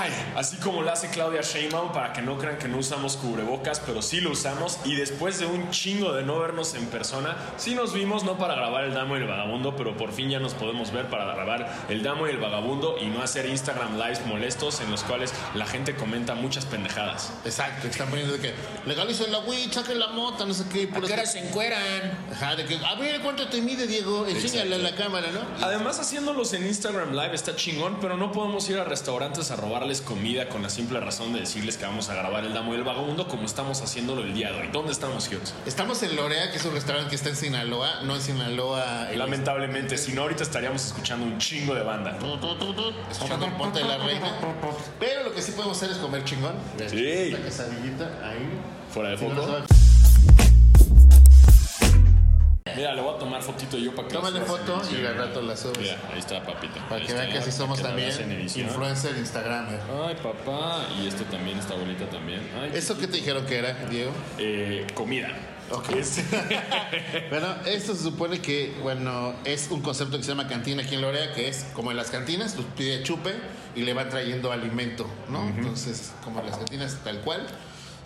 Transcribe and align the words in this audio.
Ay, 0.00 0.10
así 0.34 0.56
como 0.56 0.80
lo 0.80 0.90
hace 0.90 1.10
Claudia 1.10 1.42
Sheinbaum 1.42 1.92
para 1.92 2.14
que 2.14 2.22
no 2.22 2.38
crean 2.38 2.56
que 2.56 2.68
no 2.68 2.78
usamos 2.78 3.18
cubrebocas, 3.18 3.80
pero 3.80 4.00
sí 4.00 4.22
lo 4.22 4.30
usamos 4.30 4.78
y 4.86 4.94
después 4.94 5.38
de 5.38 5.44
un 5.44 5.68
chingo 5.68 6.14
de 6.14 6.22
no 6.22 6.38
vernos 6.38 6.72
en 6.72 6.86
persona, 6.86 7.36
sí 7.58 7.74
nos 7.74 7.92
vimos 7.92 8.24
no 8.24 8.38
para 8.38 8.54
grabar 8.54 8.84
el 8.84 8.94
Damo 8.94 9.18
y 9.18 9.20
el 9.20 9.26
Vagabundo, 9.26 9.76
pero 9.76 9.98
por 9.98 10.12
fin 10.12 10.30
ya 10.30 10.40
nos 10.40 10.54
podemos 10.54 10.90
ver 10.90 11.10
para 11.10 11.26
grabar 11.26 11.70
el 11.90 12.02
Damo 12.02 12.26
y 12.26 12.30
el 12.30 12.38
Vagabundo 12.38 12.96
y 12.98 13.08
no 13.08 13.22
hacer 13.22 13.44
Instagram 13.44 13.98
lives 13.98 14.24
molestos 14.24 14.80
en 14.80 14.90
los 14.90 15.04
cuales 15.04 15.34
la 15.54 15.66
gente 15.66 15.94
comenta 15.94 16.34
muchas 16.34 16.64
pendejadas. 16.64 17.34
Exacto, 17.44 17.86
están 17.86 18.08
poniendo 18.08 18.32
de 18.32 18.40
que 18.40 18.54
legalicen 18.86 19.30
la 19.30 19.40
weed, 19.40 19.70
saquen 19.70 19.98
la 19.98 20.08
mota, 20.08 20.46
no 20.46 20.54
sé 20.54 20.64
qué. 20.72 20.88
¿A 20.94 21.00
qué 21.02 21.26
se 21.26 21.46
encueran? 21.46 22.26
Ajá, 22.32 22.56
de 22.56 22.64
que, 22.64 22.78
a 22.78 22.94
ver 22.94 23.20
cuánto 23.20 23.48
te 23.48 23.60
mide, 23.60 23.86
Diego, 23.86 24.26
enséñale 24.26 24.76
a 24.76 24.78
la 24.78 24.94
cámara, 24.94 25.28
¿no? 25.30 25.40
Además, 25.62 26.00
haciéndolos 26.00 26.54
en 26.54 26.66
Instagram 26.66 27.12
Live 27.12 27.34
está 27.34 27.54
chingón, 27.54 27.98
pero 28.00 28.16
no 28.16 28.32
podemos 28.32 28.66
ir 28.70 28.78
a 28.78 28.84
restaurantes 28.84 29.50
a 29.50 29.56
comida 30.00 30.48
con 30.48 30.62
la 30.62 30.70
simple 30.70 31.00
razón 31.00 31.32
de 31.32 31.40
decirles 31.40 31.76
que 31.76 31.84
vamos 31.84 32.08
a 32.08 32.14
grabar 32.14 32.44
el 32.44 32.54
Damo 32.54 32.72
y 32.72 32.76
el 32.76 32.84
Vagabundo 32.84 33.26
como 33.26 33.44
estamos 33.46 33.82
haciéndolo 33.82 34.22
el 34.22 34.32
día 34.32 34.52
de 34.52 34.60
hoy. 34.60 34.68
¿Dónde 34.72 34.92
estamos, 34.92 35.26
Hughes? 35.28 35.52
Estamos 35.66 36.00
en 36.04 36.14
Lorea, 36.14 36.50
que 36.52 36.58
es 36.58 36.64
un 36.64 36.72
restaurante 36.74 37.10
que 37.10 37.16
está 37.16 37.30
en 37.30 37.36
Sinaloa, 37.36 38.02
no 38.04 38.14
en 38.14 38.20
Sinaloa. 38.20 39.10
en- 39.10 39.18
Lamentablemente, 39.18 39.98
si 39.98 40.12
no, 40.12 40.22
ahorita 40.22 40.44
estaríamos 40.44 40.84
escuchando 40.86 41.26
un 41.26 41.38
chingo 41.38 41.74
de 41.74 41.82
banda. 41.82 42.16
Escuchando 43.10 43.46
el 43.46 43.52
ponte 43.54 43.80
de 43.80 43.84
la 43.86 43.98
reina. 43.98 44.32
Pero 45.00 45.24
lo 45.24 45.34
que 45.34 45.42
sí 45.42 45.50
podemos 45.52 45.76
hacer 45.76 45.90
es 45.90 45.96
comer 45.98 46.22
chingón. 46.24 46.54
Sí. 46.88 47.30
La 47.30 47.38
quesadillita 47.42 48.04
ahí. 48.22 48.48
Fuera 48.92 49.10
de 49.10 49.16
foco. 49.16 49.34
Mira, 52.76 52.94
le 52.94 53.00
voy 53.02 53.14
a 53.14 53.18
tomar 53.18 53.42
fotito 53.42 53.78
yo 53.78 53.94
para 53.94 54.06
que 54.08 54.14
Tómale 54.14 54.40
foto 54.42 54.82
y 54.92 55.04
al 55.04 55.16
rato 55.16 55.40
la 55.42 55.56
subes. 55.56 55.78
Mira, 55.78 55.96
ahí 56.12 56.18
está, 56.18 56.42
papito. 56.42 56.74
Para 56.88 56.96
Ahí 56.96 57.00
que 57.02 57.06
está, 57.08 57.20
vean 57.22 57.32
que 57.32 57.38
así 57.38 57.52
somos 57.52 57.78
que 57.78 57.84
también 57.84 58.48
influencer 58.54 59.16
Instagramer. 59.16 59.80
Ay, 60.06 60.16
papá. 60.22 60.86
Y 61.02 61.06
este 61.06 61.24
también, 61.24 61.58
esta 61.58 61.74
abuelita 61.74 62.08
también. 62.10 62.40
Ay, 62.60 62.70
¿Eso 62.74 62.96
qué 62.98 63.06
te 63.06 63.16
dijeron 63.16 63.44
que 63.46 63.58
era, 63.58 63.72
Diego? 63.90 64.12
eh, 64.38 64.86
comida. 64.94 65.28
Ok. 65.72 65.90
Es- 65.96 66.22
Bueno, 67.30 67.46
esto 67.64 67.94
se 67.94 68.02
supone 68.04 68.40
que, 68.40 68.74
bueno, 68.82 69.34
es 69.44 69.68
un 69.70 69.80
concepto 69.82 70.16
que 70.18 70.22
se 70.22 70.28
llama 70.30 70.46
cantina 70.46 70.82
aquí 70.82 70.94
en 70.96 71.00
Lorea, 71.00 71.32
que 71.32 71.48
es 71.48 71.64
como 71.74 71.90
en 71.90 71.96
las 71.96 72.10
cantinas, 72.10 72.54
tú 72.54 72.64
pides 72.76 73.02
chupe 73.04 73.32
y 73.74 73.82
le 73.82 73.94
van 73.94 74.08
trayendo 74.10 74.52
alimento, 74.52 75.06
¿no? 75.28 75.48
Entonces, 75.48 76.12
como 76.24 76.40
en 76.40 76.46
las 76.46 76.56
cantinas 76.58 76.98
tal 77.04 77.20
cual, 77.20 77.46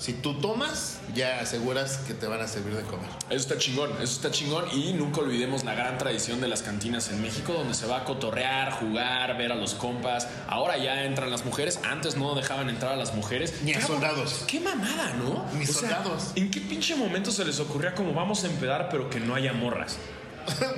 si 0.04 0.12
tú 0.12 0.34
tomas, 0.34 0.98
ya 1.14 1.40
aseguras 1.40 1.96
que 1.96 2.12
te 2.12 2.26
van 2.26 2.42
a 2.42 2.46
servir 2.46 2.76
de 2.76 2.82
comer. 2.82 3.08
Eso 3.30 3.36
está 3.36 3.56
chingón, 3.56 3.90
eso 3.92 4.02
está 4.02 4.30
chingón 4.30 4.66
y 4.70 4.92
nunca 4.92 5.22
olvidemos 5.22 5.64
la 5.64 5.74
gran 5.74 5.96
tradición 5.96 6.42
de 6.42 6.48
las 6.48 6.60
cantinas 6.60 7.10
en 7.10 7.22
México 7.22 7.54
donde 7.54 7.72
se 7.72 7.86
va 7.86 8.00
a 8.00 8.04
cotorrear, 8.04 8.72
jugar, 8.72 9.38
ver 9.38 9.50
a 9.50 9.54
los 9.54 9.72
compas. 9.72 10.28
Ahora 10.46 10.76
ya 10.76 11.04
entran 11.04 11.30
las 11.30 11.46
mujeres, 11.46 11.80
antes 11.84 12.18
no 12.18 12.34
dejaban 12.34 12.68
entrar 12.68 12.92
a 12.92 12.96
las 12.96 13.14
mujeres. 13.14 13.62
Ni 13.62 13.72
a 13.72 13.80
soldados. 13.80 14.44
Qué 14.46 14.60
mamada, 14.60 15.14
¿no? 15.14 15.46
Ni 15.58 15.64
soldados. 15.64 16.32
¿En 16.34 16.50
qué 16.50 16.60
pinche 16.60 16.96
momento 16.96 17.30
se 17.30 17.46
les 17.46 17.58
ocurría 17.58 17.94
como 17.94 18.12
vamos 18.12 18.44
a 18.44 18.48
empedar 18.48 18.90
pero 18.90 19.08
que 19.08 19.20
no 19.20 19.34
haya 19.34 19.54
morras? 19.54 19.96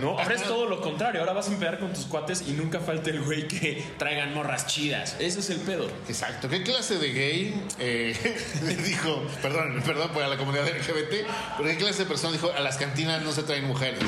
No, 0.00 0.18
ahora 0.18 0.34
es 0.34 0.42
todo 0.44 0.66
lo 0.66 0.80
contrario. 0.80 1.20
Ahora 1.20 1.32
vas 1.32 1.48
a 1.48 1.52
empedar 1.52 1.78
con 1.78 1.92
tus 1.92 2.04
cuates 2.06 2.42
y 2.46 2.52
nunca 2.52 2.80
falta 2.80 3.10
el 3.10 3.22
güey 3.22 3.48
que 3.48 3.84
traigan 3.98 4.34
morras 4.34 4.66
chidas. 4.66 5.16
Ese 5.18 5.40
es 5.40 5.50
el 5.50 5.58
pedo. 5.60 5.88
Exacto. 6.08 6.48
¿Qué 6.48 6.62
clase 6.62 6.98
de 6.98 7.12
gay 7.12 7.62
eh, 7.78 8.14
le 8.64 8.76
dijo, 8.76 9.22
perdón, 9.42 9.82
perdón 9.84 10.10
por 10.10 10.26
la 10.26 10.36
comunidad 10.36 10.66
LGBT, 10.68 11.26
pero 11.56 11.68
qué 11.68 11.76
clase 11.76 12.00
de 12.00 12.06
persona 12.06 12.32
dijo, 12.32 12.50
a 12.56 12.60
las 12.60 12.76
cantinas 12.76 13.22
no 13.22 13.32
se 13.32 13.42
traen 13.42 13.66
mujeres? 13.66 14.00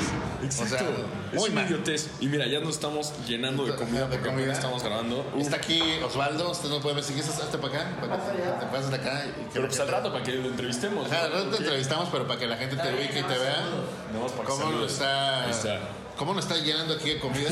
Exacto. 0.43 0.75
O 0.75 0.77
sea, 0.77 0.87
es 1.33 1.39
muy 1.39 1.49
una 1.49 1.61
mal. 1.61 1.71
idiotez. 1.71 2.09
Y 2.19 2.27
mira, 2.27 2.47
ya 2.47 2.59
nos 2.59 2.75
estamos 2.75 3.13
llenando 3.27 3.65
de 3.65 3.75
comida 3.75 4.07
De 4.07 4.17
porque 4.17 4.29
comida. 4.29 4.53
estamos 4.53 4.83
grabando. 4.83 5.29
Uf. 5.35 5.41
Está 5.41 5.57
aquí 5.57 5.81
Osvaldo, 6.03 6.51
usted 6.51 6.69
no 6.69 6.79
puede 6.81 6.95
ver 6.95 7.03
si 7.03 7.13
quieres 7.13 7.29
hasta 7.31 7.57
para 7.59 7.81
acá, 7.81 7.91
para 7.99 8.17
que 8.17 8.31
te 8.59 8.65
pases 8.71 8.89
de 8.89 8.95
acá. 8.95 9.25
y 9.25 9.29
que 9.43 9.49
Pero 9.53 9.67
pues 9.67 9.79
al 9.79 9.87
rato 9.87 10.11
para 10.11 10.23
que 10.23 10.31
lo 10.33 10.47
entrevistemos. 10.49 11.11
Ajá, 11.11 11.25
al 11.25 11.31
rato 11.31 11.49
te 11.49 11.57
entrevistamos, 11.57 12.09
pero 12.11 12.27
para 12.27 12.39
que 12.39 12.47
la 12.47 12.57
gente 12.57 12.75
te 12.75 12.89
ubique 12.93 13.19
y 13.19 13.23
te 13.23 13.37
vea. 13.37 13.65
No, 14.13 14.25
para 14.27 14.41
que 14.41 14.45
¿Cómo 14.45 14.71
lo 14.71 14.85
está, 14.85 15.48
Ahí 15.49 15.55
está. 15.55 15.79
¿Cómo 16.17 16.33
nos 16.33 16.45
está 16.45 16.57
llenando 16.63 16.93
aquí 16.95 17.09
de 17.09 17.19
comida? 17.19 17.49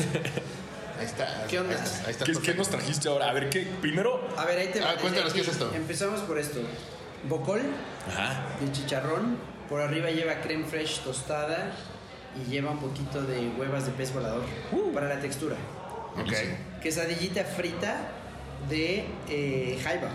Ahí 0.98 1.04
está. 1.06 1.46
¿Qué 1.48 1.58
onda? 1.58 1.74
Ahí 1.74 1.82
está, 1.84 2.06
ahí 2.06 2.10
está 2.12 2.24
¿Qué, 2.42 2.54
nos 2.54 2.68
trajiste 2.68 3.08
ahora? 3.08 3.30
A 3.30 3.32
ver, 3.32 3.50
¿qué? 3.50 3.62
Primero. 3.80 4.20
A 4.36 4.44
ver, 4.44 4.58
ahí 4.58 4.68
te 4.68 4.80
Ah, 4.80 4.94
va. 4.94 5.00
cuéntanos, 5.00 5.32
Desde 5.32 5.44
¿qué 5.44 5.50
es 5.50 5.56
esto? 5.56 5.72
Empezamos 5.74 6.20
por 6.20 6.38
esto. 6.38 6.60
Bocol 7.28 7.60
Ajá. 8.08 8.46
de 8.60 8.72
chicharrón. 8.72 9.36
Por 9.68 9.80
arriba 9.80 10.10
lleva 10.10 10.40
creme 10.40 10.64
fresh 10.64 11.00
tostada 11.00 11.72
y 12.36 12.50
lleva 12.50 12.70
un 12.70 12.78
poquito 12.78 13.22
de 13.22 13.48
huevas 13.58 13.86
de 13.86 13.92
pez 13.92 14.12
volador 14.14 14.42
para 14.94 15.08
la 15.08 15.20
textura. 15.20 15.56
Ok. 16.16 16.80
Quesadillita 16.82 17.44
frita 17.44 17.96
de 18.68 19.04
eh, 19.28 19.78
jaiba. 19.82 20.10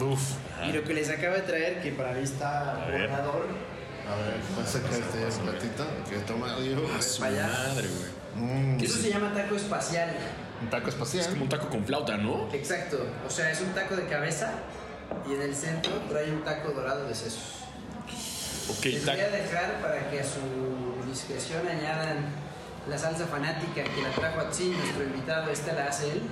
Uf. 0.00 0.32
Y 0.68 0.72
lo 0.72 0.84
que 0.84 0.94
les 0.94 1.08
acabo 1.10 1.34
de 1.34 1.42
traer, 1.42 1.82
que 1.82 1.92
para 1.92 2.12
mí 2.12 2.22
está 2.22 2.86
ver. 2.88 3.10
A 4.08 4.16
ver, 4.16 4.36
vas 4.56 4.68
a 4.68 4.72
sacar 4.72 4.92
este 5.00 5.42
platito 5.42 5.84
que 6.08 6.16
toma 6.18 6.56
Diego. 6.56 6.88
A 6.96 7.02
su 7.02 7.20
Para 7.20 7.32
allá. 7.32 7.46
madre, 7.48 7.88
güey. 7.88 8.44
Mm, 8.46 8.78
Que 8.78 8.86
eso 8.86 8.98
se 8.98 9.10
llama 9.10 9.32
taco 9.34 9.56
espacial. 9.56 10.10
un 10.62 10.70
taco 10.70 10.88
Es 10.88 10.94
espacial. 10.94 11.26
como 11.30 11.42
un 11.42 11.48
taco 11.48 11.68
con 11.68 11.84
flauta, 11.84 12.16
¿no? 12.16 12.48
Exacto. 12.52 12.98
O 13.26 13.30
sea, 13.30 13.50
es 13.50 13.60
un 13.60 13.72
taco 13.74 13.96
de 13.96 14.06
cabeza 14.06 14.52
y 15.28 15.34
en 15.34 15.42
el 15.42 15.54
centro 15.54 15.92
trae 16.08 16.30
un 16.32 16.42
taco 16.44 16.70
dorado 16.72 17.06
de 17.06 17.14
sesos. 17.14 17.42
Ok, 18.68 18.84
Les 18.84 19.04
voy 19.06 19.20
a 19.20 19.28
dejar 19.30 19.80
para 19.80 20.10
que 20.10 20.20
a 20.20 20.24
su 20.24 21.06
discreción 21.08 21.66
añadan 21.68 22.16
la 22.88 22.98
salsa 22.98 23.26
fanática 23.26 23.82
que 23.84 24.02
la 24.02 24.10
trajo 24.10 24.40
Atsin, 24.40 24.76
nuestro 24.76 25.04
invitado. 25.04 25.50
Esta 25.50 25.72
la 25.72 25.86
hace 25.86 26.12
él. 26.12 26.22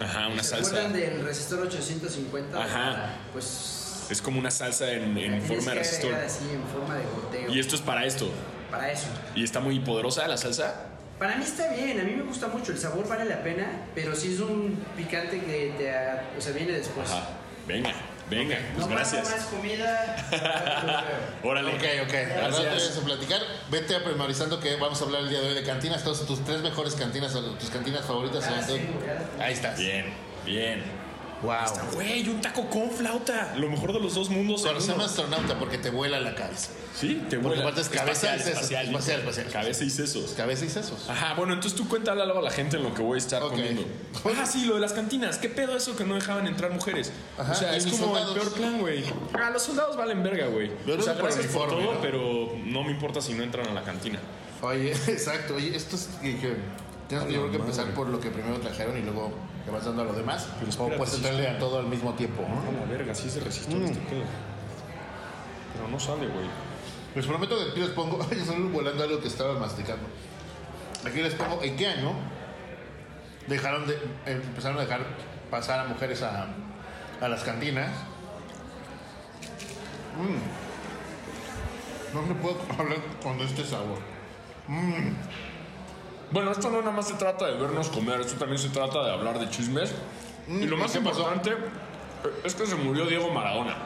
Ajá, 0.00 0.28
una 0.28 0.42
¿Se 0.42 0.50
salsa. 0.50 0.68
acuerdan 0.70 0.92
del 0.92 1.24
resistor 1.24 1.60
850? 1.60 2.62
Ajá. 2.64 3.14
Pues. 3.32 3.79
Es 4.10 4.20
como 4.20 4.38
una 4.38 4.50
salsa 4.50 4.90
en, 4.92 5.02
en 5.02 5.14
tienes 5.14 5.44
forma 5.46 5.72
de 5.72 5.78
resistor. 5.78 6.14
así, 6.14 6.44
en 6.52 6.64
forma 6.64 6.96
de 6.96 7.04
goteo. 7.04 7.50
Y 7.54 7.60
esto 7.60 7.76
es 7.76 7.82
para 7.82 8.04
esto. 8.04 8.30
Para 8.70 8.90
eso. 8.90 9.06
Y 9.34 9.44
está 9.44 9.60
muy 9.60 9.78
poderosa 9.80 10.26
la 10.28 10.36
salsa. 10.36 10.86
Para 11.18 11.36
mí 11.36 11.44
está 11.44 11.72
bien, 11.72 12.00
a 12.00 12.02
mí 12.02 12.12
me 12.12 12.22
gusta 12.22 12.48
mucho, 12.48 12.72
el 12.72 12.78
sabor 12.78 13.06
vale 13.06 13.26
la 13.26 13.42
pena, 13.42 13.82
pero 13.94 14.16
sí 14.16 14.32
es 14.32 14.40
un 14.40 14.82
picante 14.96 15.38
que 15.40 15.74
te, 15.76 15.92
o 16.38 16.40
sea, 16.40 16.52
viene 16.52 16.72
después. 16.72 17.10
Ajá. 17.10 17.28
Venga, 17.68 17.92
venga. 18.30 18.56
Pues 18.74 18.86
no 18.86 18.94
pasa 18.96 19.16
gracias. 19.16 19.36
más 19.36 19.46
comida. 19.48 21.04
Órale. 21.44 21.74
Ok, 21.74 21.82
ok. 22.04 22.12
Gracias. 22.12 22.64
vamos 22.64 22.98
a 22.98 23.04
platicar. 23.04 23.40
Vete 23.70 23.96
a 23.96 23.98
memorizando 24.00 24.58
que 24.60 24.76
vamos 24.76 25.00
a 25.00 25.04
hablar 25.04 25.22
el 25.22 25.28
día 25.28 25.40
de 25.40 25.48
hoy 25.48 25.54
de 25.54 25.62
cantinas. 25.62 26.02
Todas 26.02 26.26
tus 26.26 26.44
tres 26.44 26.62
mejores 26.62 26.94
cantinas, 26.94 27.32
tus 27.32 27.70
cantinas 27.70 28.04
favoritas. 28.06 28.44
Ah, 28.48 28.62
sí. 28.66 28.80
Ahí 29.38 29.52
estás. 29.52 29.78
Bien, 29.78 30.06
bien. 30.44 30.82
Wow. 31.42 31.56
Güey, 31.94 32.28
un 32.28 32.40
taco 32.40 32.68
con 32.68 32.90
flauta. 32.90 33.54
Lo 33.56 33.68
mejor 33.70 33.92
de 33.92 34.00
los 34.00 34.14
dos 34.14 34.28
mundos. 34.28 34.62
Pero 34.62 34.78
se 34.80 34.86
uno. 34.86 34.94
llama 34.96 35.04
astronauta 35.06 35.58
porque 35.58 35.78
te 35.78 35.90
vuela 35.90 36.20
la 36.20 36.34
cabeza. 36.34 36.68
Sí, 36.94 37.14
te 37.30 37.36
Porque 37.38 37.56
vuela. 37.56 37.62
aparte 37.62 37.80
es 37.80 37.88
cabeza 37.88 38.10
y 38.10 38.12
espacial, 38.12 38.38
sesos. 38.40 38.52
espacial, 38.54 38.86
Espacial, 38.88 39.20
espacial. 39.20 39.46
Cabeza 39.50 39.84
y 39.84 39.90
sesos. 39.90 40.30
Cabeza 40.32 40.64
y 40.66 40.68
sesos. 40.68 41.08
Ajá, 41.08 41.32
bueno, 41.34 41.54
entonces 41.54 41.78
tú 41.78 41.88
cuéntale 41.88 42.20
algo 42.20 42.40
a 42.40 42.42
la 42.42 42.50
gente 42.50 42.76
en 42.76 42.82
lo 42.82 42.92
que 42.92 43.02
voy 43.02 43.14
a 43.14 43.18
estar 43.18 43.40
comiendo. 43.42 43.82
Ah, 44.38 44.44
sí, 44.44 44.66
lo 44.66 44.74
de 44.74 44.80
las 44.80 44.92
cantinas. 44.92 45.38
¿Qué 45.38 45.48
pedo 45.48 45.76
eso 45.76 45.96
que 45.96 46.04
no 46.04 46.14
dejaban 46.14 46.46
entrar 46.46 46.70
mujeres? 46.72 47.10
Ajá, 47.38 47.52
o 47.52 47.54
sea, 47.54 47.74
y 47.74 47.78
es 47.78 47.86
como 47.86 48.06
soldados. 48.06 48.34
el 48.36 48.40
peor 48.42 48.52
plan, 48.54 48.80
güey. 48.80 49.04
Ah, 49.32 49.50
los 49.50 49.62
soldados 49.62 49.96
valen 49.96 50.22
verga, 50.22 50.46
güey. 50.48 50.70
O 50.70 51.02
sea, 51.02 51.14
gracias 51.14 51.46
por 51.46 51.68
uniforme, 51.68 51.84
todo, 51.84 51.94
¿no? 51.94 52.00
pero 52.02 52.52
no 52.66 52.82
me 52.84 52.90
importa 52.92 53.20
si 53.22 53.32
no 53.34 53.42
entran 53.42 53.66
a 53.68 53.72
la 53.72 53.82
cantina. 53.82 54.18
Oye, 54.62 54.92
exacto. 55.08 55.54
Oye, 55.54 55.74
esto 55.74 55.96
es 55.96 56.08
que, 56.20 56.38
que 56.38 56.54
tienes 57.08 57.28
yo 57.28 57.40
creo 57.40 57.50
que 57.50 57.56
empezar 57.56 57.86
por 57.94 58.08
lo 58.08 58.20
que 58.20 58.30
primero 58.30 58.58
trajeron 58.58 58.98
y 58.98 59.02
luego 59.02 59.32
vas 59.70 59.84
dando 59.84 60.02
a 60.02 60.04
lo 60.06 60.12
demás. 60.12 60.48
Pero 60.58 60.84
o 60.84 60.96
puedes 60.96 61.14
entrarle 61.14 61.48
a 61.48 61.58
todo 61.58 61.78
al 61.78 61.86
mismo 61.86 62.12
tiempo. 62.14 62.42
¿no? 62.42 62.80
La 62.80 62.86
verga, 62.86 63.14
sí 63.14 63.28
se 63.30 63.40
resistó 63.40 63.76
Mm. 63.76 63.84
este 63.84 63.98
pedo. 64.00 64.22
Pero 65.74 65.88
no 65.88 65.98
sale, 66.00 66.26
güey. 66.26 66.46
Les 67.14 67.26
prometo 67.26 67.56
que 67.56 67.70
aquí 67.70 67.80
les 67.80 67.90
pongo. 67.90 68.18
Ay, 68.30 68.40
solo 68.44 68.68
volando 68.68 69.02
algo 69.04 69.20
que 69.20 69.28
estaba 69.28 69.58
masticando. 69.58 70.04
Aquí 71.04 71.22
les 71.22 71.34
pongo. 71.34 71.62
¿En 71.62 71.76
qué 71.76 71.86
año 71.88 72.12
dejaron 73.46 73.86
de, 73.86 73.98
empezaron 74.26 74.78
a 74.78 74.82
dejar 74.82 75.00
pasar 75.50 75.80
a 75.80 75.84
mujeres 75.84 76.22
a, 76.22 76.46
a 77.20 77.28
las 77.28 77.42
cantinas? 77.42 77.90
Mm. 80.16 82.14
No 82.14 82.22
me 82.22 82.34
puedo 82.34 82.58
hablar 82.78 82.98
con 83.22 83.40
este 83.40 83.64
sabor. 83.64 83.98
Bueno, 86.30 86.52
esto 86.52 86.70
no 86.70 86.78
nada 86.80 86.92
más 86.92 87.08
se 87.08 87.14
trata 87.14 87.46
de 87.46 87.54
vernos 87.54 87.88
comer, 87.88 88.20
esto 88.20 88.34
también 88.34 88.58
se 88.58 88.68
trata 88.68 89.04
de 89.04 89.12
hablar 89.12 89.40
de 89.40 89.50
chismes. 89.50 89.92
y 90.48 90.64
lo 90.66 90.76
¿y 90.76 90.80
más 90.80 90.92
qué 90.92 91.00
pasó? 91.00 91.20
importante 91.20 91.50
eh, 91.50 92.40
es 92.44 92.54
que 92.54 92.66
se 92.66 92.76
murió 92.76 93.06
Diego 93.06 93.30
Maradona. 93.32 93.76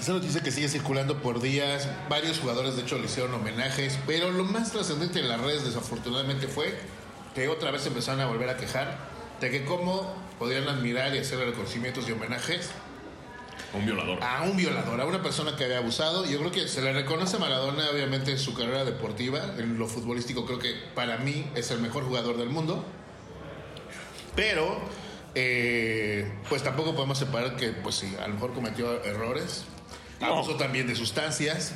Esa 0.00 0.12
noticia 0.12 0.42
que 0.42 0.50
sigue 0.50 0.68
circulando 0.68 1.18
por 1.18 1.40
días, 1.40 1.88
varios 2.08 2.40
jugadores 2.40 2.74
de 2.76 2.82
hecho 2.82 2.98
le 2.98 3.04
hicieron 3.04 3.34
homenajes, 3.34 3.98
pero 4.06 4.30
lo 4.30 4.44
más 4.44 4.72
trascendente 4.72 5.20
en 5.20 5.28
las 5.28 5.40
redes 5.40 5.64
desafortunadamente 5.64 6.48
fue 6.48 6.76
que 7.34 7.48
otra 7.48 7.70
vez 7.70 7.86
empezaron 7.86 8.20
a 8.20 8.26
volver 8.26 8.48
a 8.48 8.56
quejar 8.56 8.96
de 9.40 9.50
que 9.50 9.64
cómo 9.64 10.14
podrían 10.38 10.68
admirar 10.68 11.14
y 11.14 11.18
hacer 11.18 11.38
reconocimientos 11.38 12.08
y 12.08 12.12
homenajes 12.12 12.70
Un 13.74 13.86
violador. 13.86 14.18
a 14.22 14.42
un 14.42 14.56
violador, 14.56 15.00
a 15.00 15.06
una 15.06 15.22
persona 15.22 15.56
que 15.56 15.64
había 15.64 15.78
abusado. 15.78 16.26
Yo 16.26 16.38
creo 16.40 16.50
que 16.50 16.68
se 16.68 16.82
le 16.82 16.92
reconoce 16.92 17.36
a 17.36 17.38
Maradona 17.38 17.88
obviamente 17.90 18.30
en 18.30 18.38
su 18.38 18.52
carrera 18.54 18.84
deportiva, 18.84 19.54
en 19.58 19.78
lo 19.78 19.86
futbolístico 19.86 20.44
creo 20.44 20.58
que 20.58 20.74
para 20.94 21.16
mí 21.18 21.46
es 21.54 21.70
el 21.70 21.80
mejor 21.80 22.04
jugador 22.04 22.36
del 22.36 22.50
mundo, 22.50 22.84
pero 24.36 24.78
eh, 25.34 26.30
pues 26.48 26.62
tampoco 26.62 26.94
podemos 26.94 27.18
separar 27.18 27.56
que, 27.56 27.68
pues 27.70 27.94
sí, 27.96 28.14
a 28.22 28.28
lo 28.28 28.34
mejor 28.34 28.52
cometió 28.52 29.02
errores, 29.04 29.64
No. 30.20 30.26
abusó 30.26 30.56
también 30.56 30.86
de 30.86 30.94
sustancias, 30.94 31.72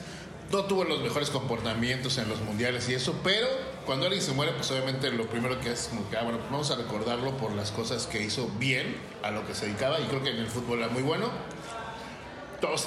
no 0.53 0.65
tuvo 0.65 0.85
los 0.85 1.01
mejores 1.03 1.31
comportamientos 1.31 2.19
en 2.19 2.29
los 2.29 2.41
mundiales 2.41 2.89
y 2.89 2.95
eso, 2.95 3.19
pero 3.25 3.49
cuando 3.85 4.07
alguien 4.07 4.23
se 4.23 4.33
muere, 4.33 4.53
pues 4.53 4.71
obviamente 4.71 5.11
lo 5.11 5.27
primero 5.29 5.59
que 5.61 5.73
es 5.73 5.89
como 5.89 6.09
que, 6.11 6.17
ah, 6.17 6.23
bueno, 6.23 6.39
pues 6.39 6.51
vamos 6.51 6.71
a 6.71 6.77
recordarlo 6.77 7.37
por 7.37 7.53
las 7.53 7.71
cosas 7.73 8.07
que 8.07 8.23
hizo 8.23 8.49
bien, 8.59 8.97
a 9.23 9.31
lo 9.31 9.47
que 9.47 9.55
se 9.55 9.67
dedicaba, 9.67 9.99
y 10.01 10.05
creo 10.05 10.23
que 10.23 10.31
en 10.31 10.39
el 10.39 10.47
fútbol 10.49 10.79
era 10.81 10.89
muy 10.89 11.03
bueno. 11.03 11.31
Todos, 12.61 12.87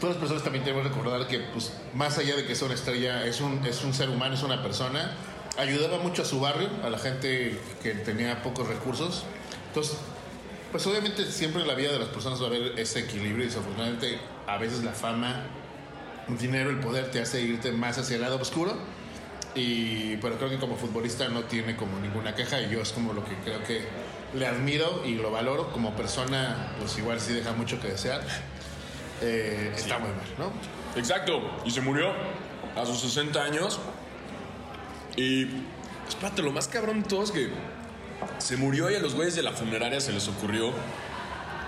todas 0.00 0.16
las 0.16 0.20
personas 0.20 0.42
también 0.42 0.64
tenemos 0.64 0.86
que 0.86 0.94
recordar 0.94 1.26
que, 1.26 1.38
pues, 1.38 1.72
más 1.94 2.18
allá 2.18 2.36
de 2.36 2.46
que 2.46 2.54
sea 2.54 2.66
una 2.66 2.74
estrella, 2.74 3.24
es 3.24 3.40
un, 3.40 3.64
es 3.64 3.84
un 3.84 3.94
ser 3.94 4.10
humano, 4.10 4.34
es 4.34 4.42
una 4.42 4.62
persona. 4.62 5.12
Ayudaba 5.58 5.98
mucho 5.98 6.22
a 6.22 6.24
su 6.24 6.40
barrio, 6.40 6.68
a 6.84 6.90
la 6.90 6.98
gente 6.98 7.58
que 7.82 7.90
tenía 7.94 8.42
pocos 8.42 8.66
recursos. 8.68 9.24
Entonces, 9.68 9.98
pues 10.70 10.86
obviamente 10.86 11.24
siempre 11.30 11.62
en 11.62 11.68
la 11.68 11.74
vida 11.74 11.90
de 11.92 11.98
las 11.98 12.08
personas 12.08 12.40
va 12.40 12.44
a 12.44 12.48
haber 12.48 12.78
ese 12.78 13.00
equilibrio 13.00 13.44
y 13.44 13.48
desafortunadamente 13.48 14.18
a 14.46 14.56
veces 14.56 14.84
la 14.84 14.92
fama, 14.92 15.46
el 16.28 16.38
dinero, 16.38 16.70
el 16.70 16.78
poder 16.78 17.10
te 17.10 17.20
hace 17.20 17.40
irte 17.40 17.72
más 17.72 17.98
hacia 17.98 18.16
el 18.16 18.22
lado 18.22 18.36
oscuro. 18.36 18.76
Y, 19.56 20.16
pero 20.18 20.36
creo 20.38 20.48
que 20.48 20.58
como 20.58 20.76
futbolista 20.76 21.28
no 21.28 21.42
tiene 21.42 21.74
como 21.74 21.98
ninguna 21.98 22.36
queja 22.36 22.60
y 22.60 22.70
yo 22.70 22.80
es 22.80 22.92
como 22.92 23.12
lo 23.12 23.24
que 23.24 23.34
creo 23.44 23.64
que 23.64 23.82
le 24.32 24.46
admiro 24.46 25.02
y 25.04 25.16
lo 25.16 25.32
valoro. 25.32 25.72
Como 25.72 25.96
persona, 25.96 26.72
pues 26.78 26.96
igual 26.98 27.20
sí 27.20 27.32
deja 27.32 27.52
mucho 27.52 27.80
que 27.80 27.88
desear. 27.88 28.22
Eh, 29.20 29.72
Está 29.76 29.98
muy 29.98 30.10
mal, 30.10 30.26
¿no? 30.38 30.52
Exacto. 30.98 31.40
Y 31.64 31.70
se 31.70 31.80
murió 31.80 32.12
a 32.76 32.86
sus 32.86 33.00
60 33.00 33.42
años. 33.42 33.80
Y 35.16 35.46
espérate, 36.08 36.42
lo 36.42 36.52
más 36.52 36.68
cabrón 36.68 37.02
de 37.02 37.08
todo 37.08 37.22
es 37.24 37.30
que 37.30 37.50
se 38.38 38.56
murió 38.56 38.90
y 38.90 38.94
a 38.94 39.00
los 39.00 39.14
güeyes 39.14 39.34
de 39.36 39.42
la 39.42 39.52
funeraria 39.52 40.00
se 40.00 40.12
les 40.12 40.28
ocurrió 40.28 40.72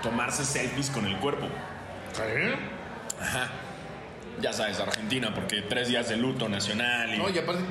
tomarse 0.01 0.45
selfies 0.45 0.89
con 0.89 1.05
el 1.05 1.17
cuerpo. 1.17 1.47
Ajá. 3.21 3.49
Ya 4.41 4.51
sabes, 4.51 4.79
Argentina, 4.79 5.33
porque 5.33 5.61
tres 5.61 5.87
días 5.87 6.09
de 6.09 6.17
luto 6.17 6.49
nacional 6.49 7.13
y... 7.13 7.17
No, 7.17 7.29
y 7.29 7.37
aparte, 7.37 7.61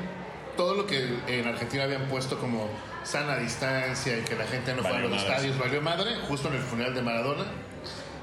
todo 0.56 0.74
lo 0.74 0.86
que 0.86 1.18
en 1.26 1.46
Argentina 1.46 1.84
habían 1.84 2.06
puesto 2.06 2.38
como 2.38 2.70
sana 3.02 3.36
distancia 3.36 4.18
y 4.18 4.22
que 4.22 4.36
la 4.36 4.46
gente 4.46 4.74
no 4.74 4.82
fuera 4.82 4.98
a 4.98 5.00
los 5.02 5.20
estadios, 5.20 5.58
valió 5.58 5.82
madre, 5.82 6.14
justo 6.28 6.48
en 6.48 6.54
el 6.54 6.60
funeral 6.62 6.94
de 6.94 7.02
Maradona, 7.02 7.44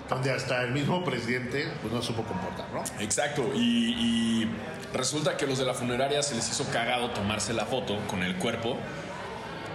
donde 0.10 0.32
hasta 0.32 0.64
el 0.64 0.72
mismo 0.72 1.04
presidente 1.04 1.72
pues 1.82 1.94
no 1.94 2.02
supo 2.02 2.24
comportar, 2.24 2.68
¿no? 2.74 2.84
Exacto, 3.00 3.52
y, 3.56 3.94
y 3.98 4.52
resulta 4.94 5.38
que 5.38 5.46
los 5.46 5.60
de 5.60 5.66
la 5.66 5.74
funeraria 5.74 6.24
se 6.24 6.36
les 6.36 6.50
hizo 6.50 6.66
cagado 6.72 7.12
tomarse 7.12 7.54
la 7.54 7.66
foto 7.66 7.98
con 8.08 8.24
el 8.24 8.36
cuerpo. 8.36 8.78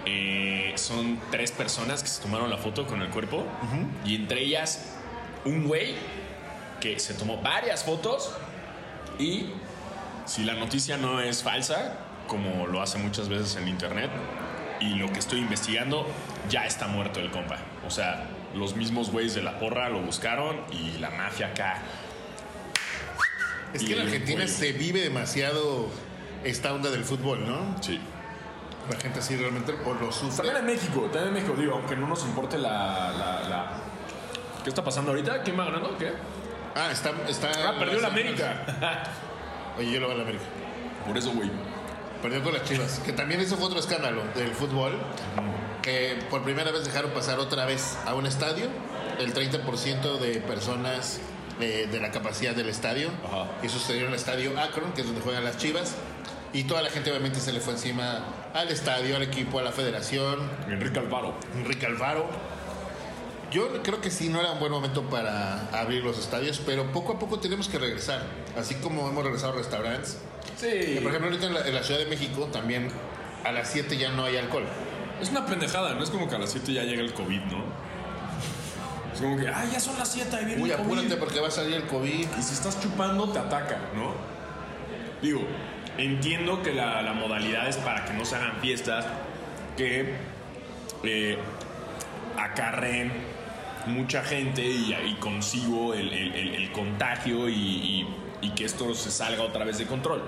Eh, 0.05 0.73
son 0.75 1.19
tres 1.31 1.51
personas 1.51 2.03
que 2.03 2.09
se 2.09 2.21
tomaron 2.21 2.49
la 2.49 2.57
foto 2.57 2.85
con 2.85 3.01
el 3.01 3.09
cuerpo 3.09 3.43
y 4.05 4.15
entre 4.15 4.43
ellas 4.43 4.93
un 5.45 5.67
güey 5.67 5.95
que 6.79 6.99
se 6.99 7.15
tomó 7.15 7.41
varias 7.41 7.83
fotos 7.83 8.31
y 9.17 9.47
si 10.25 10.43
la 10.43 10.53
noticia 10.53 10.97
no 10.97 11.21
es 11.21 11.41
falsa, 11.41 11.97
como 12.27 12.67
lo 12.67 12.81
hace 12.81 12.97
muchas 12.97 13.29
veces 13.29 13.55
en 13.55 13.67
internet, 13.67 14.09
y 14.79 14.95
lo 14.95 15.11
que 15.11 15.19
estoy 15.19 15.39
investigando, 15.39 16.05
ya 16.49 16.65
está 16.65 16.87
muerto 16.87 17.19
el 17.19 17.31
compa. 17.31 17.57
O 17.87 17.91
sea, 17.91 18.27
los 18.55 18.75
mismos 18.75 19.11
güeyes 19.11 19.35
de 19.35 19.41
la 19.43 19.59
porra 19.59 19.89
lo 19.89 20.01
buscaron 20.01 20.61
y 20.71 20.97
la 20.99 21.09
mafia 21.11 21.47
acá 21.47 21.81
Es 23.73 23.83
que 23.83 23.93
en 23.93 24.01
Argentina 24.01 24.43
güey. 24.43 24.47
se 24.47 24.71
vive 24.73 25.01
demasiado 25.01 25.89
esta 26.43 26.73
onda 26.73 26.89
del 26.91 27.03
fútbol, 27.03 27.45
¿no? 27.47 27.75
Sí. 27.81 27.99
La 28.89 28.97
gente 28.99 29.19
así 29.19 29.35
realmente 29.35 29.73
o 29.85 29.93
lo 29.95 30.11
sufre. 30.11 30.37
También 30.37 30.57
en 30.57 30.65
México, 30.65 31.01
también 31.11 31.27
en 31.29 31.33
México, 31.33 31.53
digo, 31.57 31.73
aunque 31.73 31.95
no 31.95 32.07
nos 32.07 32.23
importe 32.23 32.57
la, 32.57 33.11
la, 33.17 33.49
la- 33.49 33.71
¿Qué 34.63 34.69
está 34.69 34.83
pasando 34.83 35.11
ahorita? 35.11 35.41
¿Quién 35.43 35.59
va 35.59 35.65
ganando? 35.65 35.97
¿Qué? 35.97 36.11
Ah, 36.75 36.89
está, 36.91 37.11
está. 37.27 37.49
Ah, 37.69 37.75
perdió 37.79 37.99
la 37.99 38.07
América. 38.09 38.63
Oye, 39.77 39.91
yo 39.91 39.99
lo 39.99 40.05
voy 40.07 40.15
a 40.15 40.17
la 40.17 40.23
América. 40.23 40.43
Por 41.07 41.17
eso, 41.17 41.31
güey. 41.31 41.49
Perdió 42.21 42.43
con 42.43 42.53
las 42.53 42.63
Chivas. 42.63 42.99
Que 43.05 43.11
también 43.13 43.41
eso 43.41 43.57
fue 43.57 43.65
otro 43.67 43.79
escándalo 43.79 44.23
del 44.35 44.49
fútbol. 44.51 44.93
Que 45.85 46.17
por 46.31 46.41
primera 46.41 46.71
vez 46.71 46.83
dejaron 46.83 47.11
pasar 47.11 47.37
otra 47.37 47.65
vez 47.65 47.95
a 48.05 48.15
un 48.15 48.25
estadio 48.25 48.65
el 49.19 49.35
30% 49.35 50.17
de 50.17 50.39
personas 50.41 51.19
eh, 51.61 51.87
de 51.91 51.99
la 51.99 52.09
capacidad 52.09 52.55
del 52.55 52.69
estadio. 52.69 53.11
Ajá. 53.23 53.45
Y 53.61 53.69
sucedió 53.69 54.01
en 54.01 54.07
el 54.07 54.15
estadio 54.15 54.59
Akron, 54.59 54.93
que 54.93 55.01
es 55.01 55.07
donde 55.07 55.21
juegan 55.21 55.43
las 55.43 55.59
Chivas. 55.59 55.95
Y 56.53 56.63
toda 56.63 56.81
la 56.81 56.89
gente 56.89 57.11
obviamente 57.11 57.39
se 57.39 57.53
le 57.53 57.59
fue 57.59 57.73
encima 57.73 58.25
al 58.55 58.69
estadio, 58.69 59.15
al 59.15 59.21
equipo, 59.21 59.59
a 59.59 59.61
la 59.61 59.71
federación. 59.71 60.39
Enrique 60.67 60.97
Alvaro. 60.97 61.35
Enrique 61.55 61.85
Alvaro. 61.85 62.25
Yo 63.51 63.83
creo 63.83 64.01
que 64.01 64.09
sí, 64.09 64.29
no 64.29 64.39
era 64.39 64.53
un 64.53 64.59
buen 64.59 64.71
momento 64.71 65.03
para 65.03 65.69
abrir 65.69 66.03
los 66.03 66.17
estadios, 66.17 66.61
pero 66.65 66.91
poco 66.91 67.13
a 67.13 67.19
poco 67.19 67.39
tenemos 67.39 67.69
que 67.69 67.77
regresar. 67.77 68.23
Así 68.57 68.73
como 68.73 69.07
hemos 69.07 69.23
regresado 69.23 69.53
a 69.53 69.55
restaurantes. 69.57 70.17
Sí. 70.57 70.67
Que, 70.67 70.99
por 71.03 71.11
ejemplo, 71.11 71.29
ahorita 71.29 71.45
en 71.45 71.53
la, 71.53 71.67
en 71.67 71.75
la 71.75 71.83
Ciudad 71.83 71.99
de 71.99 72.07
México 72.07 72.49
también 72.51 72.89
a 73.43 73.51
las 73.51 73.69
7 73.69 73.97
ya 73.97 74.09
no 74.09 74.25
hay 74.25 74.37
alcohol. 74.37 74.65
Es 75.21 75.29
una 75.29 75.45
pendejada, 75.45 75.93
no 75.93 76.03
es 76.03 76.09
como 76.09 76.27
que 76.27 76.35
a 76.35 76.39
las 76.39 76.51
7 76.51 76.73
ya 76.73 76.83
llega 76.83 77.01
el 77.01 77.13
COVID, 77.13 77.41
¿no? 77.43 77.63
Es 79.13 79.21
como 79.21 79.37
que, 79.37 79.47
ah, 79.47 79.63
ya 79.71 79.79
son 79.79 79.97
las 79.97 80.11
7 80.11 80.37
y 80.41 80.45
viene 80.45 80.61
Uy, 80.63 80.71
el 80.71 80.77
COVID. 80.77 80.85
apúrate 80.87 81.15
porque 81.17 81.39
va 81.39 81.47
a 81.47 81.51
salir 81.51 81.75
el 81.75 81.87
COVID. 81.87 82.27
Y 82.37 82.41
si 82.41 82.53
estás 82.53 82.79
chupando, 82.81 83.29
te 83.29 83.39
ataca, 83.39 83.77
¿no? 83.95 84.13
Digo, 85.21 85.41
entiendo 85.97 86.61
que 86.61 86.73
la, 86.73 87.01
la 87.01 87.13
modalidad 87.13 87.67
es 87.69 87.77
para 87.77 88.03
que 88.05 88.13
no 88.13 88.25
se 88.25 88.35
hagan 88.35 88.57
fiestas 88.61 89.05
que 89.77 90.13
eh, 91.03 91.37
acarren 92.37 93.11
mucha 93.87 94.21
gente 94.23 94.63
y, 94.65 94.93
y 94.93 95.13
consigo 95.15 95.93
el, 95.93 96.11
el- 96.11 96.33
el- 96.35 96.55
el 96.55 96.71
contagio 96.71 97.47
y, 97.47 97.53
y- 97.53 98.07
y 98.41 98.49
que 98.51 98.65
esto 98.65 98.93
se 98.93 99.11
salga 99.11 99.43
otra 99.43 99.63
vez 99.63 99.77
de 99.77 99.85
control. 99.85 100.21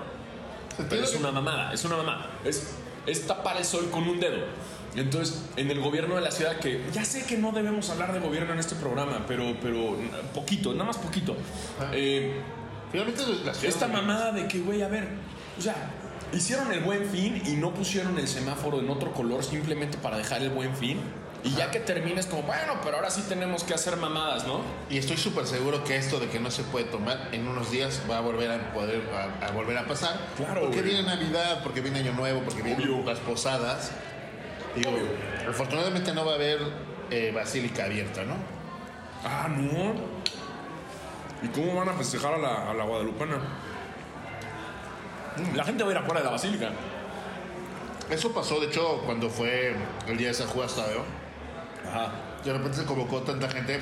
Pero 0.88 1.02
es 1.04 1.14
una 1.14 1.30
mamada, 1.32 1.72
es 1.72 1.84
una 1.84 1.96
mamada. 1.96 2.30
Es, 2.44 2.74
es 3.06 3.26
tapar 3.26 3.56
el 3.58 3.64
sol 3.64 3.90
con 3.90 4.08
un 4.08 4.18
dedo. 4.20 4.46
Entonces, 4.96 5.42
en 5.56 5.70
el 5.70 5.80
gobierno 5.80 6.14
de 6.16 6.20
la 6.22 6.30
ciudad, 6.30 6.58
que 6.58 6.82
ya 6.92 7.04
sé 7.04 7.24
que 7.24 7.36
no 7.36 7.52
debemos 7.52 7.88
hablar 7.90 8.12
de 8.12 8.20
gobierno 8.20 8.52
en 8.52 8.58
este 8.58 8.74
programa, 8.74 9.24
pero, 9.28 9.56
pero 9.62 9.96
poquito, 10.34 10.72
nada 10.72 10.84
más 10.86 10.98
poquito. 10.98 11.36
Eh, 11.92 12.40
Finalmente 12.90 13.22
la 13.44 13.52
ciudad 13.54 13.74
esta 13.74 13.86
mamada 13.88 14.32
de 14.32 14.48
que, 14.48 14.60
güey, 14.60 14.82
a 14.82 14.88
ver, 14.88 15.08
o 15.58 15.62
sea, 15.62 15.74
hicieron 16.32 16.72
el 16.72 16.80
buen 16.80 17.04
fin 17.10 17.42
y 17.46 17.50
no 17.56 17.74
pusieron 17.74 18.18
el 18.18 18.26
semáforo 18.26 18.80
en 18.80 18.88
otro 18.88 19.12
color 19.12 19.44
simplemente 19.44 19.98
para 19.98 20.16
dejar 20.16 20.42
el 20.42 20.50
buen 20.50 20.74
fin. 20.74 20.98
Y 21.44 21.50
ya 21.50 21.70
que 21.70 21.78
termines 21.78 22.26
como, 22.26 22.42
bueno, 22.42 22.80
pero 22.82 22.96
ahora 22.96 23.10
sí 23.10 23.22
tenemos 23.28 23.62
que 23.62 23.72
hacer 23.72 23.96
mamadas, 23.96 24.44
¿no? 24.44 24.60
Y 24.90 24.98
estoy 24.98 25.16
súper 25.16 25.46
seguro 25.46 25.84
que 25.84 25.96
esto 25.96 26.18
de 26.18 26.26
que 26.28 26.40
no 26.40 26.50
se 26.50 26.64
puede 26.64 26.86
tomar 26.86 27.28
en 27.30 27.46
unos 27.46 27.70
días 27.70 28.02
va 28.10 28.18
a 28.18 28.20
volver 28.20 28.50
a 28.50 28.72
poder 28.72 29.02
a, 29.14 29.46
a 29.46 29.50
volver 29.52 29.78
a 29.78 29.86
pasar. 29.86 30.18
Claro, 30.36 30.62
Porque 30.62 30.80
güey. 30.80 30.94
viene 30.94 31.06
Navidad, 31.06 31.60
porque 31.62 31.80
viene 31.80 32.00
Año 32.00 32.12
Nuevo, 32.14 32.40
porque 32.42 32.62
vienen 32.62 32.90
Obvio. 32.90 33.04
las 33.06 33.20
posadas. 33.20 33.92
Digo, 34.78 34.92
afortunadamente 35.48 36.14
no 36.14 36.24
va 36.24 36.32
a 36.32 36.34
haber 36.36 36.60
eh, 37.10 37.32
basílica 37.34 37.84
abierta, 37.84 38.22
¿no? 38.24 38.34
Ah, 39.24 39.48
no. 39.48 39.94
¿Y 41.42 41.48
cómo 41.48 41.74
van 41.74 41.88
a 41.88 41.94
festejar 41.94 42.34
a 42.34 42.38
la, 42.38 42.70
a 42.70 42.74
la 42.74 42.84
guadalupana? 42.84 43.38
La 45.54 45.64
gente 45.64 45.82
va 45.82 45.90
a 45.90 45.92
ir 45.92 45.98
afuera 45.98 46.20
de 46.20 46.26
la 46.26 46.30
basílica. 46.30 46.70
Eso 48.08 48.32
pasó, 48.32 48.60
de 48.60 48.66
hecho, 48.66 49.02
cuando 49.04 49.28
fue 49.28 49.74
el 50.06 50.16
día 50.16 50.28
de 50.28 50.34
San 50.34 50.46
Juan 50.48 50.68
Tadeo. 50.68 51.04
Ajá. 51.88 52.12
De 52.44 52.52
repente 52.52 52.78
se 52.78 52.84
convocó 52.84 53.22
tanta 53.22 53.48
gente 53.48 53.80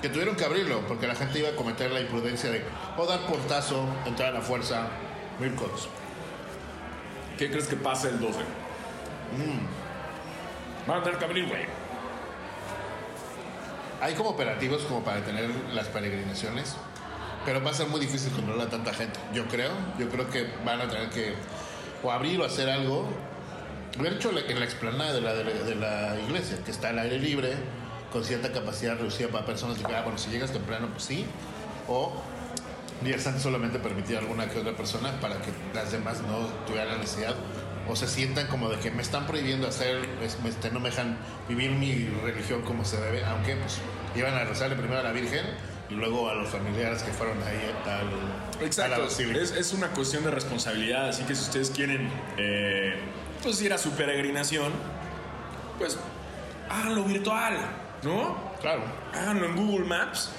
que 0.00 0.08
tuvieron 0.08 0.34
que 0.36 0.44
abrirlo 0.44 0.80
porque 0.88 1.06
la 1.06 1.14
gente 1.14 1.38
iba 1.38 1.50
a 1.50 1.56
cometer 1.56 1.90
la 1.90 2.00
imprudencia 2.00 2.50
de 2.50 2.64
o 2.96 3.06
dar 3.06 3.20
portazo, 3.26 3.84
entrar 4.06 4.30
a 4.30 4.38
la 4.38 4.40
fuerza, 4.40 4.88
mil 5.38 5.54
cosas. 5.54 5.88
¿Qué 7.36 7.50
crees 7.50 7.66
que 7.66 7.76
pase 7.76 8.08
el 8.08 8.20
12? 8.20 8.38
Van 10.86 11.00
a 11.00 11.02
tener 11.02 11.18
que 11.18 11.26
güey. 11.26 11.64
Hay 14.00 14.14
como 14.14 14.30
operativos 14.30 14.82
como 14.82 15.04
para 15.04 15.22
tener 15.22 15.50
las 15.74 15.88
peregrinaciones, 15.88 16.74
pero 17.44 17.62
va 17.62 17.70
a 17.70 17.74
ser 17.74 17.88
muy 17.88 18.00
difícil 18.00 18.32
controlar 18.32 18.68
a 18.68 18.70
tanta 18.70 18.94
gente. 18.94 19.20
Yo 19.34 19.46
creo, 19.46 19.72
yo 19.98 20.08
creo 20.08 20.30
que 20.30 20.48
van 20.64 20.80
a 20.80 20.88
tener 20.88 21.10
que 21.10 21.34
o 22.02 22.10
abrir 22.10 22.40
o 22.40 22.44
hacer 22.44 22.70
algo. 22.70 23.08
Lo 23.98 24.08
han 24.08 24.14
hecho 24.14 24.30
en 24.30 24.58
la 24.58 24.64
explanada 24.64 25.12
de 25.12 25.20
la, 25.20 25.34
de 25.34 25.74
la, 25.74 26.18
iglesia, 26.20 26.58
que 26.64 26.70
está 26.70 26.90
al 26.90 26.98
aire 27.00 27.18
libre, 27.18 27.52
con 28.12 28.24
cierta 28.24 28.52
capacidad 28.52 28.96
reducida 28.96 29.28
para 29.28 29.44
personas 29.44 29.78
que, 29.78 29.94
ah, 29.94 30.02
bueno, 30.02 30.16
si 30.16 30.30
llegas 30.30 30.50
temprano, 30.50 30.88
pues 30.92 31.04
sí. 31.04 31.26
O 31.88 32.12
días 33.02 33.26
antes 33.26 33.42
solamente 33.42 33.78
permitir 33.78 34.16
a 34.16 34.20
alguna 34.20 34.48
que 34.48 34.58
otra 34.58 34.72
persona 34.72 35.10
para 35.20 35.36
que 35.36 35.50
las 35.74 35.92
demás 35.92 36.20
no 36.22 36.46
tuvieran 36.66 36.88
la 36.88 36.98
necesidad 36.98 37.34
o 37.90 37.96
se 37.96 38.06
sientan 38.06 38.46
como 38.46 38.68
de 38.68 38.78
que 38.78 38.90
me 38.90 39.02
están 39.02 39.26
prohibiendo 39.26 39.66
hacer, 39.66 40.00
es- 40.22 40.38
me- 40.40 40.48
este, 40.50 40.70
no 40.70 40.80
me 40.80 40.90
dejan 40.90 41.16
vivir 41.48 41.70
mi 41.72 42.06
religión 42.22 42.62
como 42.62 42.84
se 42.84 43.00
debe, 43.00 43.24
aunque 43.24 43.56
pues 43.56 43.78
iban 44.14 44.34
a 44.34 44.44
rezarle 44.44 44.76
primero 44.76 45.00
a 45.00 45.02
la 45.02 45.12
Virgen 45.12 45.44
y 45.88 45.94
luego 45.94 46.28
a 46.30 46.34
los 46.34 46.48
familiares 46.48 47.02
que 47.02 47.10
fueron 47.12 47.36
ahí 47.42 47.74
al, 47.84 47.90
a 47.90 48.02
la 48.58 48.64
Exacto, 48.64 49.06
es 49.32 49.72
una 49.72 49.88
cuestión 49.88 50.22
de 50.24 50.30
responsabilidad, 50.30 51.08
así 51.08 51.24
que 51.24 51.34
si 51.34 51.42
ustedes 51.42 51.70
quieren 51.70 52.08
eh, 52.36 52.94
pues 53.42 53.60
ir 53.62 53.72
a 53.72 53.78
su 53.78 53.90
peregrinación, 53.92 54.72
pues 55.78 55.98
háganlo 56.68 57.04
virtual. 57.04 57.58
¿no? 58.02 58.38
Claro. 58.60 58.82
Háganlo 59.12 59.46
en 59.46 59.56
Google 59.56 59.84
Maps. 59.86 60.30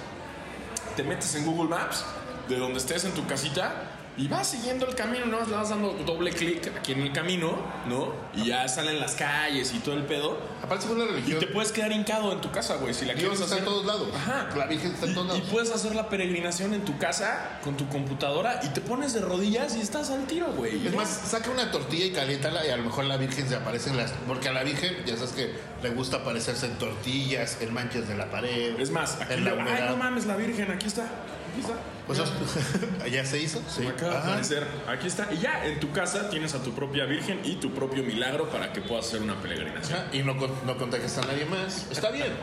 Te 0.96 1.04
metes 1.04 1.36
en 1.36 1.46
Google 1.46 1.70
Maps, 1.70 2.04
de 2.50 2.58
donde 2.58 2.80
estés 2.80 3.04
en 3.06 3.12
tu 3.12 3.26
casita, 3.28 3.91
y 4.18 4.28
vas 4.28 4.48
siguiendo 4.48 4.86
el 4.88 4.94
camino, 4.96 5.26
¿no? 5.26 5.40
Le 5.46 5.56
vas 5.56 5.70
dando 5.70 5.94
doble 6.06 6.32
clic 6.32 6.70
aquí 6.78 6.92
en 6.92 7.02
el 7.02 7.14
camino, 7.14 7.58
¿no? 7.88 8.14
Y 8.36 8.48
ya 8.48 8.68
salen 8.68 9.00
las 9.00 9.16
calles 9.16 9.74
y 9.74 9.80
todo 9.80 9.96
el 9.96 10.04
pedo. 10.04 10.38
Aparte, 10.62 10.84
según 10.84 11.00
la 11.00 11.06
Y 11.06 11.08
religión, 11.10 11.40
te 11.40 11.48
puedes 11.48 11.72
quedar 11.72 11.92
hincado 11.92 12.32
en 12.34 12.42
tu 12.42 12.52
casa, 12.52 12.76
güey, 12.76 12.94
si 12.94 13.06
la 13.06 13.14
Dios 13.14 13.22
quieres 13.32 13.40
está 13.42 13.56
hacer. 13.56 13.60
en 13.60 13.66
todos 13.66 13.86
lados. 13.86 14.10
Ajá. 14.16 14.50
La 14.58 14.66
Virgen 14.66 14.92
está 14.92 15.06
en 15.08 15.14
todos 15.14 15.28
Y 15.28 15.40
lados. 15.40 15.50
puedes 15.52 15.72
hacer 15.72 15.96
la 15.96 16.10
peregrinación 16.10 16.74
en 16.74 16.84
tu 16.86 16.98
casa 16.98 17.60
con 17.64 17.78
tu 17.78 17.88
computadora 17.88 18.60
y 18.64 18.68
te 18.70 18.82
pones 18.82 19.14
de 19.14 19.22
rodillas 19.22 19.76
y 19.78 19.82
estás 19.82 20.10
al 20.12 20.26
tiro, 20.28 20.48
güey. 20.54 20.86
Es 20.86 20.94
más, 20.94 21.10
saca 21.10 21.50
una 21.50 21.72
tortilla 21.72 22.06
y 22.06 22.12
caliéntala 22.12 22.66
y 22.66 22.70
a 22.70 22.78
lo 22.78 22.84
mejor 22.84 23.06
la 23.06 23.18
Virgen 23.18 23.48
se 23.48 23.56
aparece 23.56 23.90
en 23.92 23.98
las... 23.98 24.12
Porque 24.28 24.50
a 24.50 24.52
la 24.52 24.64
Virgen, 24.64 24.96
ya 25.06 25.16
sabes 25.16 25.32
que 25.32 25.52
le 25.82 25.90
gusta 25.92 26.18
aparecerse 26.18 26.66
en 26.66 26.78
tortillas, 26.78 27.58
en 27.62 27.74
manchas 27.74 28.08
de 28.08 28.16
la 28.16 28.30
pared. 28.30 28.80
Es 28.80 28.92
más, 28.92 29.20
aquí 29.22 29.34
en 29.36 29.46
la 29.46 29.52
ay, 29.52 29.86
no 29.90 29.98
mames, 29.98 30.26
la 30.26 30.36
Virgen, 30.36 30.70
aquí 30.70 30.88
está. 30.88 31.04
Aquí 31.06 31.62
está. 31.62 31.74
Eso- 32.14 33.08
¿Ya 33.12 33.26
se 33.26 33.40
hizo? 33.42 33.62
Me 33.80 33.90
acaba 33.90 34.14
de 34.14 34.18
aparecer. 34.20 34.68
Aquí 34.88 35.08
está. 35.08 35.28
Y 35.34 35.38
ya 35.40 35.66
en 35.66 35.80
tu 35.80 35.92
casa 35.92 36.30
tienes 36.30 36.54
a 36.56 36.62
tu 36.64 36.74
propia 36.74 37.06
Virgen 37.06 37.40
y 37.44 37.56
tu 37.56 37.72
propio 37.74 38.04
milagro 38.04 38.50
para 38.50 38.72
que 38.74 38.82
puedas 38.82 39.08
hacer 39.08 39.22
una 39.22 39.36
peregrinación. 39.42 40.00
Ajá, 40.00 40.08
Y 40.16 40.20
no, 40.24 40.34
no 40.34 40.78
contagias 40.78 41.18
a 41.18 41.22
nadie 41.26 41.46
más. 41.46 41.88
Está 41.92 42.12
bien. 42.12 42.32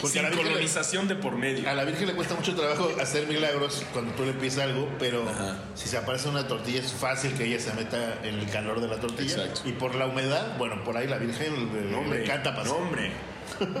Porque 0.00 0.18
Sin 0.18 0.26
a 0.26 0.28
la, 0.28 0.36
le, 0.36 0.42
colonización 0.42 1.08
de 1.08 1.14
por 1.14 1.36
medio. 1.38 1.66
a 1.70 1.72
la 1.72 1.84
Virgen 1.84 2.06
le 2.08 2.12
cuesta 2.12 2.34
mucho 2.34 2.54
trabajo 2.54 2.90
hacer 3.00 3.26
milagros 3.28 3.82
cuando 3.94 4.12
tú 4.12 4.26
le 4.26 4.34
pides 4.34 4.58
algo, 4.58 4.86
pero 4.98 5.26
Ajá. 5.26 5.56
si 5.74 5.88
se 5.88 5.96
aparece 5.96 6.28
una 6.28 6.46
tortilla 6.46 6.80
es 6.80 6.92
fácil 6.92 7.32
que 7.32 7.44
ella 7.46 7.58
se 7.58 7.72
meta 7.72 8.18
en 8.22 8.38
el 8.38 8.50
calor 8.50 8.82
de 8.82 8.88
la 8.88 8.96
tortilla. 9.00 9.36
Exacto. 9.46 9.62
Y 9.64 9.72
por 9.72 9.94
la 9.94 10.06
humedad, 10.06 10.58
bueno, 10.58 10.84
por 10.84 10.98
ahí 10.98 11.06
la 11.08 11.16
Virgen 11.16 11.70
le, 11.72 12.08
le 12.14 12.24
encanta 12.24 12.54
pasar. 12.54 12.74
hombre. 12.74 13.10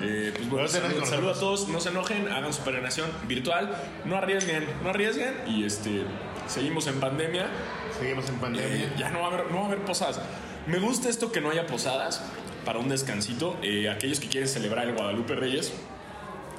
Eh, 0.00 0.32
pues 0.34 0.48
bueno, 0.48 0.62
No 0.62 0.68
se 0.68 0.78
enojen 0.78 0.92
salud, 0.92 1.00
con 1.00 1.10
salud 1.10 1.28
a 1.28 1.34
todos, 1.34 1.68
no 1.68 1.80
se 1.80 1.88
enojen, 1.88 2.28
hagan 2.28 2.52
su 2.52 2.62
peregrinación 2.62 3.10
virtual, 3.26 3.76
no 4.04 4.16
arriesguen, 4.16 4.66
no 4.82 4.90
arriesguen 4.90 5.34
y 5.46 5.64
este 5.64 6.04
seguimos 6.46 6.86
en 6.86 7.00
pandemia, 7.00 7.50
Seguimos 7.98 8.28
en 8.28 8.36
pandemia. 8.36 8.86
Eh, 8.86 8.92
ya 8.98 9.10
no 9.10 9.20
va, 9.20 9.26
a 9.26 9.28
haber, 9.28 9.50
no 9.50 9.56
va 9.56 9.62
a 9.62 9.66
haber 9.66 9.78
posadas. 9.80 10.20
Me 10.66 10.78
gusta 10.78 11.08
esto 11.08 11.32
que 11.32 11.40
no 11.40 11.50
haya 11.50 11.66
posadas 11.66 12.22
para 12.64 12.78
un 12.78 12.88
descansito. 12.88 13.56
Eh, 13.62 13.88
aquellos 13.88 14.20
que 14.20 14.28
quieren 14.28 14.48
celebrar 14.48 14.86
el 14.86 14.94
Guadalupe 14.94 15.34
Reyes, 15.34 15.72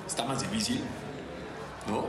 está 0.06 0.26
más 0.26 0.42
difícil, 0.42 0.82
¿no? 1.88 2.06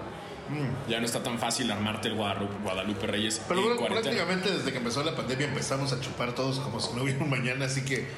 Ya 0.88 0.98
no 0.98 1.04
está 1.04 1.22
tan 1.22 1.38
fácil 1.38 1.70
armarte 1.70 2.08
el 2.08 2.14
Guadalupe, 2.14 2.54
Guadalupe 2.62 3.06
Reyes 3.06 3.42
Pero 3.46 3.60
bueno, 3.76 3.86
prácticamente 3.86 4.50
desde 4.50 4.72
que 4.72 4.78
empezó 4.78 5.02
la 5.02 5.14
pandemia 5.14 5.46
empezamos 5.46 5.92
a 5.92 6.00
chupar 6.00 6.34
todos 6.34 6.58
como 6.60 6.80
si 6.80 6.94
no 6.94 7.02
hubiera 7.02 7.22
un 7.22 7.28
mañana, 7.28 7.66
así 7.66 7.84
que 7.84 8.08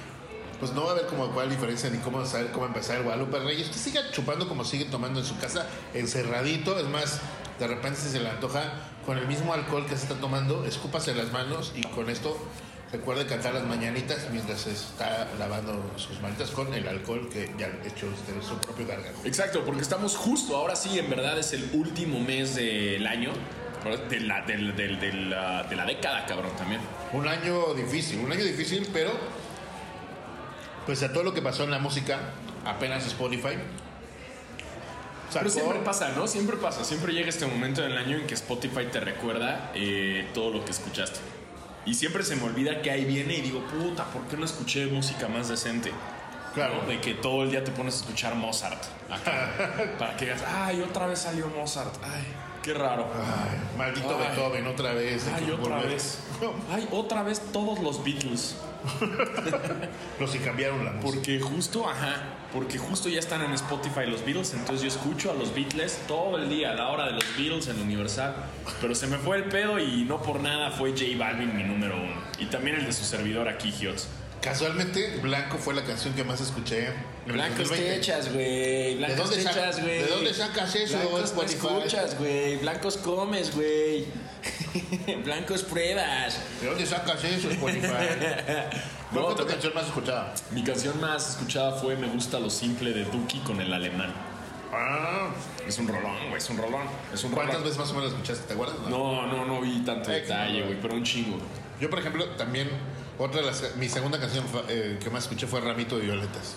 pues 0.61 0.73
no 0.73 0.83
va 0.85 0.91
a 0.91 0.93
haber 0.93 1.07
como 1.07 1.29
cuál 1.31 1.51
diferencia 1.51 1.91
ni 1.91 1.99
cómo 1.99 2.25
saber 2.27 2.53
cómo 2.53 2.67
empezar 2.67 2.97
el 2.99 3.03
Guadalupe 3.03 3.39
Reyes. 3.41 3.69
Que 3.69 3.75
siga 3.79 4.03
chupando 4.13 4.49
como 4.49 4.65
sigue 4.65 4.85
tomando 4.85 5.19
en 5.21 5.27
su 5.27 5.37
casa, 5.39 5.67
encerradito. 5.95 6.79
Es 6.79 6.87
más, 6.87 7.21
de 7.59 7.67
repente 7.67 7.99
si 8.01 8.09
se 8.11 8.21
le 8.21 8.29
antoja 8.29 8.73
con 9.07 9.19
el 9.19 9.27
mismo 9.27 9.53
alcohol 9.55 9.85
que 9.87 9.97
se 9.97 10.03
está 10.05 10.15
tomando, 10.17 10.65
escúpase 10.65 11.15
las 11.15 11.33
manos 11.33 11.73
y 11.75 11.83
con 11.83 12.11
esto 12.11 12.37
recuerde 12.93 13.25
cantar 13.25 13.55
las 13.55 13.65
mañanitas 13.65 14.27
mientras 14.33 14.63
se 14.63 14.73
está 14.73 15.29
lavando 15.39 15.81
sus 15.97 16.21
manitas 16.21 16.51
con 16.51 16.75
el 16.75 16.87
alcohol 16.89 17.29
que 17.33 17.53
ya 17.57 17.67
ha 17.67 17.87
hecho 17.87 18.07
usted 18.09 18.35
su 18.47 18.57
propio 18.59 18.87
gargajo. 18.87 19.21
Exacto, 19.25 19.65
porque 19.65 19.81
estamos 19.83 20.17
justo, 20.17 20.57
ahora 20.57 20.75
sí, 20.75 20.99
en 20.99 21.09
verdad 21.09 21.39
es 21.39 21.53
el 21.53 21.71
último 21.73 22.19
mes 22.21 22.57
del 22.57 23.07
año, 23.07 23.31
de 24.11 24.21
la, 24.21 24.43
del- 24.43 24.75
del- 24.77 24.99
de 25.01 25.13
la, 25.13 25.63
de 25.63 25.77
la 25.77 25.87
década, 25.87 26.27
cabrón, 26.27 26.51
también. 26.59 26.81
Un 27.13 27.27
año 27.29 27.75
difícil, 27.75 28.19
un 28.19 28.33
año 28.33 28.45
difícil, 28.45 28.87
pero 28.93 29.13
pues 30.87 31.03
a 31.03 31.13
todo 31.13 31.23
lo 31.25 31.35
que 31.35 31.43
pasó 31.43 31.65
en 31.65 31.71
la 31.71 31.79
música, 31.79 32.19
apenas 32.65 33.07
Spotify. 33.07 33.57
Pero 35.33 35.49
sacó- 35.49 35.61
siempre 35.61 35.79
pasa, 35.81 36.09
¿no? 36.17 36.27
Siempre 36.27 36.57
pasa, 36.57 36.85
siempre 36.85 37.13
llega 37.13 37.29
este 37.29 37.47
momento 37.47 37.83
del 37.83 37.97
año 37.97 38.17
en 38.17 38.27
que 38.27 38.35
Spotify 38.35 38.87
te 38.91 38.99
recuerda 39.01 39.71
eh, 39.75 40.29
todo 40.35 40.51
lo 40.51 40.65
que 40.65 40.73
escuchaste. 40.73 41.21
Y 41.87 41.95
siempre 41.95 42.23
se 42.25 42.37
me 42.37 42.43
olvida 42.45 42.83
que 42.83 42.91
ahí 42.91 43.05
viene 43.05 43.35
y 43.37 43.41
digo, 43.41 43.61
puta, 43.67 44.05
¿por 44.07 44.23
qué 44.23 44.37
no 44.37 44.45
escuché 44.45 44.87
música 44.87 45.29
más 45.29 45.49
decente? 45.49 45.93
Claro. 46.55 46.83
¿No? 46.83 46.89
De 46.89 47.01
que 47.01 47.15
todo 47.15 47.45
el 47.45 47.51
día 47.53 47.63
te 47.63 47.71
pones 47.71 47.95
a 47.95 47.97
escuchar 47.99 48.35
Mozart. 48.35 48.83
acá. 49.09 49.95
para 49.99 50.17
que 50.17 50.25
digas, 50.27 50.43
ay, 50.47 50.83
otra 50.83 51.07
vez 51.07 51.21
salió 51.21 51.47
Mozart. 51.49 51.95
Ay, 52.03 52.25
qué 52.63 52.75
raro. 52.75 53.07
Ay, 53.15 53.79
maldito 53.79 54.17
Ay. 54.19 54.29
Beethoven, 54.29 54.67
otra 54.67 54.93
vez. 54.93 55.27
Ay, 55.35 55.51
otra 55.51 55.77
volver. 55.77 55.91
vez. 55.91 56.19
Ay, 56.71 56.89
otra 56.91 57.23
vez 57.23 57.41
todos 57.53 57.79
los 57.81 58.03
Beatles. 58.05 58.57
Los 60.19 60.31
que 60.31 60.39
cambiaron 60.39 60.83
la 60.85 60.93
música. 60.93 61.13
Porque 61.13 61.39
justo, 61.39 61.87
ajá, 61.87 62.23
porque 62.53 62.79
justo 62.79 63.11
ya 63.11 63.19
están 63.19 63.43
en 63.43 63.53
Spotify 63.53 64.07
los 64.07 64.25
Beatles, 64.25 64.55
entonces 64.55 64.81
yo 64.81 64.89
escucho 64.89 65.31
a 65.31 65.35
los 65.35 65.55
Beatles 65.55 66.01
todo 66.09 66.39
el 66.39 66.49
día, 66.49 66.71
a 66.71 66.75
la 66.75 66.89
hora 66.89 67.05
de 67.07 67.13
los 67.13 67.25
Beatles 67.37 67.69
en 67.69 67.79
Universal. 67.79 68.35
Pero 68.81 68.95
se 68.95 69.07
me 69.07 69.19
fue 69.19 69.37
el 69.37 69.45
pedo 69.45 69.79
y 69.79 70.05
no 70.05 70.23
por 70.23 70.41
nada 70.41 70.71
fue 70.71 70.93
J 70.93 71.05
Balvin 71.19 71.55
mi 71.55 71.63
número 71.65 71.95
uno. 71.97 72.23
Y 72.39 72.47
también 72.47 72.77
el 72.77 72.87
de 72.87 72.93
su 72.95 73.05
servidor 73.05 73.49
aquí, 73.49 73.71
Hiots. 73.71 74.09
Casualmente, 74.41 75.19
Blanco 75.23 75.59
fue 75.59 75.75
la 75.75 75.83
canción 75.85 76.15
que 76.15 76.25
más 76.25 76.41
escuché. 76.41 76.87
en 77.27 77.33
Blancos 77.35 77.69
2020. 77.69 77.95
techas, 78.01 78.33
güey. 78.33 78.97
Blancos 78.97 79.19
dónde 79.31 79.45
sac- 79.45 79.55
techas, 79.55 79.81
güey. 79.83 79.99
de 80.03 80.07
dónde 80.07 80.35
sacas 80.35 80.75
eso, 80.77 80.99
Blancos 80.99 81.51
escuchas, 81.53 82.19
güey. 82.19 82.57
Blancos 82.57 82.97
comes, 82.97 83.55
güey. 83.55 84.07
Blancos 85.25 85.63
pruebas. 85.65 86.39
¿De 86.61 86.69
dónde 86.69 86.87
sacas 86.87 87.23
eso, 87.25 87.51
Spotify? 87.51 87.87
No, 89.13 89.23
¿Cuál 89.23 89.35
fue 89.35 89.45
tu 89.45 89.51
canción 89.51 89.75
más 89.75 89.87
escuchada? 89.87 90.33
Mi 90.53 90.63
canción 90.63 91.01
más 91.01 91.31
escuchada 91.31 91.73
fue 91.73 91.97
Me 91.97 92.07
gusta 92.07 92.39
lo 92.39 92.49
simple 92.49 92.93
de 92.93 93.05
Duki 93.07 93.41
con 93.41 93.61
el 93.61 93.73
alemán. 93.73 94.15
Ah, 94.73 95.31
Es 95.67 95.77
un 95.81 95.89
rolón, 95.89 96.17
güey, 96.29 96.37
es 96.37 96.49
un 96.49 96.57
rolón. 96.59 96.83
Es 97.13 97.25
un 97.25 97.33
¿Cuántas 97.33 97.57
rolón. 97.57 97.65
veces 97.65 97.79
más 97.81 97.91
o 97.91 97.95
menos 97.95 98.13
escuchaste? 98.13 98.47
¿Te 98.47 98.55
acuerdas? 98.55 98.77
No, 98.89 99.27
no, 99.27 99.45
no 99.47 99.61
vi 99.61 99.81
tanto 99.81 100.11
Ay, 100.13 100.21
detalle, 100.21 100.63
güey, 100.63 100.81
pero 100.81 100.95
un 100.95 101.03
chingo. 101.03 101.39
Yo, 101.81 101.91
por 101.91 101.99
ejemplo, 101.99 102.25
también, 102.37 102.71
otra 103.23 103.41
de 103.41 103.47
las, 103.47 103.77
mi 103.77 103.89
segunda 103.89 104.19
canción 104.19 104.45
eh, 104.69 104.99
que 105.03 105.11
más 105.11 105.25
escuché 105.25 105.47
fue 105.47 105.61
Ramito 105.61 105.97
de 105.99 106.03
Violetas. 106.07 106.55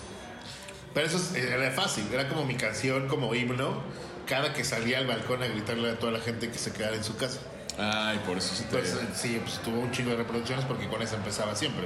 Pero 0.94 1.06
eso 1.06 1.16
es- 1.18 1.34
era 1.34 1.70
fácil, 1.72 2.04
era 2.12 2.28
como 2.28 2.44
mi 2.44 2.54
canción, 2.54 3.08
como 3.08 3.34
himno, 3.34 3.82
cada 4.26 4.52
que 4.54 4.64
salía 4.64 4.98
al 4.98 5.06
balcón 5.06 5.42
a 5.42 5.46
gritarle 5.46 5.90
a 5.90 5.98
toda 5.98 6.12
la 6.12 6.20
gente 6.20 6.50
que 6.50 6.58
se 6.58 6.72
quedara 6.72 6.96
en 6.96 7.04
su 7.04 7.16
casa. 7.16 7.40
Ay, 7.78 8.20
por 8.26 8.38
eso 8.38 8.54
se 8.54 8.64
te... 8.64 8.78
Eh, 8.78 8.82
sí, 9.14 9.40
pues 9.42 9.60
tuvo 9.62 9.80
un 9.80 9.90
chingo 9.90 10.10
de 10.10 10.16
reproducciones 10.16 10.64
porque 10.64 10.88
con 10.88 11.02
esa 11.02 11.16
empezaba 11.16 11.54
siempre. 11.56 11.84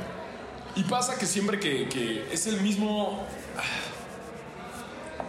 Y 0.76 0.84
pasa 0.84 1.18
que 1.18 1.26
siempre 1.26 1.58
que, 1.58 1.88
que 1.88 2.28
es 2.32 2.46
el 2.46 2.60
mismo... 2.60 3.26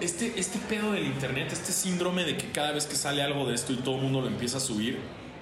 Este, 0.01 0.39
este 0.39 0.59
pedo 0.59 0.93
del 0.93 1.05
internet, 1.07 1.49
este 1.51 1.73
síndrome 1.73 2.23
de 2.23 2.37
que 2.37 2.51
cada 2.51 2.71
vez 2.71 2.85
que 2.85 2.95
sale 2.95 3.21
algo 3.21 3.45
de 3.47 3.55
esto 3.55 3.73
y 3.73 3.77
todo 3.77 3.95
el 3.95 4.01
mundo 4.03 4.21
lo 4.21 4.27
empieza 4.27 4.57
a 4.57 4.61
subir, 4.61 4.99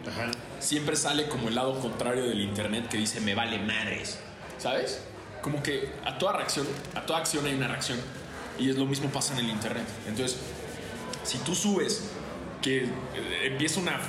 Ajá. 0.08 0.32
Siempre 0.60 0.96
sale 0.96 1.28
como 1.28 1.48
el 1.50 1.56
lado 1.56 1.80
contrario 1.80 2.24
del 2.26 2.42
internet 2.42 2.88
que 2.90 2.98
dice 2.98 3.22
me 3.22 3.36
vale 3.36 3.60
madres, 3.60 4.20
¿sabes? 4.58 5.02
Como 5.42 5.62
que 5.64 5.92
a 6.06 6.18
toda 6.18 6.34
reacción, 6.34 6.68
a 6.96 7.02
toda 7.06 7.20
acción 7.20 7.46
hay 7.46 7.54
una 7.54 7.68
reacción 7.68 8.00
y 8.60 8.70
es 8.70 8.76
lo 8.76 8.86
mismo 8.86 9.10
pasa 9.10 9.34
en 9.34 9.40
el 9.46 9.50
internet. 9.52 9.86
Entonces, 10.08 10.38
si 11.24 11.38
tú 11.40 11.54
subes 11.56 12.10
que 12.62 12.84
eh, 12.86 12.90
empieza 13.44 13.80
una 13.80 14.00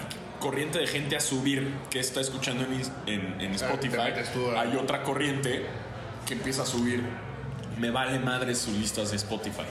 corriente 0.40 0.78
de 0.78 0.87
gente 0.87 1.17
a 1.17 1.21
subir 1.21 1.71
que 1.90 1.99
está 2.00 2.21
escuchando 2.21 2.64
en, 2.64 2.73
en- 3.12 3.40
en 3.40 3.52
Spotify, 3.55 3.97
hay 4.57 4.76
otra 4.76 5.02
corriente 5.02 5.67
que 6.26 6.35
empieza 6.35 6.62
a 6.62 6.67
subir 6.67 7.02
me 7.78 7.90
vale 7.90 8.19
madres 8.19 8.59
sus 8.59 8.75
listas 8.75 9.11
de 9.11 9.17
Spotify. 9.17 9.62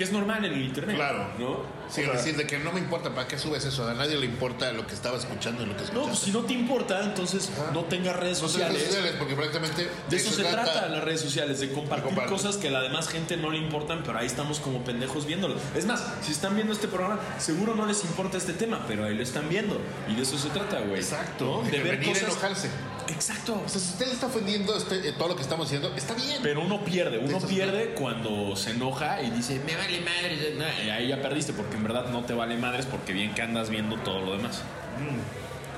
Que 0.00 0.04
es 0.04 0.12
normal 0.12 0.42
en 0.46 0.54
el 0.54 0.62
internet, 0.62 0.96
Claro. 0.96 1.28
¿no? 1.38 1.60
Sí, 1.90 2.00
O 2.00 2.04
sea, 2.06 2.12
decir 2.14 2.34
de 2.34 2.46
que 2.46 2.58
no 2.58 2.72
me 2.72 2.80
importa, 2.80 3.10
¿para 3.14 3.28
qué 3.28 3.36
subes 3.36 3.66
eso? 3.66 3.86
A 3.86 3.92
nadie 3.92 4.16
le 4.16 4.24
importa 4.24 4.72
lo 4.72 4.86
que 4.86 4.94
estaba 4.94 5.18
escuchando 5.18 5.62
y 5.62 5.66
lo 5.66 5.72
que 5.76 5.80
No, 5.80 5.84
escuchaste. 5.88 6.08
pues 6.08 6.18
si 6.20 6.30
no 6.30 6.40
te 6.40 6.54
importa, 6.54 7.04
entonces 7.04 7.50
no 7.74 7.84
tengas 7.84 8.16
redes 8.16 8.40
No 8.40 8.48
sociales. 8.48 8.76
redes 8.78 8.88
sociales, 8.88 9.14
porque 9.18 9.34
prácticamente 9.34 9.90
De 10.08 10.16
eso 10.16 10.30
se 10.30 10.42
trata 10.44 10.88
las 10.88 11.04
redes 11.04 11.20
sociales, 11.20 11.60
de 11.60 11.70
compartir 11.70 12.04
De 12.04 12.08
compartir. 12.16 12.32
cosas 12.34 12.56
que 12.56 12.68
a 12.68 12.70
la 12.70 12.80
demás 12.80 13.08
gente 13.10 13.36
no 13.36 13.50
le 13.50 13.58
importan, 13.58 14.02
pero 14.02 14.16
ahí 14.18 14.24
estamos 14.26 14.58
como 14.60 14.82
pendejos 14.84 15.26
viéndolo. 15.26 15.56
Es 15.76 15.84
más, 15.84 16.02
si 16.22 16.32
están 16.32 16.54
viendo 16.54 16.72
este 16.72 16.88
programa, 16.88 17.20
seguro 17.38 17.74
no 17.74 17.84
les 17.84 18.02
importa 18.04 18.38
este 18.38 18.54
tema, 18.54 18.82
pero 18.88 19.04
ahí 19.04 19.14
lo 19.14 19.22
están 19.22 19.50
viendo. 19.50 19.78
Y 20.08 20.14
de 20.14 20.22
eso 20.22 20.38
se 20.38 20.48
trata, 20.48 20.78
güey. 20.80 20.94
Exacto, 21.00 21.60
¿No? 21.62 21.70
de 21.70 21.78
venir 21.78 22.16
a 22.16 22.20
enojarse. 22.20 22.70
Exacto. 23.10 23.62
O 23.64 23.68
sea, 23.68 23.80
si 23.80 23.88
usted 23.92 24.06
le 24.06 24.12
está 24.12 24.26
ofendiendo 24.26 24.76
este, 24.76 25.08
eh, 25.08 25.12
todo 25.12 25.28
lo 25.28 25.36
que 25.36 25.42
estamos 25.42 25.66
haciendo, 25.66 25.94
está 25.94 26.14
bien. 26.14 26.40
Pero 26.42 26.62
uno 26.62 26.84
pierde, 26.84 27.18
uno 27.18 27.38
eso 27.38 27.46
pierde 27.46 27.94
cuando 27.94 28.54
se 28.56 28.70
enoja 28.70 29.20
y 29.22 29.30
dice, 29.30 29.60
me 29.66 29.76
vale 29.76 30.00
madre. 30.00 30.54
Nah, 30.56 30.84
y 30.84 30.90
ahí 30.90 31.08
ya 31.08 31.20
perdiste, 31.20 31.52
porque 31.52 31.76
en 31.76 31.82
verdad 31.82 32.08
no 32.10 32.24
te 32.24 32.32
vale 32.34 32.56
madres, 32.56 32.86
porque 32.86 33.12
bien 33.12 33.34
que 33.34 33.42
andas 33.42 33.70
viendo 33.70 33.96
todo 33.98 34.20
lo 34.20 34.36
demás. 34.36 34.62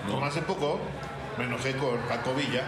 ¿no? 0.07 0.13
Como 0.15 0.27
hace 0.27 0.43
poco 0.43 0.79
me 1.39 1.45
enojé 1.45 1.77
con 1.77 1.97
Paco 2.09 2.35
Villa, 2.35 2.65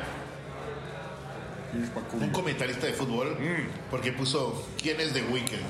un 2.12 2.30
comentarista 2.30 2.86
de 2.86 2.92
fútbol, 2.92 3.36
Mm. 3.38 3.68
porque 3.90 4.12
puso 4.12 4.64
quién 4.80 5.00
es 5.00 5.12
The 5.12 5.22
Weeknd. 5.24 5.60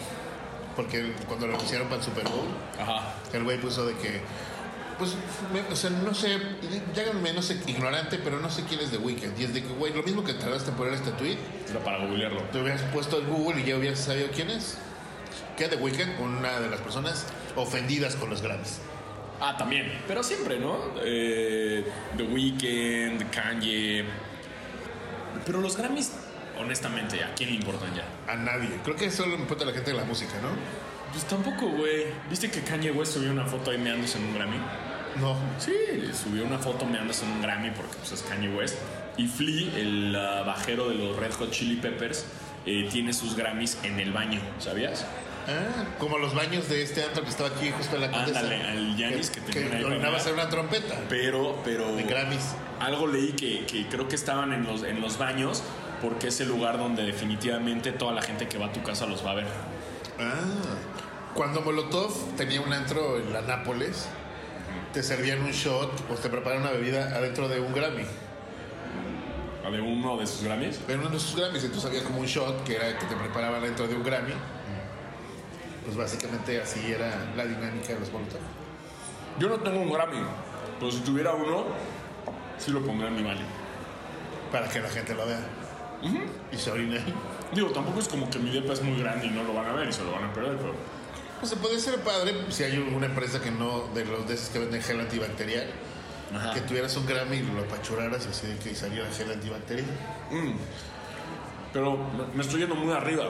Porque 0.76 1.12
cuando 1.28 1.46
lo 1.46 1.56
pusieron 1.56 1.86
para 1.88 2.00
el 2.00 2.04
Super 2.04 2.24
Bowl, 2.24 2.48
Ajá. 2.78 3.14
el 3.32 3.44
güey 3.44 3.58
puso 3.60 3.86
de 3.86 3.94
que 3.94 4.20
Pues, 4.98 5.14
me- 5.52 5.72
o 5.72 5.76
sea, 5.76 5.90
no 5.90 6.14
sé, 6.14 6.38
lláganme, 6.94 7.32
no 7.32 7.42
sé, 7.42 7.58
ignorante, 7.66 8.18
pero 8.22 8.38
no 8.38 8.48
sé 8.50 8.62
quién 8.68 8.80
es 8.80 8.90
The 8.90 8.98
Weeknd. 8.98 9.38
Y 9.40 9.44
es 9.44 9.52
de 9.54 9.62
que, 9.62 9.68
güey, 9.68 9.92
lo 9.92 10.02
mismo 10.02 10.22
que 10.22 10.34
tardaste 10.34 10.70
en 10.70 10.76
poner 10.76 10.94
este 10.94 11.10
tweet, 11.12 11.36
Era 11.68 11.80
para 11.82 11.98
googlearlo. 12.06 12.42
te 12.44 12.60
hubieras 12.60 12.82
puesto 12.92 13.18
en 13.18 13.28
Google 13.28 13.60
y 13.60 13.64
ya 13.64 13.76
hubieras 13.76 13.98
sabido 13.98 14.28
quién 14.34 14.50
es. 14.50 14.78
Que 15.56 15.68
The 15.68 15.76
Weeknd, 15.76 16.20
una 16.20 16.60
de 16.60 16.68
las 16.70 16.80
personas 16.80 17.26
ofendidas 17.56 18.14
con 18.16 18.30
los 18.30 18.40
Grammys. 18.42 18.78
Ah, 19.40 19.56
también. 19.56 20.00
Pero 20.06 20.22
siempre, 20.22 20.58
¿no? 20.58 20.78
Eh, 21.02 21.84
The 22.16 22.22
Weeknd, 22.22 23.30
Kanye. 23.30 24.04
Pero 25.44 25.60
los 25.60 25.76
Grammys, 25.76 26.12
honestamente, 26.58 27.22
¿a 27.22 27.34
quién 27.34 27.50
le 27.50 27.56
importan 27.56 27.92
ya? 27.94 28.04
A 28.32 28.36
nadie. 28.36 28.70
Creo 28.84 28.96
que 28.96 29.10
solo 29.10 29.34
importa 29.34 29.64
a 29.64 29.66
la 29.66 29.72
gente 29.72 29.90
de 29.90 29.96
la 29.96 30.04
música, 30.04 30.34
¿no? 30.40 30.48
Pues 31.12 31.24
tampoco, 31.24 31.68
güey. 31.68 32.06
¿Viste 32.28 32.50
que 32.50 32.60
Kanye 32.60 32.90
West 32.90 33.14
subió 33.14 33.30
una 33.30 33.46
foto 33.46 33.70
ahí 33.70 33.78
meándose 33.78 34.18
en 34.18 34.24
un 34.24 34.34
Grammy? 34.34 34.56
No. 35.20 35.36
Sí, 35.58 35.72
subió 36.12 36.44
una 36.44 36.58
foto 36.58 36.84
meándose 36.86 37.24
en 37.24 37.32
un 37.32 37.42
Grammy 37.42 37.70
porque 37.70 37.94
pues, 37.98 38.12
es 38.12 38.22
Kanye 38.22 38.48
West. 38.48 38.76
Y 39.16 39.28
Flea, 39.28 39.76
el 39.76 40.16
ah, 40.16 40.42
bajero 40.44 40.88
de 40.88 40.96
los 40.96 41.16
Red 41.16 41.32
Hot 41.34 41.50
Chili 41.50 41.76
Peppers, 41.76 42.26
eh, 42.66 42.88
tiene 42.90 43.12
sus 43.12 43.36
Grammys 43.36 43.78
en 43.84 44.00
el 44.00 44.12
baño, 44.12 44.40
¿sabías? 44.58 45.06
Ah, 45.46 45.84
como 45.98 46.18
los 46.18 46.34
baños 46.34 46.68
de 46.68 46.82
este 46.82 47.02
antro 47.02 47.22
que 47.22 47.28
estaba 47.28 47.50
aquí 47.50 47.70
justo 47.70 47.96
en 47.96 48.02
la 48.02 48.10
condesa. 48.10 48.40
Ándale, 48.40 48.62
al 48.62 48.96
Yanis 48.96 49.30
que 49.30 49.40
tenía 49.42 49.86
una 49.86 49.88
que 49.88 49.94
ahí 49.94 50.00
para 50.00 50.18
ser 50.18 50.32
una 50.32 50.48
trompeta. 50.48 51.00
Pero, 51.08 51.60
pero... 51.64 51.94
De 51.94 52.02
Grammys. 52.02 52.54
Algo 52.80 53.06
leí 53.06 53.32
que, 53.32 53.66
que 53.66 53.86
creo 53.86 54.08
que 54.08 54.16
estaban 54.16 54.52
en 54.52 54.64
los, 54.64 54.82
en 54.82 55.00
los 55.00 55.18
baños 55.18 55.62
porque 56.02 56.28
es 56.28 56.40
el 56.40 56.48
lugar 56.48 56.78
donde 56.78 57.02
definitivamente 57.02 57.92
toda 57.92 58.12
la 58.12 58.22
gente 58.22 58.48
que 58.48 58.58
va 58.58 58.66
a 58.66 58.72
tu 58.72 58.82
casa 58.82 59.06
los 59.06 59.24
va 59.24 59.32
a 59.32 59.34
ver. 59.34 59.46
Ah. 60.18 61.34
Cuando 61.34 61.62
Molotov 61.62 62.36
tenía 62.36 62.60
un 62.60 62.72
antro 62.72 63.18
en 63.18 63.32
la 63.32 63.42
Nápoles, 63.42 64.06
te 64.92 65.02
servían 65.02 65.42
un 65.42 65.50
shot 65.50 65.90
o 66.08 66.14
te 66.14 66.28
preparaban 66.28 66.62
una 66.62 66.72
bebida 66.72 67.16
adentro 67.16 67.48
de 67.48 67.58
un 67.58 67.72
Grammy. 67.72 68.04
¿A 69.66 69.70
de 69.70 69.80
uno 69.80 70.16
de 70.16 70.26
sus 70.26 70.44
Grammys? 70.44 70.78
En 70.86 71.00
uno 71.00 71.08
de 71.08 71.18
sus 71.18 71.34
Grammys, 71.34 71.64
entonces 71.64 71.90
había 71.90 72.04
como 72.04 72.20
un 72.20 72.26
shot 72.26 72.62
que 72.64 72.76
era 72.76 72.96
que 72.96 73.06
te 73.06 73.16
preparaban 73.16 73.62
dentro 73.62 73.88
de 73.88 73.96
un 73.96 74.04
Grammy. 74.04 74.34
Pues 75.84 75.96
básicamente 75.96 76.60
así 76.60 76.92
era 76.92 77.32
la 77.36 77.44
dinámica 77.44 77.94
de 77.94 78.00
los 78.00 78.12
Molotov. 78.12 78.40
Yo 79.40 79.48
no 79.48 79.56
tengo 79.56 79.80
un 79.80 79.90
Grammy, 79.90 80.22
pero 80.78 80.92
si 80.92 81.00
tuviera 81.00 81.34
uno, 81.34 81.64
sí 82.58 82.70
lo 82.70 82.84
pondría 82.84 83.08
en 83.08 83.16
mi 83.16 83.22
baño. 83.24 83.46
Para 84.52 84.68
que 84.68 84.78
la 84.78 84.88
gente 84.88 85.14
lo 85.14 85.26
vea. 85.26 85.40
Y 86.52 86.56
se 86.56 86.70
orine. 86.70 87.00
Digo, 87.54 87.70
tampoco 87.70 88.00
es 88.00 88.08
como 88.08 88.28
que 88.30 88.38
mi 88.38 88.50
depa 88.50 88.72
es 88.72 88.82
muy 88.82 89.00
grande 89.00 89.26
y 89.26 89.30
no 89.30 89.42
lo 89.44 89.54
van 89.54 89.66
a 89.66 89.72
ver 89.72 89.88
y 89.88 89.92
se 89.92 90.02
lo 90.04 90.12
van 90.12 90.24
a 90.24 90.32
perder, 90.32 90.56
pero... 90.56 90.74
Pues 91.40 91.50
se 91.50 91.56
puede 91.56 91.78
ser 91.78 91.98
padre 92.00 92.34
si 92.50 92.64
hay 92.64 92.78
una 92.78 93.06
empresa 93.06 93.40
que 93.40 93.50
no, 93.50 93.88
de 93.94 94.04
los 94.04 94.26
de 94.26 94.34
esos 94.34 94.48
que 94.48 94.58
venden 94.60 94.82
gel 94.82 95.00
antibacterial, 95.00 95.66
Ajá. 96.34 96.54
que 96.54 96.60
tuvieras 96.62 96.96
un 96.96 97.06
Grammy 97.06 97.36
y 97.36 97.42
lo 97.42 97.62
apachuraras 97.62 98.24
y 98.26 98.28
así 98.30 98.46
de 98.46 98.56
que 98.56 98.74
saliera 98.74 99.08
gel 99.10 99.30
antibacterial. 99.30 99.86
Pero 101.72 101.98
me- 102.34 102.42
estoy 102.42 102.60
yendo 102.60 102.74
muy 102.76 102.92
arriba. 102.92 103.24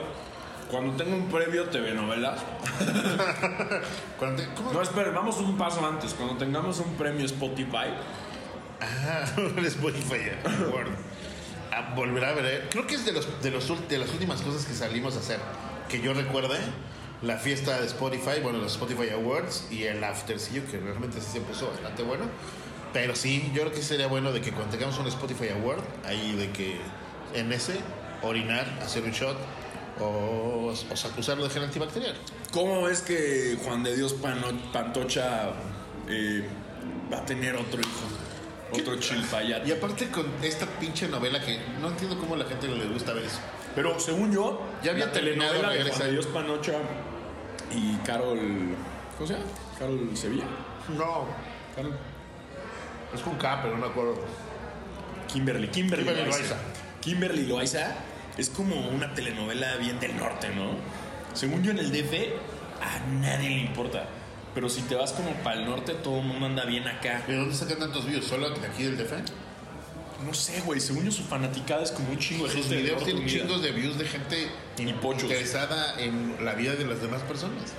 Cuando 0.71 0.95
tengo 1.03 1.15
un 1.15 1.27
previo 1.29 1.65
TV 1.69 1.93
novelas... 1.93 2.39
Cuando 4.17 4.41
te- 4.43 4.49
¿Cómo? 4.55 4.73
No, 4.73 4.81
esperen, 4.81 5.13
vamos 5.13 5.37
un 5.37 5.57
paso 5.57 5.85
antes. 5.85 6.13
Cuando 6.13 6.37
tengamos 6.37 6.79
un 6.79 6.93
premio 6.95 7.25
Spotify, 7.25 7.89
Ah, 8.81 9.23
a 9.23 9.27
fallar. 9.27 10.69
Bueno, 10.71 10.89
a 11.77 11.93
volver 11.95 12.23
a 12.25 12.33
ver. 12.33 12.45
eh. 12.45 12.67
Creo 12.69 12.87
que 12.87 12.95
es 12.95 13.05
de, 13.05 13.11
los, 13.11 13.27
de, 13.41 13.51
los, 13.51 13.67
de 13.89 13.97
las 13.97 14.09
últimas 14.11 14.41
cosas 14.41 14.65
que 14.65 14.73
salimos 14.73 15.15
a 15.15 15.19
hacer. 15.19 15.39
Que 15.89 16.01
yo 16.01 16.13
recuerde, 16.13 16.57
la 17.21 17.37
fiesta 17.37 17.79
de 17.79 17.85
Spotify, 17.87 18.39
bueno, 18.41 18.59
los 18.59 18.73
Spotify 18.73 19.09
Awards 19.09 19.67
y 19.71 19.83
el 19.83 20.03
aftercillo, 20.03 20.63
que 20.69 20.77
realmente 20.79 21.19
se 21.21 21.41
puso 21.41 21.67
bastante 21.69 22.03
bueno. 22.03 22.25
Pero 22.93 23.15
sí, 23.15 23.51
yo 23.53 23.61
creo 23.63 23.73
que 23.73 23.81
sería 23.81 24.07
bueno 24.07 24.31
de 24.31 24.41
que 24.41 24.51
cuando 24.51 24.71
tengamos 24.71 24.97
un 24.99 25.07
Spotify 25.07 25.49
Award, 25.49 25.83
ahí 26.05 26.35
de 26.35 26.51
que 26.51 26.77
en 27.33 27.51
ese, 27.51 27.75
orinar, 28.21 28.65
hacer 28.81 29.03
un 29.03 29.11
shot 29.11 29.37
o, 29.99 30.71
o 30.73 31.35
de 31.43 31.49
gel 31.49 31.63
antibacterial. 31.63 32.15
¿cómo 32.51 32.83
ves 32.83 33.01
que 33.01 33.57
Juan 33.65 33.83
de 33.83 33.95
Dios 33.95 34.13
Pano- 34.13 34.57
Pantocha 34.71 35.49
eh, 36.07 36.47
va 37.11 37.17
a 37.17 37.25
tener 37.25 37.55
otro 37.55 37.81
hijo? 37.81 38.24
Otro 38.81 38.95
Y 38.95 38.99
chilpayate. 38.99 39.73
aparte 39.73 40.09
con 40.09 40.25
esta 40.41 40.65
pinche 40.65 41.07
novela 41.07 41.39
que 41.41 41.59
no 41.81 41.89
entiendo 41.89 42.17
cómo 42.17 42.35
a 42.35 42.37
la 42.37 42.45
gente 42.45 42.67
le 42.67 42.85
gusta 42.85 43.13
ver 43.13 43.23
eso. 43.25 43.39
Pero 43.75 43.99
según 43.99 44.31
yo, 44.33 44.61
Ya 44.83 44.91
había 44.91 45.07
la 45.07 45.11
telenovela 45.11 45.69
de. 45.69 45.83
Juan 45.91 46.11
Dios 46.11 46.27
Panocha 46.27 46.73
y 47.71 47.95
Carol. 48.05 48.39
¿Cómo 49.17 49.27
se 49.27 49.33
llama? 49.33 49.45
Carol 49.77 50.09
Sevilla. 50.15 50.45
No, 50.97 51.25
Carol. 51.75 51.97
es 53.13 53.21
con 53.21 53.35
K, 53.37 53.59
pero 53.61 53.75
no 53.75 53.81
me 53.85 53.87
acuerdo. 53.91 54.15
Kimberly. 55.27 55.67
Kimberly, 55.69 56.03
Kimberly 56.05 56.29
Loaiza. 56.29 56.39
Loaiza. 56.39 56.55
Kimberly 57.01 57.45
Loaiza 57.45 57.95
es 58.37 58.49
como 58.49 58.87
una 58.89 59.13
telenovela 59.13 59.75
bien 59.77 59.99
del 59.99 60.15
norte, 60.17 60.49
¿no? 60.49 60.71
Según 61.33 61.63
yo 61.63 61.71
en 61.71 61.79
el 61.79 61.91
DF, 61.91 62.13
a 62.81 62.99
nadie 63.21 63.49
le 63.49 63.59
importa. 63.61 64.05
Pero 64.55 64.69
si 64.69 64.81
te 64.83 64.95
vas 64.95 65.11
como 65.11 65.31
para 65.43 65.59
el 65.59 65.65
norte, 65.65 65.93
todo 65.95 66.19
el 66.19 66.25
mundo 66.25 66.45
anda 66.45 66.65
bien 66.65 66.87
acá. 66.87 67.23
¿De 67.27 67.35
dónde 67.35 67.53
sacan 67.53 67.77
tantos 67.77 68.05
views? 68.05 68.25
¿Solo 68.25 68.49
de 68.49 68.65
aquí 68.65 68.83
del 68.83 68.97
DF? 68.97 69.11
No 70.25 70.33
sé, 70.33 70.61
güey. 70.61 70.79
Según 70.79 71.03
yo, 71.03 71.11
su 71.11 71.23
fanaticada 71.23 71.83
es 71.83 71.91
como 71.91 72.09
un 72.09 72.17
chingo 72.17 72.45
de 72.47 72.53
Sus 72.53 72.61
gente. 72.61 72.77
videos 72.77 73.03
tienen 73.03 73.27
chingos 73.27 73.61
de 73.61 73.71
views 73.71 73.97
de 73.97 74.05
gente 74.05 74.47
Y 74.77 74.93
pochos. 74.93 75.23
interesada 75.23 75.99
en 75.99 76.37
la 76.43 76.53
vida 76.53 76.75
de 76.75 76.85
las 76.85 77.01
demás 77.01 77.21
personas. 77.23 77.73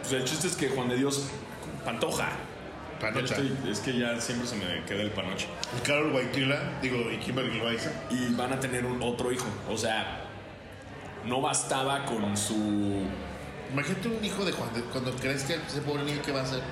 Pues 0.00 0.12
el 0.14 0.24
chiste 0.24 0.46
es 0.48 0.56
que 0.56 0.68
Juan 0.70 0.88
de 0.88 0.96
Dios 0.96 1.26
Pantoja. 1.84 2.30
Panocha. 3.00 3.34
Es 3.36 3.40
que, 3.40 3.70
es 3.70 3.80
que 3.80 3.98
ya 3.98 4.20
siempre 4.20 4.46
se 4.48 4.56
me 4.56 4.84
queda 4.84 5.02
el 5.02 5.10
panoche. 5.10 5.48
Y 5.76 5.86
Carol 5.86 6.12
Waitila, 6.12 6.78
digo, 6.80 7.10
y 7.10 7.18
Kimberly 7.18 7.58
Loaiza. 7.58 7.90
Y 8.10 8.32
van 8.34 8.52
a 8.52 8.60
tener 8.60 8.86
un 8.86 9.02
otro 9.02 9.32
hijo. 9.32 9.46
O 9.68 9.76
sea, 9.76 10.24
no 11.26 11.40
bastaba 11.40 12.04
con 12.04 12.36
su 12.36 13.02
Imagínate 13.72 14.08
un 14.08 14.24
hijo 14.24 14.44
de 14.44 14.52
Juan 14.52 14.68
cuando 14.92 15.12
crees 15.16 15.44
que 15.44 15.54
ese 15.54 15.80
pobre 15.80 16.04
niño, 16.04 16.20
¿qué 16.24 16.32
va 16.32 16.40
a 16.40 16.44
hacer? 16.44 16.62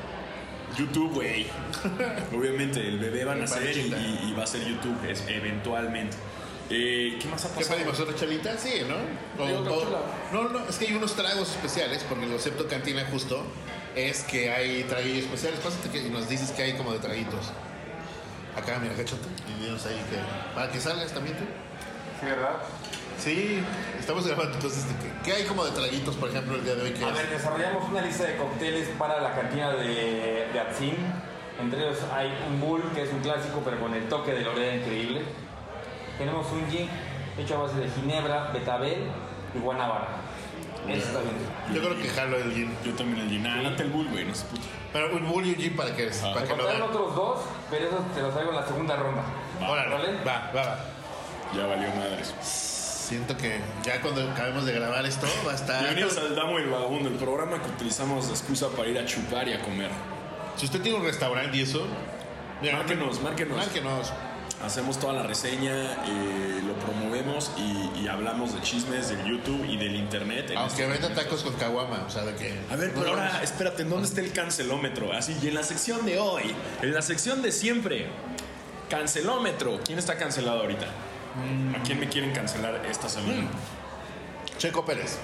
YouTube, 0.77 1.15
güey. 1.15 1.47
Obviamente, 2.37 2.87
el 2.87 2.99
bebé 2.99 3.25
va 3.25 3.33
a 3.33 3.37
nacer 3.37 3.77
y, 3.77 4.35
va 4.39 4.45
a 4.45 4.47
ser 4.47 4.67
YouTube, 4.67 4.97
es, 5.09 5.25
eventualmente. 5.27 6.17
Eh, 6.69 7.19
¿Qué 7.21 7.29
más 7.29 7.45
ha 7.45 7.49
¿Qué 7.49 7.57
pasado? 7.57 7.79
pedimos? 7.79 7.99
¿Otra 7.99 8.15
chalita? 8.15 8.57
Sí, 8.57 8.83
¿no? 8.87 8.95
Sí, 9.45 9.53
otra 9.53 9.73
chela. 9.73 9.99
no, 10.33 10.49
no, 10.51 10.69
es 10.69 10.77
que 10.77 10.87
hay 10.87 10.95
unos 10.95 11.17
tragos 11.17 11.51
especiales, 11.51 12.05
porque 12.09 12.27
el 12.27 12.31
concepto 12.31 12.69
cantina 12.69 13.05
justo 13.11 13.45
es 13.97 14.23
que 14.23 14.51
hay 14.51 14.85
traguillos 14.85 15.25
especiales. 15.25 15.59
Pásate 15.61 15.89
que 15.89 16.09
nos 16.11 16.29
dices 16.29 16.51
que 16.53 16.63
hay 16.63 16.75
como 16.75 16.93
de 16.93 17.01
traguitos. 17.01 17.51
Acá, 18.57 18.79
mira, 18.81 18.95
cachate. 18.95 19.27
Y 19.49 19.69
ahí 19.69 20.05
que. 20.11 20.55
Para 20.55 20.71
que 20.71 20.81
salgas 20.81 21.13
también 21.13 21.37
tú. 21.37 21.45
Sí, 22.21 22.27
¿verdad? 22.27 22.57
Sí, 23.19 23.63
estamos 23.99 24.27
grabando 24.27 24.55
entonces. 24.55 24.85
¿Qué 25.25 25.33
hay 25.33 25.45
como 25.45 25.65
de 25.65 25.73
traguitos, 25.73 26.17
por 26.17 26.31
ejemplo, 26.31 26.57
el 26.57 26.65
día 26.65 26.75
de 26.75 26.83
hoy? 26.83 26.93
que 26.93 27.05
A 27.05 27.09
es? 27.09 27.15
ver, 27.15 27.29
desarrollamos 27.31 27.89
una 27.89 28.01
lista 28.01 28.25
de 28.25 28.37
cócteles 28.37 28.89
para 28.99 29.21
la 29.21 29.35
cantina 29.35 29.71
de, 29.73 30.49
de 30.53 30.61
Absin. 30.61 30.97
Entre 31.61 31.81
ellos 31.81 31.99
hay 32.15 32.33
un 32.49 32.59
Bull, 32.61 32.83
que 32.95 33.03
es 33.03 33.11
un 33.13 33.21
clásico, 33.21 33.61
pero 33.65 33.79
con 33.79 33.93
el 33.95 34.09
toque 34.09 34.33
de 34.33 34.41
Lorena 34.41 34.77
increíble. 34.77 35.23
Tenemos 36.17 36.47
un 36.53 36.67
gin 36.71 36.89
hecho 37.39 37.57
a 37.57 37.63
base 37.65 37.77
de 37.77 37.89
ginebra, 37.91 38.51
betabel 38.53 39.05
y 39.55 39.59
guanábana. 39.59 40.07
Eso 40.89 41.07
está 41.09 41.21
bien. 41.21 41.35
Yo 41.75 41.81
creo 41.83 42.03
que 42.03 42.09
jalo 42.09 42.39
el 42.39 42.53
gin. 42.55 42.75
Yo 42.85 42.93
también 42.95 43.21
el 43.21 43.29
Gina. 43.29 43.63
Date 43.63 43.83
el 43.83 43.91
bull, 43.91 44.09
güey, 44.09 44.25
no 44.25 44.35
se 44.35 44.47
puto. 44.47 44.63
Pero 44.95 45.15
un 45.15 45.29
bull 45.29 45.45
y 45.47 45.51
un 45.51 45.57
gin 45.57 45.77
para 45.77 45.95
que, 45.95 46.11
Ah. 46.25 46.33
para 46.35 46.47
que 46.47 46.57
lo 46.57 46.65
vean. 46.67 46.81
otros 46.83 47.15
dos, 47.15 47.41
pero 47.71 47.87
esos 47.89 48.15
te 48.15 48.23
los 48.23 48.33
traigo 48.33 48.51
en 48.53 48.57
la 48.57 48.67
segunda 48.67 48.97
ronda. 48.97 49.23
Órale, 49.69 49.95
¿Vale? 49.95 50.25
va, 50.27 50.51
va, 50.57 50.63
va. 50.63 50.79
Ya 51.55 51.67
valió 51.67 51.89
madres. 51.95 52.35
Siento 53.11 53.37
que 53.37 53.59
ya 53.83 54.01
cuando 54.01 54.23
acabemos 54.31 54.65
de 54.65 54.73
grabar 54.73 55.05
esto 55.05 55.27
va 55.45 55.51
a 55.51 55.55
estar. 55.57 55.83
Bienvenidos 55.83 56.17
al 56.17 56.37
Damo 56.37 56.61
y 56.61 56.63
el 56.63 56.69
Vagabundo, 56.69 57.09
el 57.09 57.17
programa 57.17 57.61
que 57.61 57.69
utilizamos 57.69 58.29
de 58.29 58.35
excusa 58.35 58.69
para 58.69 58.89
ir 58.89 58.97
a 59.01 59.05
chupar 59.05 59.49
y 59.49 59.53
a 59.53 59.61
comer. 59.63 59.91
Si 60.57 60.67
usted 60.67 60.81
tiene 60.81 60.97
un 60.97 61.05
restaurante 61.05 61.57
y 61.57 61.63
eso, 61.63 61.89
mira, 62.63 62.77
Márquenos, 62.77 63.21
márquenos. 63.21 63.57
Márquenos. 63.57 64.13
Hacemos 64.65 65.01
toda 65.01 65.15
la 65.15 65.25
reseña, 65.25 66.05
eh, 66.07 66.63
lo 66.65 66.75
promovemos 66.75 67.51
y, 67.59 68.01
y 68.01 68.07
hablamos 68.07 68.55
de 68.55 68.61
chismes 68.61 69.09
del 69.09 69.25
YouTube 69.25 69.65
y 69.69 69.77
del 69.77 69.97
Internet. 69.97 70.53
Aunque 70.57 70.85
estos 70.85 71.01
venda 71.01 71.21
tacos 71.21 71.43
con 71.43 71.55
caguama, 71.55 72.05
o 72.07 72.11
sea, 72.11 72.25
de 72.25 72.37
que. 72.37 72.61
A 72.71 72.77
ver, 72.77 72.93
pero 72.95 73.09
ahora, 73.09 73.25
vamos. 73.25 73.43
espérate, 73.43 73.83
¿en 73.83 73.91
dónde 73.91 74.07
está 74.07 74.21
el 74.21 74.33
cancelómetro? 74.33 75.13
Así, 75.13 75.37
y 75.43 75.49
en 75.49 75.55
la 75.55 75.65
sección 75.65 76.07
de 76.07 76.21
hoy, 76.21 76.55
en 76.81 76.95
la 76.95 77.03
sección 77.03 77.43
de 77.43 77.51
siempre, 77.51 78.07
cancelómetro. 78.89 79.81
¿Quién 79.85 79.99
está 79.99 80.17
cancelado 80.17 80.61
ahorita? 80.61 80.87
¿A 81.79 81.83
quién 81.83 82.01
me 82.01 82.09
quieren 82.09 82.33
cancelar 82.33 82.85
esta 82.87 83.09
semana? 83.09 83.49
Checo 84.59 84.85
Pérez. 84.85 85.19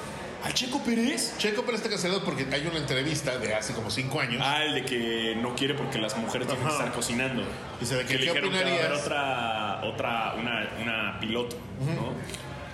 ¿Al 0.45 0.55
Checo 0.55 0.81
Pérez? 0.83 1.37
Checo 1.38 1.62
Pérez 1.62 1.81
está 1.81 1.90
cancelado 1.90 2.23
porque 2.23 2.47
hay 2.53 2.66
una 2.66 2.79
entrevista 2.79 3.37
de 3.38 3.55
hace 3.55 3.73
como 3.75 3.90
cinco 3.90 4.21
años. 4.21 4.40
Ah, 4.45 4.62
el 4.62 4.75
de 4.75 4.85
que 4.85 5.37
no 5.40 5.55
quiere 5.57 5.75
porque 5.75 5.99
las 5.99 6.16
mujeres 6.16 6.47
tienen 6.47 6.64
que 6.64 6.73
Ajá. 6.73 6.79
estar 6.85 6.95
cocinando. 6.95 7.42
Dice, 7.81 7.97
¿de 7.97 8.03
que 8.03 8.07
qué, 8.07 8.12
le 8.14 8.19
qué 8.21 8.33
dijeron 8.33 8.51
que 8.51 8.57
va 8.57 8.59
a 8.59 8.62
haber 8.62 8.75
opinarías? 8.77 9.03
otra, 9.05 9.81
otra, 9.85 10.35
una, 10.38 10.69
una 10.81 11.21
piloto, 11.21 11.57
¿no? 11.81 12.12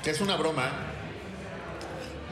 Que 0.04 0.10
es 0.10 0.20
una 0.20 0.36
broma. 0.36 0.70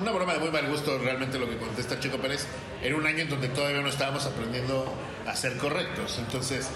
una 0.01 0.11
broma 0.13 0.35
de 0.35 0.41
muy 0.41 0.51
mal 0.51 0.67
gusto 0.69 0.99
realmente 0.99 1.39
lo 1.39 1.49
que 1.49 1.57
contesta 1.57 1.99
Checo 1.99 2.19
Pérez 2.19 2.47
en 2.83 2.95
un 2.95 3.07
año 3.07 3.21
en 3.21 3.29
donde 3.31 3.49
todavía 3.49 3.81
no 3.81 3.89
estábamos 3.89 4.27
aprendiendo 4.27 4.93
a 5.27 5.35
ser 5.35 5.57
correctos. 5.57 6.19
Entonces, 6.19 6.69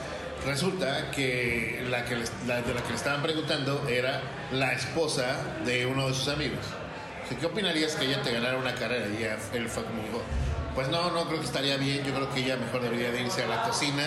resulta 0.47 1.11
que 1.11 1.85
la, 1.91 2.05
que 2.05 2.17
les- 2.17 2.33
la 2.47 2.61
de 2.63 2.75
la 2.75 2.83
que 2.83 2.91
le 2.91 2.95
estaban 2.97 3.23
preguntando 3.23 3.87
era 3.89 4.21
la 4.53 4.73
esposa 4.73 5.37
de 5.65 5.87
uno 5.87 6.09
de 6.09 6.15
sus 6.15 6.29
amigos. 6.29 6.65
¿Qué 7.41 7.47
opinarías 7.47 7.95
que 7.97 8.05
ella 8.05 8.21
te 8.23 8.33
ganara 8.33 8.59
una 8.59 8.75
carrera? 8.75 9.07
Y 9.09 9.23
él 9.57 9.69
fue 9.69 9.85
como 9.85 10.03
dijo, 10.03 10.23
pues 10.75 10.89
no, 10.89 11.11
no 11.11 11.27
creo 11.27 11.41
que 11.41 11.47
estaría 11.47 11.77
bien, 11.79 12.05
yo 12.05 12.13
creo 12.13 12.33
que 12.33 12.41
ella 12.41 12.57
mejor 12.57 12.83
debería 12.83 13.11
de 13.11 13.23
irse 13.23 13.43
a 13.43 13.47
la 13.47 13.63
cocina. 13.63 14.05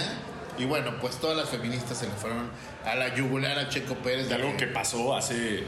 Y 0.60 0.66
bueno, 0.66 0.94
pues 1.02 1.18
todas 1.18 1.36
las 1.38 1.50
feministas 1.50 1.98
se 1.98 2.06
le 2.08 2.12
fueron 2.13 2.50
a 2.86 2.96
la 2.96 3.13
yugular 3.16 3.58
a 3.60 3.70
Checo 3.70 3.96
Pérez. 3.96 4.28
De 4.30 4.36
algo 4.36 4.52
que- 4.52 4.66
que 4.66 4.68
pasó 4.68 5.16
hace 5.16 5.63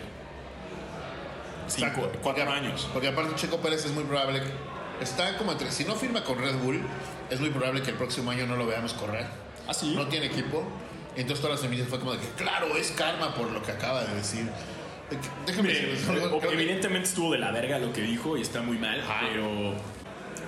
cinco, 1.68 2.02
cuatro 2.22 2.22
Porque- 2.22 2.42
años. 2.44 2.88
Porque 2.94 3.08
aparte 3.08 3.36
Checo 3.36 3.58
Pérez 3.58 3.86
es 3.86 3.92
muy 3.92 4.04
probable 4.04 4.42
que 4.42 5.04
está 5.04 5.38
como 5.38 5.52
entre 5.52 5.72
si 5.72 5.86
no 5.86 5.96
firma 5.96 6.24
con 6.24 6.38
Red 6.40 6.56
Bull, 6.58 6.82
es 7.30 7.40
muy 7.40 7.50
probable 7.50 7.82
que 7.82 7.92
el 7.92 7.98
próximo 7.98 8.32
año 8.32 8.46
no 8.48 8.56
lo 8.56 8.66
veamos 8.66 8.94
correr. 8.94 9.26
¿Ah, 9.70 9.74
sí? 9.74 9.94
No 9.96 10.08
tiene 10.08 10.26
equipo. 10.26 10.64
Entonces 11.16 11.42
todas 11.42 11.56
las 11.56 11.62
feministas 11.62 11.90
fue 11.90 12.00
como 12.00 12.14
de 12.14 12.20
que 12.20 12.28
claro, 12.38 12.76
es 12.78 12.92
karma 12.92 13.34
por 13.36 13.52
lo 13.52 13.62
que 13.62 13.72
acaba 13.72 14.04
de 14.04 14.16
decir. 14.16 14.48
Eh, 15.12 15.18
Déjame 15.46 15.70
Mire, 15.70 15.94
que- 16.42 16.48
evidentemente 16.54 17.08
estuvo 17.10 17.32
de 17.34 17.40
la 17.40 17.52
verga 17.52 17.78
lo 17.80 17.92
que 17.94 18.02
dijo 18.02 18.38
y 18.38 18.42
está 18.42 18.62
muy 18.62 18.78
mal, 18.78 19.00
Ajá. 19.02 19.22
pero 19.32 19.74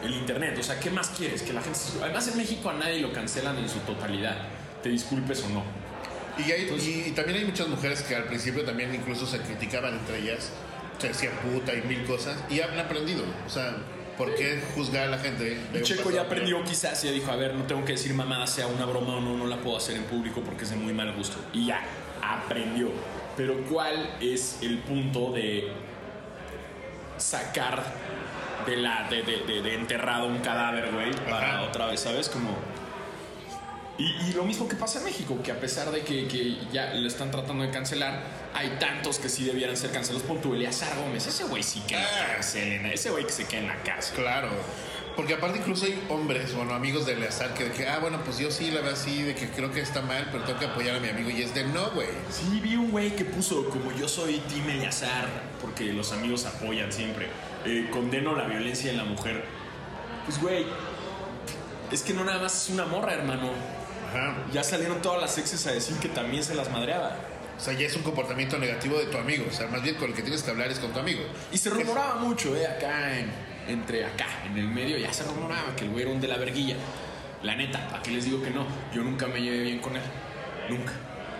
el 0.04 0.14
internet, 0.14 0.56
o 0.60 0.64
sea, 0.64 0.80
¿qué 0.80 0.90
más 0.90 1.10
quieres? 1.10 1.42
Que 1.44 1.54
la 1.54 1.62
gente... 1.62 1.78
Además 2.02 2.28
en 2.30 2.38
México 2.38 2.70
a 2.70 2.74
nadie 2.74 3.00
lo 3.02 3.12
cancelan 3.12 3.58
en 3.58 3.68
su 3.70 3.80
totalidad, 3.80 4.36
te 4.82 4.90
disculpes 4.90 5.44
o 5.44 5.50
no. 5.50 5.64
Y, 6.38 6.52
hay- 6.52 7.06
y 7.08 7.12
también 7.12 7.40
hay 7.40 7.46
muchas 7.46 7.68
mujeres 7.68 8.02
que 8.04 8.16
al 8.16 8.24
principio 8.26 8.64
también 8.64 8.94
incluso 8.96 9.26
se 9.28 9.40
criticaban 9.42 9.96
entre 9.96 10.20
ellas, 10.20 10.50
se 11.00 11.10
decían 11.10 11.34
puta 11.44 11.74
y 11.76 11.82
mil 11.82 12.06
cosas, 12.06 12.38
y 12.50 12.62
han 12.62 12.78
aprendido. 12.80 13.24
O 13.46 13.50
sea, 13.50 13.76
¿por 14.26 14.36
qué 14.36 14.62
juzgar 14.76 15.06
a 15.08 15.08
la 15.08 15.18
gente? 15.18 15.58
Y 15.74 15.82
Checo 15.82 16.12
ya 16.12 16.22
aprendió 16.22 16.64
quizás 16.64 17.04
y 17.04 17.08
ya 17.08 17.14
dijo, 17.14 17.32
a 17.32 17.36
ver, 17.36 17.56
no 17.56 17.64
tengo 17.64 17.84
que 17.86 17.94
decir 17.94 18.14
mamada, 18.14 18.46
sea 18.46 18.68
una 18.68 18.86
broma 18.86 19.16
o 19.18 19.22
no, 19.22 19.36
no 19.36 19.48
la 19.48 19.58
puedo 19.58 19.78
hacer 19.78 19.96
en 19.96 20.04
público 20.04 20.42
porque 20.42 20.64
es 20.66 20.70
de 20.70 20.76
muy 20.76 20.94
mal 20.94 21.12
gusto. 21.14 21.38
Y 21.54 21.66
ya, 21.66 21.82
aprendió. 22.22 22.90
Pero 23.36 23.56
¿cuál 23.70 24.16
es 24.22 24.60
el 24.62 24.78
punto 24.80 25.32
de 25.32 25.72
sacar 27.18 27.82
de, 28.68 28.78
la, 28.78 29.08
de, 29.10 29.24
de- 29.24 29.38
de- 29.48 29.62
de 29.62 29.74
enterrado 29.76 30.28
un 30.28 30.38
cadáver, 30.40 30.92
güey, 30.92 31.12
para 31.30 31.56
Ajá. 31.60 31.62
otra 31.64 31.88
vez, 31.88 32.00
¿sabes? 32.02 32.30
Como... 32.30 32.56
Y, 34.02 34.30
y 34.30 34.34
lo 34.34 34.44
mismo 34.44 34.68
que 34.68 34.76
pasa 34.76 34.98
en 35.00 35.06
México, 35.06 35.38
que 35.44 35.52
a 35.52 35.60
pesar 35.60 35.92
de 35.92 36.02
que, 36.02 36.28
que 36.28 36.58
ya 36.72 36.94
lo 36.96 37.08
están 37.08 37.30
tratando 37.30 37.64
de 37.64 37.70
cancelar, 37.70 38.24
hay 38.54 38.70
tantos 38.80 39.20
que 39.20 39.30
sí 39.30 39.44
debieran 39.46 39.78
ser 39.78 39.92
cancelados. 39.92 40.26
Pon 40.28 40.42
tu 40.42 40.54
Eleazar 40.56 40.96
Gómez, 40.98 41.28
ese 41.28 41.44
güey 41.44 41.62
sí 41.62 41.82
que 41.88 41.96
lo 41.96 42.02
Ah. 42.02 42.34
cancelen, 42.36 42.86
ese 42.88 43.10
güey 43.12 43.26
que 43.26 43.32
se 43.34 43.46
quede 43.46 43.62
en 43.62 43.68
la 43.68 43.82
cárcel. 43.84 44.16
Claro. 44.16 44.50
Porque 45.16 45.34
aparte 45.34 45.60
incluso 45.60 45.86
hay 45.86 46.02
hombres, 46.10 46.56
bueno, 46.56 46.74
amigos 46.74 47.06
de 47.06 47.14
Eleazar 47.14 47.54
que 47.54 47.66
de 47.66 47.72
que, 47.72 47.86
ah, 47.88 48.00
bueno, 48.00 48.22
pues 48.24 48.40
yo 48.40 48.50
sí 48.50 48.72
la 48.72 48.80
veo 48.82 48.94
así, 48.94 49.22
de 49.22 49.36
que 49.36 49.50
creo 49.50 49.70
que 49.72 49.82
está 49.82 50.02
mal, 50.02 50.30
pero 50.32 50.46
tengo 50.46 50.58
que 50.58 50.66
apoyar 50.66 50.96
a 50.96 51.00
mi 51.00 51.10
amigo. 51.10 51.30
Y 51.30 51.42
es 51.44 51.54
de 51.54 51.66
no, 51.66 51.92
güey. 51.92 52.08
Sí, 52.30 52.60
vi 52.62 52.78
un 52.78 52.90
güey 52.92 53.16
que 53.16 53.26
puso 53.26 53.70
como 53.70 53.92
yo 53.92 54.08
soy 54.08 54.40
Team 54.50 54.70
Eleazar, 54.70 55.28
porque 55.62 55.92
los 55.94 56.12
amigos 56.14 56.46
apoyan 56.46 56.92
siempre. 56.92 57.28
eh, 57.66 57.90
condeno 57.92 58.36
la 58.36 58.46
violencia 58.46 58.90
en 58.90 58.98
la 58.98 59.04
mujer. 59.04 59.46
Pues, 60.26 60.42
güey, 60.42 60.66
es 61.92 62.02
que 62.02 62.14
no 62.14 62.24
nada 62.24 62.42
más 62.42 62.64
es 62.64 62.70
una 62.74 62.86
morra, 62.86 63.14
hermano. 63.14 63.52
Ajá. 64.12 64.36
Ya 64.52 64.64
salieron 64.64 65.02
todas 65.02 65.22
las 65.22 65.38
exes 65.38 65.66
a 65.68 65.72
decir 65.72 65.96
que 65.98 66.10
también 66.10 66.44
se 66.44 66.54
las 66.54 66.70
madreaba. 66.70 67.16
O 67.58 67.64
sea, 67.64 67.74
ya 67.74 67.86
es 67.86 67.96
un 67.96 68.04
comportamiento 68.04 68.58
negativo 68.58 68.98
de 68.98 69.06
tu 69.06 69.18
amigo. 69.18 69.46
O 69.50 69.54
sea, 69.54 69.68
más 69.68 69.82
bien 69.84 69.96
con 69.96 70.10
el 70.10 70.16
que 70.16 70.22
tienes 70.22 70.44
que 70.44 70.52
hablar 70.52 70.72
es 70.72 70.80
con 70.80 70.92
tu 70.92 71.00
amigo. 71.00 71.22
Y 71.52 71.58
se 71.58 71.70
rumoraba 71.70 72.16
mucho, 72.16 72.56
eh, 72.56 72.68
acá 72.68 73.20
en, 73.20 73.32
entre 73.68 74.06
acá, 74.06 74.26
en 74.46 74.58
el 74.58 74.68
medio, 74.68 74.98
ya 74.98 75.14
se 75.14 75.24
rumoraba 75.24 75.76
que 75.76 75.86
el 75.86 75.92
güey 75.92 76.04
era 76.04 76.12
un 76.12 76.20
de 76.20 76.28
la 76.28 76.38
verguilla. 76.38 76.76
La 77.44 77.56
neta, 77.56 77.88
¿para 77.90 78.02
qué 78.02 78.12
les 78.12 78.26
digo 78.26 78.42
que 78.42 78.50
no? 78.50 78.66
Yo 78.94 79.04
nunca 79.04 79.28
me 79.28 79.42
llevé 79.42 79.62
bien 79.62 79.80
con 79.80 79.96
él. 79.96 80.02
Nunca. 80.70 80.94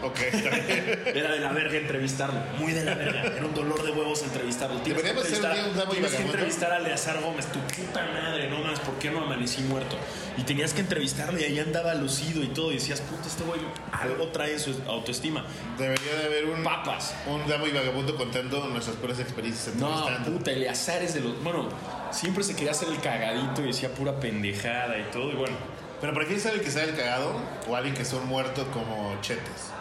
Ok, 0.04 0.20
está 0.20 0.50
bien. 0.50 1.04
Era 1.16 1.32
de 1.32 1.40
la 1.40 1.52
verga 1.52 1.78
entrevistarlo. 1.78 2.40
Muy 2.58 2.74
de 2.74 2.84
la 2.84 2.96
verga. 2.96 3.22
Era 3.22 3.46
un 3.46 3.54
dolor 3.54 3.84
de 3.84 3.92
huevos 3.92 4.24
entrevistarlo. 4.24 4.80
Tienes 4.82 5.04
que 5.04 5.10
Deberíamos 5.10 5.26
hacer 5.26 5.46
entrevistar, 5.46 5.70
un 5.70 5.74
día 5.76 5.84
un 5.84 5.92
tienes 5.92 6.12
que 6.12 6.22
entrevistar 6.24 6.72
a 6.72 6.78
Eleazar 6.78 7.22
Gómez. 7.22 7.46
Tu 7.48 7.60
puta 7.60 8.06
madre, 8.08 8.50
no 8.50 8.60
más. 8.60 8.80
¿Por 8.80 8.96
qué 8.96 9.12
no 9.12 9.24
amanecí 9.24 9.62
muerto? 9.64 9.98
Y 10.38 10.44
tenías 10.44 10.74
que 10.74 10.82
entrevistarlo 10.82 11.40
y 11.40 11.44
ahí 11.44 11.60
andaba 11.60 11.94
lucido 11.94 12.44
y 12.44 12.48
todo. 12.48 12.72
Y 12.72 12.76
decías, 12.76 13.02
puta, 13.02 13.28
este 13.28 13.44
güey 13.44 13.60
algo 13.92 14.28
trae 14.30 14.54
en 14.54 14.60
su 14.60 14.76
autoestima. 14.88 15.46
Debería 15.78 16.16
de 16.16 16.26
haber 16.26 16.46
un, 16.46 16.64
Papas. 16.64 17.14
un 17.28 17.48
damo 17.48 17.68
y 17.68 17.72
vagabundo 17.72 18.16
contando 18.16 18.68
nuestras 18.70 18.96
peores 18.98 19.20
experiencias 19.20 19.76
No, 19.76 20.08
puta, 20.26 20.52
Eleazar 20.52 21.04
es 21.04 21.14
de 21.14 21.22
los. 21.22 21.44
Bueno, 21.44 21.70
siempre 22.12 22.44
se 22.44 22.56
quería 22.56 22.72
hacer 22.72 22.90
el 22.90 23.00
cagadito 23.00 23.62
y 23.62 23.68
decía 23.68 23.94
pura 23.94 24.20
pendejada 24.20 24.98
y 24.98 25.04
todo. 25.12 25.32
Y 25.32 25.36
bueno, 25.36 25.56
Pero 26.00 26.14
¿para 26.14 26.26
quién 26.26 26.40
sabe 26.40 26.56
el 26.56 26.62
que 26.62 26.72
sale 26.72 26.90
el 26.90 26.96
cagado? 26.96 27.36
O 27.68 27.76
alguien 27.76 27.94
que 27.94 28.06
son 28.06 28.28
muerto 28.28 28.66
como 28.72 29.16
chetes. 29.22 29.72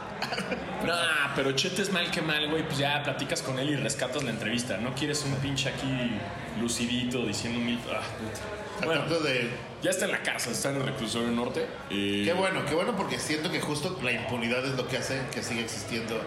Nah, 0.87 1.35
pero 1.37 1.52
Chete 1.52 1.83
es 1.83 1.92
mal 1.92 2.11
que 2.11 2.22
mal, 2.22 2.48
güey. 2.48 2.64
Pues 2.64 2.78
ya 2.78 3.02
platicas 3.02 3.42
con 3.42 3.59
él 3.59 3.70
y 3.70 3.76
rescatas 3.76 4.22
la 4.22 4.30
entrevista. 4.30 4.76
No 4.78 4.94
quieres 4.94 5.24
un 5.24 5.35
pinche 5.37 5.68
aquí 5.68 6.12
lucidito 6.61 7.24
diciendo 7.26 7.61
mil. 7.61 7.78
Ah, 7.92 8.00
puta. 8.18 8.87
Bueno, 8.87 9.02
de... 9.20 9.50
ya 9.83 9.90
está 9.90 10.06
en 10.06 10.12
la 10.12 10.22
cárcel, 10.22 10.52
está 10.52 10.70
en 10.70 10.76
el 10.76 10.85
reclusorio 10.85 11.28
norte. 11.30 11.66
Eh, 11.90 12.22
Qué 12.24 12.33
bueno, 12.33 12.64
qué 12.66 12.74
bueno 12.74 12.96
porque 12.96 13.18
siento 13.18 13.50
que 13.50 13.61
justo 13.61 13.98
la 14.02 14.12
impunidad 14.12 14.64
es 14.64 14.72
lo 14.74 14.88
que 14.88 14.96
hace 14.96 15.20
que 15.35 15.42
siga 15.42 15.61
existiendo 15.61 16.18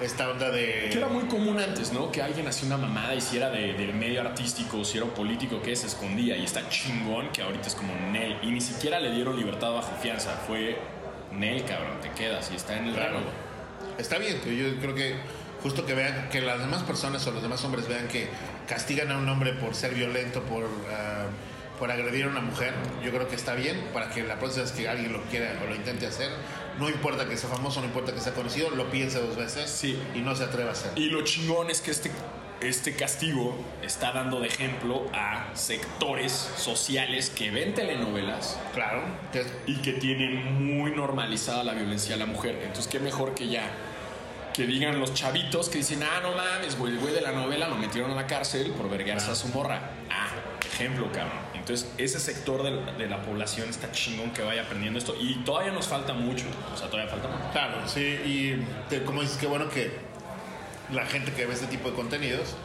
esta 0.00 0.28
onda 0.30 0.48
de... 0.50 0.90
Que 0.92 0.98
era 0.98 1.08
muy 1.08 1.24
común 1.24 1.58
antes, 1.58 1.92
¿no? 1.92 2.12
Que 2.12 2.22
alguien 2.22 2.46
hacía 2.46 2.68
una 2.68 2.76
mamada 2.76 3.16
y 3.16 3.20
si 3.20 3.36
era 3.36 3.50
de- 3.50 3.72
del 3.72 3.94
medio 3.94 4.20
artístico, 4.20 4.84
si 4.84 4.98
era 4.98 5.08
político, 5.08 5.60
que 5.60 5.74
se 5.74 5.88
escondía. 5.88 6.36
Y 6.36 6.44
está 6.44 6.68
chingón 6.68 7.30
que 7.32 7.42
ahorita 7.42 7.66
es 7.66 7.74
como 7.74 7.92
Nel. 8.12 8.36
Y 8.42 8.52
ni 8.52 8.60
siquiera 8.60 9.00
le 9.00 9.10
dieron 9.10 9.36
libertad 9.36 9.72
bajo 9.72 9.90
fianza. 10.00 10.30
Fue 10.46 10.78
Nel, 11.32 11.64
cabrón, 11.64 12.00
te 12.00 12.10
quedas 12.10 12.50
y 12.52 12.56
está 12.56 12.76
en 12.78 12.86
el 12.88 12.96
rango. 12.96 13.20
Está 13.98 14.18
bien, 14.18 14.36
yo 14.44 14.80
creo 14.80 14.94
que 14.94 15.14
justo 15.62 15.84
que 15.84 15.94
vean, 15.94 16.28
que 16.30 16.40
las 16.40 16.58
demás 16.60 16.82
personas 16.84 17.26
o 17.26 17.32
los 17.32 17.42
demás 17.42 17.64
hombres 17.64 17.88
vean 17.88 18.08
que 18.08 18.28
castigan 18.68 19.10
a 19.10 19.18
un 19.18 19.28
hombre 19.28 19.52
por 19.54 19.74
ser 19.74 19.94
violento, 19.94 20.42
por, 20.42 20.64
ah, 20.92 21.26
por 21.78 21.90
agredir 21.90 22.24
a 22.26 22.28
una 22.28 22.40
mujer, 22.40 22.72
yo 23.04 23.10
creo 23.10 23.28
que 23.28 23.36
está 23.36 23.54
bien 23.54 23.88
para 23.92 24.08
que 24.10 24.22
la 24.22 24.38
próxima 24.38 24.64
vez 24.64 24.72
que 24.72 24.88
alguien 24.88 25.12
lo 25.12 25.22
quiera 25.24 25.58
o 25.62 25.66
lo 25.68 25.74
intente 25.74 26.06
hacer, 26.06 26.30
no 26.78 26.88
importa 26.88 27.28
que 27.28 27.36
sea 27.36 27.50
famoso, 27.50 27.80
no 27.80 27.86
importa 27.86 28.12
que 28.14 28.20
sea 28.20 28.34
conocido, 28.34 28.70
lo 28.70 28.88
piense 28.90 29.18
dos 29.20 29.36
veces 29.36 29.68
Sí. 29.70 30.00
y 30.14 30.20
no 30.20 30.34
se 30.36 30.44
atreva 30.44 30.70
a 30.70 30.72
hacer. 30.72 30.92
Y 30.96 31.10
lo 31.10 31.22
chingón 31.24 31.70
es 31.70 31.80
que 31.80 31.90
este, 31.90 32.10
este 32.60 32.94
castigo 32.96 33.56
está 33.82 34.12
dando 34.12 34.40
de 34.40 34.48
ejemplo 34.48 35.06
a 35.12 35.46
sectores 35.54 36.32
sociales 36.32 37.30
que 37.30 37.50
ven 37.50 37.74
telenovelas 37.74 38.58
Claro, 38.74 39.02
y 39.66 39.76
que 39.76 39.92
tienen 39.94 40.76
muy 40.76 40.90
normalizada 40.92 41.62
la 41.64 41.74
violencia 41.74 42.14
a 42.14 42.18
la 42.18 42.26
mujer. 42.26 42.56
Entonces, 42.62 42.88
qué 42.88 42.98
mejor 42.98 43.34
que 43.34 43.48
ya 43.48 43.62
que 44.54 44.66
digan 44.66 44.98
los 44.98 45.14
chavitos 45.14 45.68
que 45.68 45.78
dicen, 45.78 46.02
ah, 46.02 46.18
no 46.20 46.32
mames, 46.32 46.76
güey, 46.76 46.92
el 46.94 46.98
güey 46.98 47.14
de 47.14 47.20
la 47.20 47.30
novela 47.30 47.68
lo 47.68 47.76
metieron 47.76 48.10
a 48.10 48.14
la 48.16 48.26
cárcel 48.26 48.72
por 48.72 48.90
verguearse 48.90 49.30
a 49.30 49.36
su 49.36 49.46
morra. 49.48 49.90
Ah, 50.10 50.26
ejemplo, 50.66 51.06
cabrón. 51.12 51.38
Entonces, 51.54 51.88
ese 51.96 52.18
sector 52.18 52.64
de 52.64 52.72
la, 52.72 52.92
de 52.92 53.08
la 53.08 53.22
población 53.22 53.68
está 53.68 53.92
chingón 53.92 54.32
que 54.32 54.42
vaya 54.42 54.62
aprendiendo 54.62 54.98
esto. 54.98 55.14
Y 55.20 55.36
todavía 55.44 55.70
nos 55.70 55.86
falta 55.86 56.12
mucho. 56.12 56.44
O 56.74 56.76
sea, 56.76 56.88
todavía 56.88 57.08
falta 57.08 57.28
mucho. 57.28 57.44
claro, 57.52 57.86
sí, 57.86 58.00
y 58.00 58.64
te- 58.88 59.04
como 59.04 59.20
dices, 59.22 59.36
qué 59.36 59.46
bueno 59.46 59.68
que 59.68 59.92
la 60.92 61.06
gente 61.06 61.32
que 61.32 61.46
ve 61.46 61.54
este 61.54 61.66
tipo 61.66 61.90
de 61.90 61.96
contenidos 61.96 62.56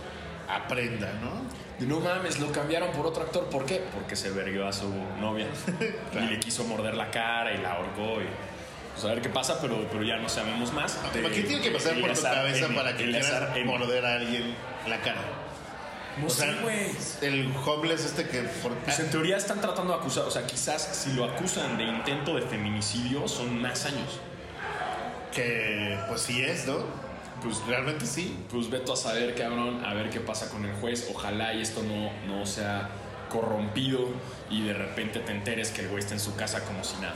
aprenda, 0.47 1.11
¿no? 1.21 1.31
De, 1.79 1.85
No 1.87 1.99
mames, 1.99 2.39
lo 2.39 2.51
cambiaron 2.51 2.91
por 2.91 3.05
otro 3.05 3.23
actor. 3.23 3.45
¿Por 3.45 3.65
qué? 3.65 3.83
Porque 3.93 4.15
se 4.15 4.29
verguió 4.31 4.67
a 4.67 4.73
su 4.73 4.89
novia. 5.19 5.47
Claro. 6.11 6.27
Y 6.27 6.29
le 6.31 6.39
quiso 6.39 6.63
morder 6.65 6.93
la 6.95 7.09
cara 7.11 7.53
y 7.53 7.57
la 7.57 7.73
ahorcó. 7.73 8.21
Y, 8.21 8.25
pues 8.93 9.05
a 9.05 9.07
ver 9.07 9.21
qué 9.21 9.29
pasa, 9.29 9.59
pero, 9.59 9.87
pero 9.91 10.03
ya 10.03 10.17
no 10.17 10.29
sabemos 10.29 10.71
más. 10.73 10.97
de- 11.13 11.21
¿Qué 11.31 11.41
tiene 11.43 11.61
que 11.61 11.71
pasar 11.71 11.99
por 11.99 12.13
tu 12.13 12.21
cabeza 12.21 12.65
M, 12.67 12.75
para 12.75 12.95
que 12.95 13.09
quieras 13.09 13.49
morder 13.65 14.05
a 14.05 14.13
alguien 14.15 14.55
la 14.87 14.99
cara? 15.01 15.21
No 16.21 16.27
O 16.27 16.29
sea, 16.29 16.53
sé, 16.53 16.59
güey. 16.61 16.91
el 17.23 17.51
homeless 17.65 18.05
este 18.05 18.27
que... 18.27 18.41
Por, 18.41 18.71
Pues 18.75 18.99
en 18.99 19.09
teoría 19.09 19.35
están 19.37 19.59
tratando 19.61 19.93
de 19.93 19.99
acusar, 19.99 20.25
o 20.25 20.29
sea, 20.31 20.45
quizás 20.45 20.83
si 20.83 21.13
lo 21.13 21.25
acusan 21.25 21.75
de 21.79 21.85
intento 21.85 22.35
de 22.35 22.43
feminicidio 22.43 23.27
son 23.27 23.59
más 23.59 23.85
años. 23.87 24.19
que 25.33 25.97
pues 26.07 26.21
sí 26.21 26.43
es, 26.43 26.67
¿no? 26.67 26.77
Pues 27.43 27.65
realmente 27.67 28.05
sí. 28.05 28.35
Pues 28.51 28.69
veto 28.69 28.93
a 28.93 28.95
saber, 28.95 29.35
cabrón, 29.35 29.83
a 29.85 29.93
ver 29.93 30.09
qué 30.09 30.19
pasa 30.19 30.49
con 30.49 30.63
el 30.65 30.73
juez. 30.75 31.09
Ojalá 31.13 31.53
y 31.53 31.61
esto 31.61 31.83
no, 31.83 32.11
no 32.33 32.45
sea 32.45 32.89
corrompido 33.29 34.07
y 34.49 34.63
de 34.63 34.73
repente 34.73 35.19
te 35.19 35.31
enteres 35.31 35.71
que 35.71 35.81
el 35.81 35.87
güey 35.89 35.99
está 35.99 36.13
en 36.13 36.19
su 36.19 36.35
casa 36.35 36.63
como 36.65 36.83
si 36.83 36.95
nada. 37.01 37.15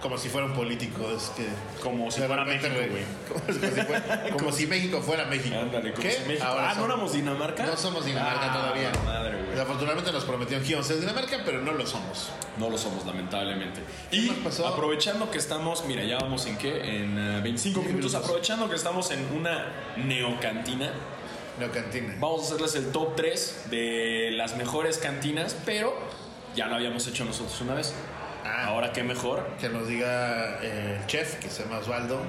Como 0.00 0.16
si 0.16 0.28
fuera 0.28 0.46
un 0.46 0.52
político, 0.54 1.10
es 1.10 1.24
que... 1.36 1.44
Como 1.82 2.08
si 2.12 2.20
fuera 2.20 2.44
México, 2.44 2.68
güey. 2.72 3.02
Como, 3.28 3.52
si 3.52 3.58
fuera- 3.82 4.30
como 4.30 4.52
si 4.52 4.66
México 4.68 5.02
fuera 5.02 5.24
México. 5.24 5.56
Ándale, 5.60 5.90
como 5.92 6.02
¿Qué? 6.04 6.12
si 6.12 6.24
México. 6.28 6.46
Ahora 6.46 6.70
ah, 6.70 6.74
¿no 6.76 6.84
éramos 6.84 7.12
Dinamarca? 7.14 7.66
No 7.66 7.76
somos 7.76 8.04
Dinamarca 8.06 8.46
Ah, 8.48 8.52
todavía. 8.52 8.92
Madre, 9.04 9.37
güey. 9.58 9.66
Afortunadamente 9.66 10.12
nos 10.12 10.24
prometieron 10.24 10.64
que 10.64 10.70
íbamos 10.70 10.86
a 10.86 10.92
ser 10.92 11.00
Dinamarca, 11.00 11.42
pero 11.44 11.60
no 11.60 11.72
lo 11.72 11.86
somos. 11.86 12.30
No 12.58 12.70
lo 12.70 12.78
somos, 12.78 13.04
lamentablemente. 13.06 13.82
¿Qué 14.10 14.16
Y 14.16 14.28
pasó? 14.44 14.66
aprovechando 14.66 15.30
que 15.30 15.38
estamos, 15.38 15.84
mira, 15.86 16.04
ya 16.04 16.18
vamos 16.18 16.46
en 16.46 16.56
qué? 16.58 17.02
En 17.02 17.18
eh, 17.18 17.40
25 17.42 17.82
minutos. 17.82 18.14
Aprovechando 18.14 18.68
que 18.68 18.76
estamos 18.76 19.10
en 19.10 19.24
una 19.34 19.72
neocantina, 19.96 20.92
Neocantina. 21.58 22.14
Vamos 22.20 22.42
a 22.42 22.44
hacerles 22.44 22.76
el 22.76 22.92
top 22.92 23.16
3 23.16 23.64
de 23.70 24.30
las 24.32 24.56
mejores 24.56 24.98
cantinas, 24.98 25.56
pero 25.64 25.92
ya 26.54 26.68
lo 26.68 26.76
habíamos 26.76 27.06
hecho 27.08 27.24
nosotros 27.24 27.60
una 27.60 27.74
vez. 27.74 27.94
Ah. 28.44 28.66
Ahora 28.66 28.92
qué 28.92 29.02
mejor 29.02 29.46
Que 29.60 29.68
nos 29.68 29.88
diga 29.88 30.60
eh, 30.62 30.98
el 31.00 31.06
chef, 31.06 31.34
que 31.40 31.50
se 31.50 31.64
llama 31.64 31.78
Osvaldo. 31.78 32.20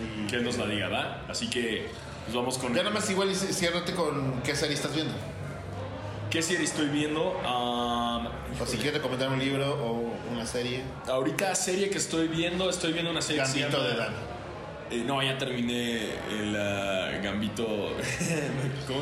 Y 0.00 0.28
que 0.28 0.36
él 0.36 0.44
nos 0.44 0.56
la 0.58 0.66
diga, 0.66 0.88
¿va? 0.88 1.24
Así 1.28 1.50
que 1.50 1.88
pues 2.24 2.36
vamos 2.36 2.56
con... 2.58 2.72
Ya 2.72 2.84
nada 2.84 2.94
más 2.94 3.10
igual 3.10 3.34
ciérrate 3.34 3.94
con 3.94 4.42
qué 4.42 4.54
serie 4.54 4.74
estás 4.74 4.94
viendo. 4.94 5.14
¿Qué 6.30 6.42
serie 6.42 6.64
estoy 6.64 6.88
viendo? 6.88 7.40
Ah, 7.44 8.28
O 8.60 8.66
si 8.66 8.76
quieres 8.76 8.94
recomendar 8.94 9.30
un 9.30 9.38
libro 9.38 9.66
o 9.82 10.12
una 10.32 10.44
serie. 10.44 10.82
ahorita 11.06 11.54
serie 11.54 11.88
que 11.88 11.98
estoy 11.98 12.28
viendo, 12.28 12.68
estoy 12.68 12.92
viendo 12.92 13.10
una 13.10 13.22
serie 13.22 13.42
que 13.42 13.48
se 13.48 13.60
Gambito 13.60 13.78
llama- 13.78 13.88
de 13.90 13.96
Dan. 13.98 14.12
Eh, 14.90 15.04
no, 15.06 15.22
ya 15.22 15.36
terminé 15.38 16.10
el 16.30 16.56
ah, 16.56 17.18
Gambito. 17.22 17.64
¿Cómo? 18.86 19.00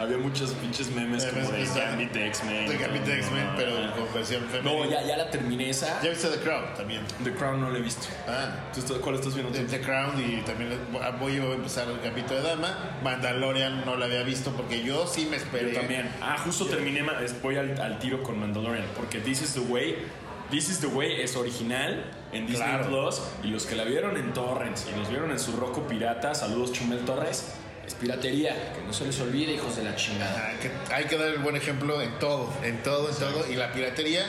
Había 0.00 0.16
muchos 0.16 0.52
pinches 0.52 0.90
memes 0.92 1.26
como 1.26 1.50
de 1.50 1.64
Gambit 1.66 2.10
de 2.12 2.26
X-Men. 2.28 2.68
De 2.70 2.78
Gambit 2.78 3.02
de 3.02 3.18
X-Men, 3.18 3.46
No, 3.48 3.52
pero 3.54 3.78
no, 3.86 3.92
con 3.94 4.14
versión 4.14 4.42
No, 4.44 4.48
femenina. 4.50 4.86
ya, 5.02 5.06
ya 5.06 5.16
la 5.18 5.30
terminé 5.30 5.68
esa. 5.68 6.00
Ya 6.02 6.08
viste 6.08 6.28
The 6.28 6.38
Crown 6.38 6.64
también. 6.74 7.02
The 7.22 7.34
Crown 7.34 7.60
no 7.60 7.70
la 7.70 7.78
he 7.78 7.82
visto. 7.82 8.06
Ah. 8.26 8.70
¿Tú 8.72 8.80
estás- 8.80 8.96
¿Cuál 8.98 9.16
estás 9.16 9.34
viendo 9.34 9.52
The, 9.52 9.60
tú? 9.64 9.70
The 9.72 9.80
Crown 9.82 10.18
y 10.18 10.40
también 10.40 10.78
voy 11.20 11.36
a 11.36 11.52
empezar 11.54 11.86
el 11.90 12.00
Gambito 12.00 12.34
de 12.34 12.40
Dama. 12.40 12.96
Mandalorian 13.04 13.84
no 13.84 13.96
la 13.96 14.06
había 14.06 14.22
visto 14.22 14.52
porque 14.52 14.82
yo 14.82 15.06
sí 15.06 15.26
me 15.30 15.36
esperé. 15.36 15.74
Yo 15.74 15.80
también. 15.80 16.10
Ah, 16.22 16.38
justo 16.42 16.64
terminé, 16.64 17.04
voy 17.42 17.56
al, 17.56 17.78
al 17.78 17.98
tiro 17.98 18.22
con 18.22 18.38
Mandalorian, 18.40 18.86
porque 18.96 19.18
This 19.20 19.42
is 19.42 19.52
the 19.52 19.60
Way, 19.60 19.96
This 20.50 20.70
is 20.70 20.80
the 20.80 20.86
Way 20.88 21.20
es 21.20 21.36
original 21.36 22.04
en 22.32 22.46
Disney 22.46 22.66
Claro. 22.66 22.88
Plus 22.88 23.20
y 23.44 23.48
los 23.48 23.66
que 23.66 23.76
la 23.76 23.84
vieron 23.84 24.16
en 24.16 24.32
Torrents 24.32 24.88
y 24.90 24.98
los 24.98 25.08
vieron 25.10 25.30
en 25.30 25.38
su 25.38 25.52
Roku 25.56 25.82
pirata, 25.86 26.34
saludos 26.34 26.72
Chumel 26.72 27.00
Torres, 27.04 27.52
es 27.90 27.94
piratería, 27.96 28.54
que 28.74 28.82
no 28.86 28.92
se 28.92 29.04
les 29.04 29.20
olvide, 29.20 29.52
hijos 29.54 29.76
de 29.76 29.82
la 29.84 29.96
chingada. 29.96 30.52
Ah, 30.52 30.60
que 30.60 30.94
hay 30.94 31.04
que 31.04 31.16
dar 31.16 31.28
el 31.28 31.38
buen 31.38 31.56
ejemplo 31.56 32.00
en 32.00 32.18
todo, 32.18 32.52
en 32.62 32.82
todo, 32.82 33.08
en 33.08 33.14
todo. 33.16 33.50
Y 33.50 33.56
la 33.56 33.72
piratería, 33.72 34.24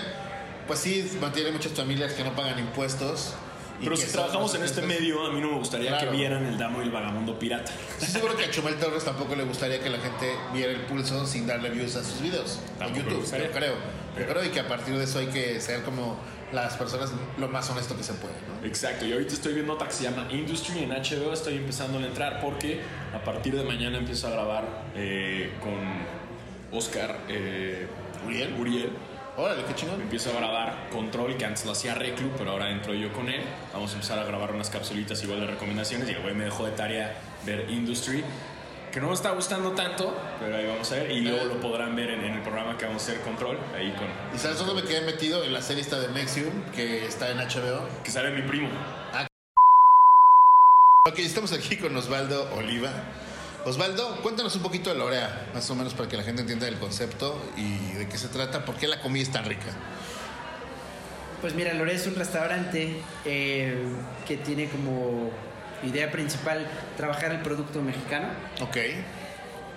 pues 0.67 0.79
sí, 0.79 1.17
mantiene 1.21 1.51
muchas 1.51 1.73
familias 1.73 2.13
que 2.13 2.23
no 2.23 2.35
pagan 2.35 2.57
impuestos. 2.59 3.33
Pero 3.83 3.97
si 3.97 4.11
trabajamos 4.11 4.53
en 4.53 4.63
este 4.63 4.83
medio, 4.83 5.25
a 5.25 5.31
mí 5.31 5.41
no 5.41 5.47
me 5.53 5.57
gustaría 5.57 5.89
Claro. 5.89 6.11
que 6.11 6.17
vieran 6.17 6.45
el 6.45 6.55
Damo 6.57 6.81
y 6.81 6.83
el 6.85 6.91
Vagamundo 6.91 7.39
pirata. 7.39 7.71
Estoy 7.93 8.09
seguro 8.09 8.37
que 8.37 8.45
a 8.45 8.51
Chumel 8.51 8.75
Torres 8.75 9.03
tampoco 9.03 9.35
le 9.35 9.43
gustaría 9.43 9.79
que 9.79 9.89
la 9.89 9.97
gente 9.99 10.35
viera 10.53 10.71
el 10.71 10.81
pulso 10.81 11.25
sin 11.25 11.47
darle 11.47 11.71
views 11.71 11.95
a 11.95 12.03
sus 12.03 12.21
videos. 12.21 12.59
En 12.73 12.77
Tampoco 12.79 13.09
YouTube, 13.09 13.37
yo 13.39 13.51
creo. 13.51 13.73
Yo 14.19 14.27
creo 14.27 14.45
y 14.45 14.49
que 14.49 14.59
a 14.59 14.67
partir 14.67 14.95
de 14.95 15.05
eso 15.05 15.17
hay 15.17 15.27
que 15.27 15.59
ser 15.61 15.81
como 15.81 16.17
las 16.51 16.75
personas 16.75 17.11
lo 17.37 17.47
más 17.47 17.69
honesto 17.69 17.95
que 17.95 18.03
se 18.03 18.13
puede, 18.13 18.33
¿no? 18.47 18.67
Exacto, 18.67 19.05
y 19.05 19.13
ahorita 19.13 19.33
estoy 19.33 19.53
viendo 19.53 19.73
otra 19.73 19.87
que 19.87 19.93
se 19.93 20.03
llama 20.03 20.27
Industry 20.31 20.83
en 20.83 20.89
HBO, 20.89 21.33
estoy 21.33 21.55
empezando 21.55 21.99
a 21.99 22.05
entrar 22.05 22.41
porque 22.41 22.81
a 23.13 23.23
partir 23.23 23.55
de 23.55 23.63
mañana 23.63 23.97
empiezo 23.97 24.27
a 24.27 24.31
grabar 24.31 24.63
eh, 24.95 25.51
con 25.61 26.77
Oscar 26.77 27.17
eh, 27.27 27.87
Uriel. 28.25 28.53
Uriel. 28.59 28.91
Órale, 29.37 29.63
qué 29.63 29.73
chingón. 29.75 30.01
Empiezo 30.01 30.29
a 30.31 30.33
grabar 30.33 30.89
Control, 30.91 31.37
que 31.37 31.45
antes 31.45 31.65
lo 31.65 31.71
hacía 31.71 31.95
Reclu, 31.95 32.31
pero 32.37 32.51
ahora 32.51 32.69
entro 32.69 32.93
yo 32.93 33.13
con 33.13 33.29
él. 33.29 33.41
Vamos 33.73 33.91
a 33.91 33.93
empezar 33.95 34.19
a 34.19 34.23
grabar 34.25 34.53
unas 34.53 34.69
capsulitas 34.69 35.23
igual 35.23 35.39
de 35.39 35.47
recomendaciones 35.47 36.09
y 36.09 36.11
el 36.11 36.21
güey 36.21 36.35
me 36.35 36.43
dejó 36.45 36.65
de 36.65 36.71
tarea 36.71 37.15
ver 37.45 37.69
Industry, 37.69 38.23
que 38.91 38.99
no 38.99 39.07
me 39.07 39.13
está 39.13 39.31
gustando 39.31 39.71
tanto, 39.71 40.15
pero 40.39 40.55
ahí 40.55 40.67
vamos 40.67 40.91
a 40.91 40.95
ver. 40.95 41.11
Y 41.11 41.21
luego 41.21 41.45
lo 41.45 41.61
podrán 41.61 41.95
ver 41.95 42.11
en, 42.11 42.23
en 42.23 42.33
el 42.33 42.41
programa 42.41 42.77
que 42.77 42.85
vamos 42.85 43.01
a 43.01 43.11
hacer 43.11 43.21
Control, 43.21 43.57
ahí 43.75 43.91
con... 43.93 44.07
¿Y 44.35 44.37
sabes 44.37 44.57
dónde 44.57 44.73
me 44.73 44.83
quedé 44.83 45.01
metido? 45.01 45.43
En 45.43 45.53
la 45.53 45.61
serie 45.61 45.81
esta 45.81 45.99
de 45.99 46.09
Nexium, 46.09 46.51
que 46.75 47.05
está 47.05 47.31
en 47.31 47.37
HBO. 47.37 47.87
Que 48.03 48.11
sale 48.11 48.31
mi 48.31 48.41
primo. 48.47 48.69
Ok, 51.09 51.17
estamos 51.17 51.51
aquí 51.51 51.77
con 51.77 51.97
Osvaldo 51.97 52.47
Oliva. 52.53 52.91
Osvaldo, 53.65 54.21
cuéntanos 54.21 54.55
un 54.55 54.61
poquito 54.61 54.91
de 54.91 54.99
Lorea, 54.99 55.47
más 55.51 55.67
o 55.71 55.75
menos 55.75 55.95
para 55.95 56.07
que 56.07 56.15
la 56.15 56.21
gente 56.21 56.43
entienda 56.43 56.67
el 56.67 56.77
concepto 56.77 57.41
y 57.57 57.93
de 57.93 58.07
qué 58.07 58.19
se 58.19 58.27
trata, 58.27 58.65
por 58.65 58.75
qué 58.75 58.87
la 58.87 59.01
comida 59.01 59.23
es 59.23 59.31
tan 59.31 59.43
rica. 59.45 59.65
Pues 61.41 61.55
mira, 61.55 61.73
Lore 61.73 61.95
es 61.95 62.05
un 62.05 62.13
restaurante 62.13 63.01
eh, 63.25 63.83
que 64.27 64.37
tiene 64.37 64.69
como 64.69 65.31
idea 65.83 66.11
principal 66.11 66.67
trabajar 66.97 67.31
el 67.31 67.41
producto 67.41 67.81
mexicano. 67.81 68.27
Ok, 68.61 68.77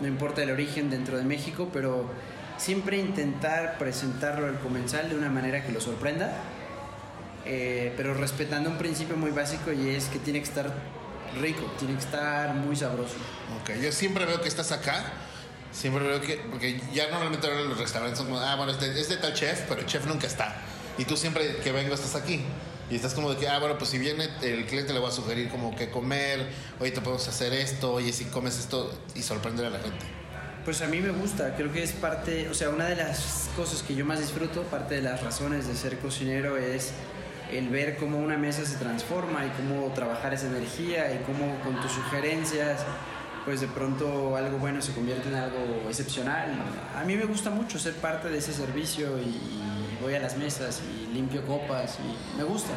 no 0.01 0.09
importa 0.09 0.43
el 0.43 0.51
origen 0.51 0.91
dentro 0.91 1.17
de 1.17 1.25
México, 1.25 1.69
pero 1.73 2.11
siempre 2.57 2.99
intentar 2.99 3.79
presentarlo 3.79 4.47
al 4.47 4.59
comensal 4.61 5.09
de 5.09 5.17
una 5.17 5.29
manera 5.29 5.65
que 5.65 5.73
lo 5.73 5.81
sorprenda, 5.81 6.33
eh, 7.45 7.93
pero 7.97 8.15
respetando 8.15 8.71
un 8.71 8.79
principio 8.79 9.17
muy 9.17 9.31
básico 9.31 9.73
y 9.73 9.91
es 9.91 10.07
que 10.07 10.19
tiene 10.19 10.41
que 10.41 10.47
estar 10.47 10.73
rico, 11.41 11.65
tiene 11.79 11.95
que 11.95 12.01
estar 12.01 12.55
muy 12.55 12.77
sabroso. 12.77 13.17
ok. 13.63 13.81
Yo 13.83 13.93
siempre 13.93 14.25
veo 14.25 14.41
que 14.41 14.49
estás 14.49 14.73
acá, 14.73 15.05
siempre 15.73 16.05
veo 16.05 16.21
que, 16.21 16.37
porque 16.51 16.81
ya 16.93 17.11
normalmente 17.11 17.47
ahora 17.47 17.63
los 17.63 17.79
restaurantes 17.79 18.19
son 18.19 18.29
como, 18.29 18.41
ah, 18.41 18.55
bueno, 18.57 18.73
es 18.73 18.81
de, 18.81 19.01
es 19.01 19.09
de 19.09 19.17
tal 19.17 19.35
chef, 19.35 19.63
pero 19.69 19.81
el 19.81 19.87
chef 19.87 20.07
nunca 20.07 20.27
está. 20.27 20.57
Y 20.97 21.05
tú 21.05 21.17
siempre 21.17 21.57
que 21.57 21.73
vengo 21.73 21.95
estás 21.95 22.15
aquí. 22.15 22.45
Y 22.91 22.97
estás 22.97 23.15
como 23.15 23.31
de 23.31 23.37
que, 23.37 23.49
ah, 23.49 23.59
bueno, 23.59 23.79
pues 23.79 23.91
si 23.91 23.99
viene 23.99 24.29
el 24.43 24.67
cliente 24.67 24.93
le 24.93 24.99
voy 24.99 25.09
a 25.09 25.13
sugerir 25.13 25.49
como 25.49 25.75
que 25.75 25.91
comer, 25.91 26.47
oye, 26.81 26.91
te 26.91 27.01
podemos 27.01 27.27
hacer 27.27 27.53
esto, 27.55 27.95
oye, 27.95 28.13
si 28.13 28.27
comes 28.27 28.59
esto, 28.59 28.93
y 29.15 29.23
sorprender 29.23 29.67
a 29.67 29.71
la 29.71 29.79
gente. 29.79 30.05
Pues 30.65 30.81
a 30.83 30.87
mí 30.87 31.01
me 31.01 31.11
gusta, 31.11 31.55
creo 31.57 31.73
que 31.73 31.83
es 31.83 31.93
parte, 31.93 32.49
o 32.49 32.55
sea, 32.55 32.71
una 32.71 32.87
de 32.87 32.97
las 32.97 33.51
cosas 33.57 33.83
que 33.83 33.95
yo 33.95 34.05
más 34.07 34.21
disfruto, 34.21 34.63
parte 34.63 34.97
de 34.97 35.03
las 35.03 35.23
razones 35.23 35.67
de 35.67 35.75
ser 35.75 35.99
cocinero 35.99 36.57
es 36.57 36.93
el 37.53 37.69
ver 37.69 37.97
cómo 37.97 38.19
una 38.19 38.39
mesa 38.39 38.65
se 38.65 38.77
transforma 38.77 39.45
y 39.45 39.51
cómo 39.51 39.93
trabajar 39.93 40.33
esa 40.33 40.47
energía 40.47 41.13
y 41.13 41.23
cómo 41.25 41.59
con 41.63 41.81
tus 41.81 41.93
sugerencias, 41.93 42.81
pues 43.45 43.61
de 43.61 43.67
pronto 43.67 44.37
algo 44.37 44.59
bueno 44.59 44.81
se 44.81 44.93
convierte 44.93 45.29
en 45.29 45.35
algo 45.35 45.59
excepcional. 45.89 46.51
A 46.97 47.05
mí 47.05 47.15
me 47.15 47.27
gusta 47.27 47.51
mucho 47.51 47.79
ser 47.79 47.95
parte 47.95 48.29
de 48.29 48.39
ese 48.39 48.55
servicio 48.55 49.19
y 49.19 49.39
voy 50.05 50.15
a 50.15 50.21
las 50.21 50.37
mesas 50.37 50.81
y 50.83 51.13
limpio 51.15 51.45
copas 51.47 51.99
y 51.99 52.37
me 52.37 52.45
gusta. 52.45 52.71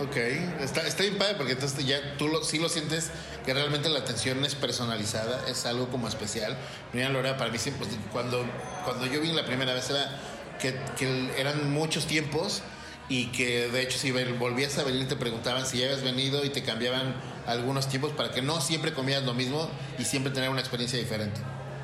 Ok, 0.00 0.16
está, 0.60 0.84
está 0.86 1.04
bien 1.04 1.16
padre 1.16 1.36
porque 1.36 1.52
entonces 1.52 1.86
ya 1.86 2.16
tú 2.18 2.26
lo, 2.26 2.42
sí 2.42 2.58
lo 2.58 2.68
sientes 2.68 3.10
que 3.46 3.54
realmente 3.54 3.88
la 3.88 4.00
atención 4.00 4.44
es 4.44 4.56
personalizada, 4.56 5.48
es 5.48 5.64
algo 5.64 5.88
como 5.90 6.08
especial. 6.08 6.56
Mira, 6.92 7.08
Lorena, 7.08 7.36
para 7.36 7.50
mí 7.50 7.58
siempre, 7.58 7.86
pues, 7.86 7.98
cuando, 8.10 8.44
cuando 8.84 9.06
yo 9.06 9.20
vine 9.20 9.34
la 9.34 9.46
primera 9.46 9.74
vez 9.74 9.88
era 9.90 10.18
que, 10.60 10.74
que 10.98 11.30
eran 11.38 11.72
muchos 11.72 12.06
tiempos 12.06 12.62
y 13.08 13.26
que 13.26 13.68
de 13.68 13.82
hecho 13.82 13.98
si 13.98 14.10
volvías 14.10 14.76
a 14.78 14.84
venir 14.84 15.06
te 15.06 15.16
preguntaban 15.16 15.66
si 15.66 15.78
ya 15.78 15.86
habías 15.86 16.02
venido 16.02 16.44
y 16.44 16.48
te 16.48 16.62
cambiaban 16.62 17.14
algunos 17.46 17.88
tiempos 17.88 18.12
para 18.12 18.32
que 18.32 18.42
no 18.42 18.60
siempre 18.60 18.92
comieras 18.92 19.24
lo 19.24 19.34
mismo 19.34 19.70
y 19.98 20.04
siempre 20.04 20.32
tener 20.32 20.50
una 20.50 20.60
experiencia 20.60 20.98
diferente. 20.98 21.40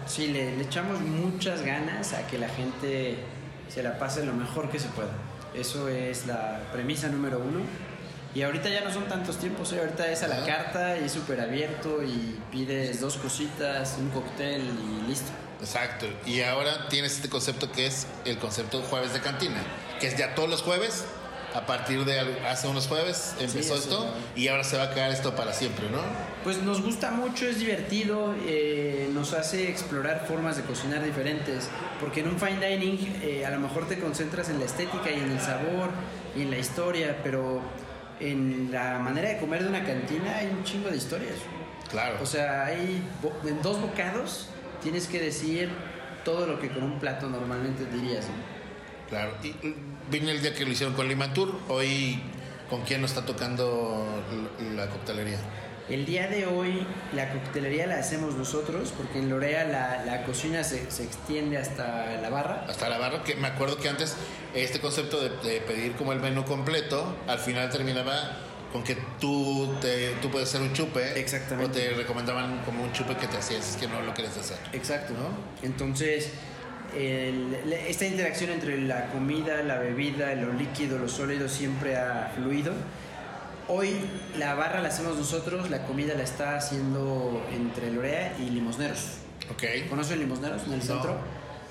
Sí, 0.06 0.28
le, 0.28 0.56
le 0.56 0.64
echamos 0.64 1.00
muchas 1.00 1.62
ganas 1.62 2.14
a 2.14 2.26
que 2.26 2.38
la 2.38 2.48
gente 2.48 3.18
se 3.68 3.82
la 3.82 3.98
pase 3.98 4.24
lo 4.24 4.32
mejor 4.32 4.70
que 4.70 4.78
se 4.78 4.88
pueda. 4.88 5.10
Eso 5.54 5.88
es 5.88 6.26
la 6.26 6.60
premisa 6.72 7.08
número 7.08 7.38
uno. 7.38 7.60
Y 8.34 8.42
ahorita 8.42 8.68
ya 8.68 8.82
no 8.82 8.92
son 8.92 9.08
tantos 9.08 9.38
tiempos, 9.38 9.72
¿eh? 9.72 9.80
ahorita 9.80 10.06
es 10.12 10.22
a 10.22 10.28
la 10.28 10.44
carta 10.44 10.98
y 10.98 11.04
es 11.04 11.12
súper 11.12 11.40
abierto 11.40 12.02
y 12.02 12.38
pides 12.52 13.00
dos 13.00 13.16
cositas, 13.16 13.96
un 13.98 14.10
cóctel 14.10 14.62
y 14.62 15.08
listo. 15.08 15.32
Exacto. 15.60 16.06
Y 16.26 16.42
ahora 16.42 16.88
tienes 16.88 17.16
este 17.16 17.28
concepto 17.28 17.72
que 17.72 17.86
es 17.86 18.06
el 18.24 18.38
concepto 18.38 18.82
jueves 18.82 19.12
de 19.12 19.20
cantina, 19.20 19.60
que 19.98 20.06
es 20.06 20.16
ya 20.16 20.34
todos 20.34 20.48
los 20.48 20.62
jueves. 20.62 21.04
A 21.58 21.66
partir 21.66 22.04
de 22.04 22.20
hace 22.46 22.68
unos 22.68 22.86
jueves 22.86 23.34
empezó 23.40 23.74
eso 23.74 23.82
esto 23.82 24.04
ya. 24.04 24.40
y 24.40 24.46
ahora 24.46 24.62
se 24.62 24.76
va 24.76 24.84
a 24.84 24.94
quedar 24.94 25.10
esto 25.10 25.34
para 25.34 25.52
siempre, 25.52 25.90
¿no? 25.90 25.98
Pues 26.44 26.62
nos 26.62 26.80
gusta 26.82 27.10
mucho, 27.10 27.46
es 27.48 27.58
divertido, 27.58 28.32
eh, 28.46 29.10
nos 29.12 29.32
hace 29.32 29.68
explorar 29.68 30.24
formas 30.28 30.56
de 30.56 30.62
cocinar 30.62 31.02
diferentes, 31.02 31.68
porque 31.98 32.20
en 32.20 32.28
un 32.28 32.38
fine 32.38 32.64
dining 32.64 33.20
eh, 33.22 33.44
a 33.44 33.50
lo 33.50 33.58
mejor 33.58 33.88
te 33.88 33.98
concentras 33.98 34.48
en 34.50 34.60
la 34.60 34.66
estética 34.66 35.10
y 35.10 35.18
en 35.18 35.32
el 35.32 35.40
sabor 35.40 35.90
y 36.36 36.42
en 36.42 36.50
la 36.52 36.58
historia, 36.58 37.18
pero 37.24 37.60
en 38.20 38.70
la 38.70 39.00
manera 39.00 39.30
de 39.30 39.38
comer 39.38 39.64
de 39.64 39.68
una 39.68 39.84
cantina 39.84 40.36
hay 40.36 40.46
un 40.46 40.62
chingo 40.62 40.88
de 40.90 40.96
historias. 40.96 41.38
Claro. 41.90 42.18
O 42.22 42.26
sea, 42.26 42.66
hay 42.66 43.02
en 43.44 43.62
dos 43.62 43.80
bocados 43.80 44.46
tienes 44.80 45.08
que 45.08 45.20
decir 45.20 45.70
todo 46.24 46.46
lo 46.46 46.60
que 46.60 46.68
con 46.68 46.84
un 46.84 47.00
plato 47.00 47.28
normalmente 47.28 47.84
dirías. 47.86 48.26
¿no? 48.26 48.58
Claro. 49.08 49.32
Y 49.42 49.54
vine 50.10 50.32
el 50.32 50.42
día 50.42 50.54
que 50.54 50.64
lo 50.64 50.70
hicieron 50.72 50.94
con 50.94 51.08
Limantur. 51.08 51.58
Hoy, 51.68 52.20
¿con 52.70 52.82
quién 52.82 53.00
nos 53.00 53.10
está 53.10 53.24
tocando 53.24 54.06
la 54.74 54.88
coctelería? 54.88 55.38
El 55.88 56.04
día 56.04 56.28
de 56.28 56.44
hoy 56.44 56.86
la 57.14 57.32
coctelería 57.32 57.86
la 57.86 57.96
hacemos 57.96 58.34
nosotros, 58.34 58.92
porque 58.94 59.20
en 59.20 59.30
Lorea 59.30 59.64
la, 59.64 60.04
la 60.04 60.24
cocina 60.24 60.62
se, 60.62 60.90
se 60.90 61.04
extiende 61.04 61.56
hasta 61.56 62.20
la 62.20 62.28
barra. 62.28 62.66
Hasta 62.68 62.90
la 62.90 62.98
barra, 62.98 63.24
que 63.24 63.36
me 63.36 63.48
acuerdo 63.48 63.78
que 63.78 63.88
antes 63.88 64.16
este 64.54 64.80
concepto 64.80 65.18
de, 65.20 65.30
de 65.48 65.60
pedir 65.62 65.92
como 65.92 66.12
el 66.12 66.20
menú 66.20 66.44
completo, 66.44 67.16
al 67.26 67.38
final 67.38 67.70
terminaba 67.70 68.36
con 68.70 68.84
que 68.84 68.98
tú, 69.18 69.74
te, 69.80 70.10
tú 70.20 70.30
puedes 70.30 70.50
hacer 70.50 70.60
un 70.60 70.74
chupe. 70.74 71.18
Exactamente. 71.18 71.70
O 71.70 71.90
te 71.90 71.94
recomendaban 71.94 72.60
como 72.66 72.84
un 72.84 72.92
chupe 72.92 73.16
que 73.16 73.26
te 73.26 73.38
hacías, 73.38 73.66
es 73.66 73.76
que 73.76 73.88
no 73.88 74.02
lo 74.02 74.12
quieres 74.12 74.36
hacer. 74.36 74.58
Exacto, 74.74 75.14
¿no? 75.14 75.66
Entonces, 75.66 76.32
el- 76.96 77.72
esta 77.88 78.06
interacción 78.06 78.50
entre 78.50 78.80
la 78.80 79.06
comida, 79.10 79.62
la 79.62 79.78
bebida, 79.78 80.34
lo 80.34 80.52
líquido, 80.52 80.98
lo 80.98 81.08
sólido 81.08 81.48
siempre 81.48 81.96
ha 81.96 82.32
fluido. 82.34 82.72
Hoy 83.68 83.94
la 84.38 84.54
barra 84.54 84.80
la 84.80 84.88
hacemos 84.88 85.16
nosotros, 85.16 85.68
la 85.70 85.84
comida 85.84 86.14
la 86.14 86.22
está 86.22 86.56
haciendo 86.56 87.42
entre 87.54 87.90
Lorea 87.92 88.34
y 88.38 88.50
Limosneros. 88.50 89.18
Ok. 89.52 89.88
¿Conocen 89.90 90.18
Limosneros 90.20 90.62
en 90.66 90.72
el 90.72 90.82
centro? 90.82 91.16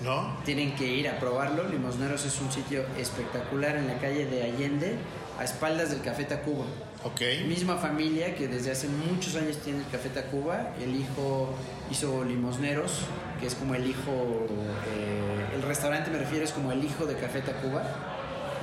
¿No? 0.01 0.37
Tienen 0.45 0.75
que 0.75 0.85
ir 0.85 1.09
a 1.09 1.17
probarlo. 1.19 1.67
Limosneros 1.67 2.23
es 2.25 2.39
un 2.39 2.51
sitio 2.51 2.85
espectacular 2.99 3.77
en 3.77 3.87
la 3.87 3.97
calle 3.97 4.27
de 4.27 4.43
Allende, 4.43 4.95
a 5.39 5.43
espaldas 5.43 5.89
del 5.89 6.01
Café 6.01 6.25
Tacuba. 6.25 6.65
Ok. 7.03 7.21
Misma 7.47 7.77
familia 7.77 8.35
que 8.35 8.47
desde 8.47 8.71
hace 8.71 8.87
muchos 8.87 9.35
años 9.35 9.57
tiene 9.57 9.79
el 9.79 9.87
Café 9.89 10.09
Tacuba. 10.09 10.73
El 10.81 10.95
hijo 10.95 11.53
hizo 11.91 12.23
Limosneros, 12.23 13.05
que 13.39 13.47
es 13.47 13.55
como 13.55 13.75
el 13.75 13.87
hijo, 13.87 14.47
eh, 14.95 15.55
el 15.55 15.61
restaurante 15.61 16.09
me 16.11 16.17
refiero 16.17 16.43
es 16.43 16.51
como 16.51 16.71
el 16.71 16.83
hijo 16.83 17.05
de 17.05 17.15
Café 17.15 17.41
Tacuba. 17.41 17.83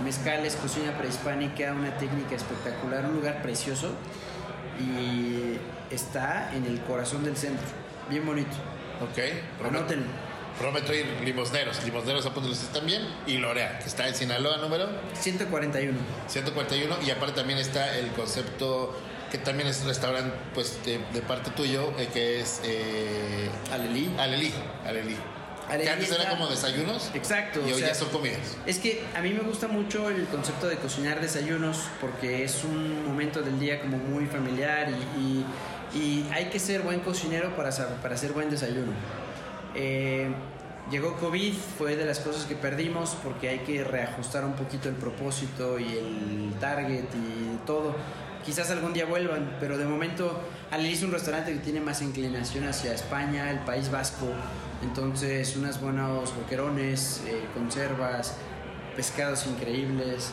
Mezcales, 0.05 0.57
cocina 0.57 0.99
prehispánica, 0.99 1.73
una 1.73 1.97
técnica 1.97 2.35
espectacular, 2.35 3.07
un 3.07 3.15
lugar 3.15 3.43
precioso 3.43 3.93
y 4.81 5.57
está 5.95 6.53
en 6.55 6.65
el 6.65 6.81
corazón 6.81 7.25
del 7.25 7.37
centro, 7.37 7.65
bien 8.11 8.27
bonito. 8.27 8.57
Ok. 9.01 9.67
Anótenlo. 9.67 10.34
Prometo 10.59 10.93
ir 10.95 11.07
limosneros. 11.25 11.83
Limosneros 11.85 12.25
apúntenlos 12.27 12.61
también. 12.73 13.03
Y 13.27 13.39
Lorea, 13.39 13.79
que 13.79 13.87
está 13.89 14.09
en 14.09 14.15
Sinaloa 14.15 14.59
número 14.59 14.89
141. 15.15 15.99
141. 16.29 16.97
Y 17.07 17.11
aparte 17.11 17.35
también 17.37 17.59
está 17.59 17.97
el 17.99 18.09
concepto 18.13 18.97
que 19.31 19.39
también 19.39 19.69
es 19.69 19.83
restaurante 19.85 20.33
pues 20.55 20.79
de, 20.85 21.01
de 21.13 21.21
parte 21.23 21.51
tuyo, 21.51 21.93
eh, 21.99 22.09
que 22.13 22.41
es 22.41 22.61
eh, 22.63 23.51
Alelí. 23.73 24.15
Alelí. 24.17 24.53
Alelí. 24.87 25.17
Alelí 25.69 25.85
Que 25.85 25.91
antes 25.91 26.13
era 26.13 26.29
como 26.31 26.47
desayunos 26.47 27.11
Exacto. 27.15 27.61
y 27.67 27.73
hoy 27.73 27.79
sea, 27.81 27.89
ya 27.89 27.95
son 27.95 28.11
comidas. 28.11 28.39
Es 28.67 28.79
que 28.79 29.03
a 29.17 29.21
mí 29.23 29.31
me 29.31 29.41
gusta 29.41 29.67
mucho 29.67 30.09
el 30.11 30.27
concepto 30.27 30.69
de 30.69 30.77
cocinar 30.77 31.21
desayunos 31.21 31.79
porque 32.01 32.45
es 32.45 32.63
un 32.65 33.05
momento 33.07 33.43
del 33.43 33.59
día 33.59 33.81
como 33.81 33.97
muy 33.97 34.27
familiar 34.27 34.89
y, 34.91 35.21
y- 35.21 35.47
y 35.99 36.29
hay 36.33 36.47
que 36.47 36.59
ser 36.59 36.83
buen 36.83 37.01
cocinero 37.01 37.55
para, 37.57 37.71
para 38.03 38.15
hacer 38.17 38.33
buen 38.33 38.51
desayuno. 38.51 38.93
Eh, 39.75 40.29
llegó 40.91 41.17
COVID, 41.17 41.53
fue 41.79 41.97
de 41.97 42.05
las 42.05 42.21
cosas 42.21 42.45
que 42.45 42.55
perdimos 42.55 43.17
porque 43.23 43.49
hay 43.49 43.59
que 43.61 43.85
reajustar 43.85 44.45
un 44.45 44.55
poquito 44.55 44.89
el 44.89 44.95
propósito 44.95 45.79
y 45.79 45.85
el 45.85 46.55
target 46.61 47.05
y 47.15 47.67
todo. 47.67 47.95
Quizás 48.45 48.71
algún 48.71 48.93
día 48.93 49.07
vuelvan, 49.07 49.57
pero 49.59 49.79
de 49.79 49.87
momento 49.87 50.39
Alelí 50.71 50.93
es 50.93 51.03
un 51.03 51.13
restaurante 51.13 51.53
que 51.53 51.61
tiene 51.61 51.81
más 51.81 52.03
inclinación 52.03 52.67
hacia 52.69 52.93
España, 52.93 53.51
el 53.51 53.61
País 53.61 53.91
Vasco. 53.91 54.27
Entonces, 54.83 55.57
unos 55.57 55.81
buenos 55.81 56.35
boquerones, 56.37 57.23
eh, 57.27 57.43
conservas, 57.55 58.37
pescados 58.95 59.47
increíbles 59.47 60.33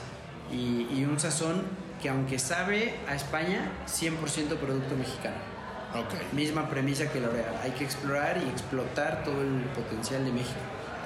y 0.52 1.06
un 1.06 1.18
sazón 1.18 1.64
que 2.02 2.10
aunque 2.10 2.40
sabe 2.40 2.96
a 3.08 3.16
España, 3.16 3.72
100% 3.88 4.58
producto 4.58 4.96
mexicano. 4.96 5.61
Ok. 5.94 6.34
Misma 6.34 6.70
premisa 6.70 7.12
que 7.12 7.20
L'Oreal. 7.20 7.56
Hay 7.64 7.72
que 7.72 7.84
explorar 7.84 8.42
y 8.46 8.50
explotar 8.50 9.24
todo 9.24 9.42
el 9.42 9.64
potencial 9.76 10.24
de 10.24 10.32
México. 10.32 10.60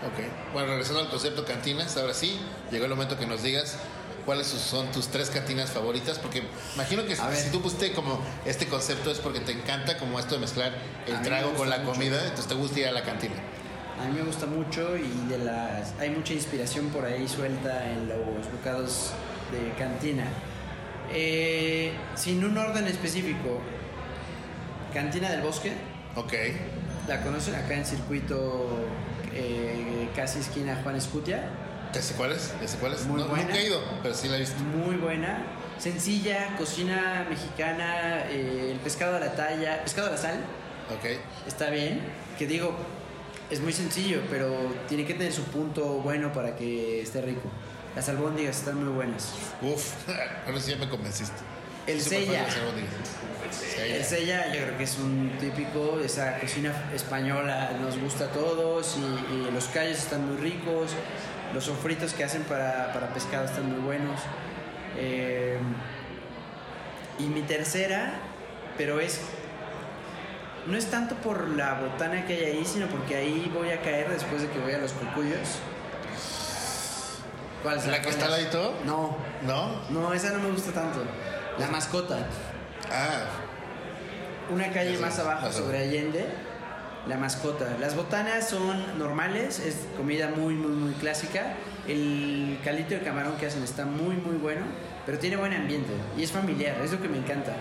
Ok. 0.05 0.53
Bueno, 0.53 0.69
regresando 0.69 1.01
al 1.01 1.09
concepto 1.09 1.45
cantinas, 1.45 1.97
ahora 1.97 2.13
sí, 2.13 2.39
llegó 2.71 2.85
el 2.85 2.91
momento 2.91 3.17
que 3.17 3.25
nos 3.25 3.41
digas 3.41 3.77
cuáles 4.25 4.47
son 4.47 4.91
tus 4.91 5.07
tres 5.07 5.29
cantinas 5.29 5.71
favoritas, 5.71 6.19
porque 6.19 6.43
imagino 6.75 7.05
que 7.05 7.15
si, 7.15 7.21
si 7.35 7.51
tú 7.51 7.61
pusiste 7.61 7.93
como 7.93 8.19
este 8.45 8.67
concepto 8.67 9.11
es 9.11 9.19
porque 9.19 9.39
te 9.39 9.51
encanta 9.51 9.97
como 9.97 10.19
esto 10.19 10.35
de 10.35 10.41
mezclar 10.41 10.73
el 11.07 11.21
trago 11.21 11.53
con 11.53 11.69
la 11.69 11.77
mucho. 11.79 11.93
comida, 11.93 12.21
entonces 12.23 12.47
te 12.47 12.55
gusta 12.55 12.79
ir 12.79 12.87
a 12.87 12.91
la 12.91 13.03
cantina. 13.03 13.35
A 13.99 14.07
mí 14.07 14.13
me 14.17 14.23
gusta 14.23 14.45
mucho 14.45 14.97
y 14.97 15.27
de 15.29 15.37
las 15.37 15.93
hay 15.99 16.09
mucha 16.09 16.33
inspiración 16.33 16.87
por 16.87 17.05
ahí 17.05 17.27
suelta 17.27 17.89
en 17.91 18.09
los 18.09 18.51
bocados 18.51 19.11
de 19.51 19.73
cantina. 19.77 20.25
Eh, 21.13 21.93
sin 22.15 22.43
un 22.43 22.57
orden 22.57 22.87
específico, 22.87 23.61
Cantina 24.95 25.29
del 25.29 25.41
Bosque, 25.41 25.73
Ok. 26.15 26.33
¿la 27.07 27.21
conocen 27.21 27.53
acá 27.55 27.73
en 27.75 27.85
circuito 27.85 28.79
eh, 29.33 30.07
casi 30.15 30.39
esquina 30.39 30.79
Juan 30.81 30.95
Escutia? 30.95 31.49
¿Ya 31.93 32.01
sé 32.01 32.13
cuál 32.15 32.31
es? 32.31 32.53
¿Ya 32.61 32.67
sé 32.67 32.77
cuál 32.77 32.93
es? 32.93 33.05
Muy 33.05 33.21
No, 33.21 33.27
buena. 33.27 33.43
nunca 33.43 33.57
he 33.57 33.67
ido, 33.67 33.81
pero 34.01 34.15
sí 34.15 34.29
la 34.29 34.37
he 34.37 34.39
visto. 34.39 34.55
Muy 34.63 34.95
buena, 34.95 35.43
sencilla, 35.77 36.55
cocina 36.57 37.25
mexicana, 37.29 38.23
eh, 38.29 38.69
el 38.71 38.79
pescado 38.79 39.17
a 39.17 39.19
la 39.19 39.33
talla, 39.35 39.83
pescado 39.83 40.07
a 40.07 40.11
la 40.11 40.17
sal, 40.17 40.35
Ok. 40.97 41.19
está 41.45 41.69
bien, 41.69 41.99
que 42.39 42.47
digo, 42.47 42.73
es 43.49 43.59
muy 43.59 43.73
sencillo, 43.73 44.21
pero 44.29 44.47
tiene 44.87 45.05
que 45.05 45.13
tener 45.13 45.33
su 45.33 45.43
punto 45.43 45.85
bueno 45.99 46.31
para 46.31 46.55
que 46.55 47.01
esté 47.01 47.19
rico. 47.21 47.49
Las 47.97 48.07
albóndigas 48.09 48.57
están 48.59 48.81
muy 48.83 48.93
buenas. 48.93 49.33
Uf, 49.61 49.93
ahora 50.47 50.59
sí 50.61 50.71
ya 50.71 50.77
me 50.77 50.87
convenciste. 50.89 51.35
El 51.87 52.01
sella. 52.01 52.45
El 53.77 54.03
sella 54.03 54.47
yo 54.53 54.61
creo 54.61 54.77
que 54.77 54.83
es 54.83 54.97
un 54.97 55.37
típico, 55.39 55.99
esa 56.03 56.39
cocina 56.39 56.73
española 56.93 57.71
nos 57.79 57.97
gusta 57.99 58.25
a 58.25 58.27
todos 58.29 58.97
y, 58.97 59.33
y 59.33 59.51
los 59.51 59.65
callos 59.65 59.99
están 59.99 60.27
muy 60.27 60.37
ricos, 60.37 60.91
los 61.53 61.65
sofritos 61.65 62.13
que 62.13 62.23
hacen 62.23 62.43
para, 62.43 62.91
para 62.91 63.13
pescado 63.13 63.45
están 63.45 63.69
muy 63.69 63.79
buenos. 63.79 64.19
Eh, 64.97 65.57
y 67.19 67.23
mi 67.23 67.41
tercera, 67.41 68.13
pero 68.77 68.99
es... 68.99 69.21
No 70.67 70.75
es 70.75 70.89
tanto 70.89 71.13
por 71.15 71.49
la 71.49 71.75
botana 71.75 72.25
que 72.25 72.33
hay 72.33 72.43
ahí, 72.57 72.65
sino 72.65 72.87
porque 72.87 73.15
ahí 73.15 73.51
voy 73.53 73.69
a 73.69 73.81
caer 73.81 74.09
después 74.09 74.41
de 74.41 74.49
que 74.49 74.57
voy 74.57 74.73
a 74.73 74.79
los 74.79 74.93
cocuyos. 74.93 75.59
¿Cuál 77.61 77.79
¿La 77.87 78.01
que 78.01 78.09
está 78.09 78.25
al 78.25 78.31
ladito? 78.31 78.73
No, 78.83 79.15
¿No? 79.43 79.81
no, 79.91 80.13
esa 80.13 80.31
no 80.31 80.39
me 80.39 80.49
gusta 80.51 80.71
tanto. 80.71 81.03
La 81.59 81.67
mascota. 81.67 82.17
Ah, 82.91 83.25
Una 84.51 84.71
calle 84.71 84.97
más 84.99 85.17
abajo 85.19 85.47
ajá. 85.47 85.53
sobre 85.53 85.79
Allende, 85.79 86.25
la 87.07 87.17
mascota. 87.17 87.65
Las 87.79 87.95
botanas 87.95 88.49
son 88.49 88.97
normales, 88.99 89.59
es 89.59 89.75
comida 89.97 90.29
muy, 90.29 90.53
muy, 90.55 90.71
muy 90.71 90.93
clásica. 90.93 91.53
El 91.87 92.59
caldito 92.63 92.95
de 92.95 93.01
camarón 93.01 93.37
que 93.37 93.45
hacen 93.47 93.63
está 93.63 93.85
muy, 93.85 94.15
muy 94.15 94.35
bueno, 94.37 94.61
pero 95.05 95.17
tiene 95.19 95.37
buen 95.37 95.53
ambiente 95.53 95.93
y 96.17 96.23
es 96.23 96.31
familiar, 96.31 96.75
es 96.83 96.91
lo 96.91 97.01
que 97.01 97.07
me 97.07 97.17
encanta. 97.17 97.53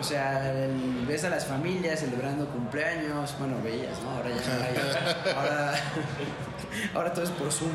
O 0.00 0.04
sea, 0.04 0.52
el- 0.52 1.04
ves 1.06 1.24
a 1.24 1.30
las 1.30 1.46
familias 1.46 2.00
celebrando 2.00 2.46
cumpleaños, 2.48 3.34
bueno, 3.38 3.56
veías, 3.64 3.98
¿no? 4.02 4.10
Ahora 4.10 4.28
ya 4.28 4.36
no 4.36 4.64
hay. 4.64 5.34
Ahora, 5.34 5.74
ahora 6.94 7.12
todo 7.14 7.24
es 7.24 7.30
por 7.30 7.50
Zoom. 7.50 7.70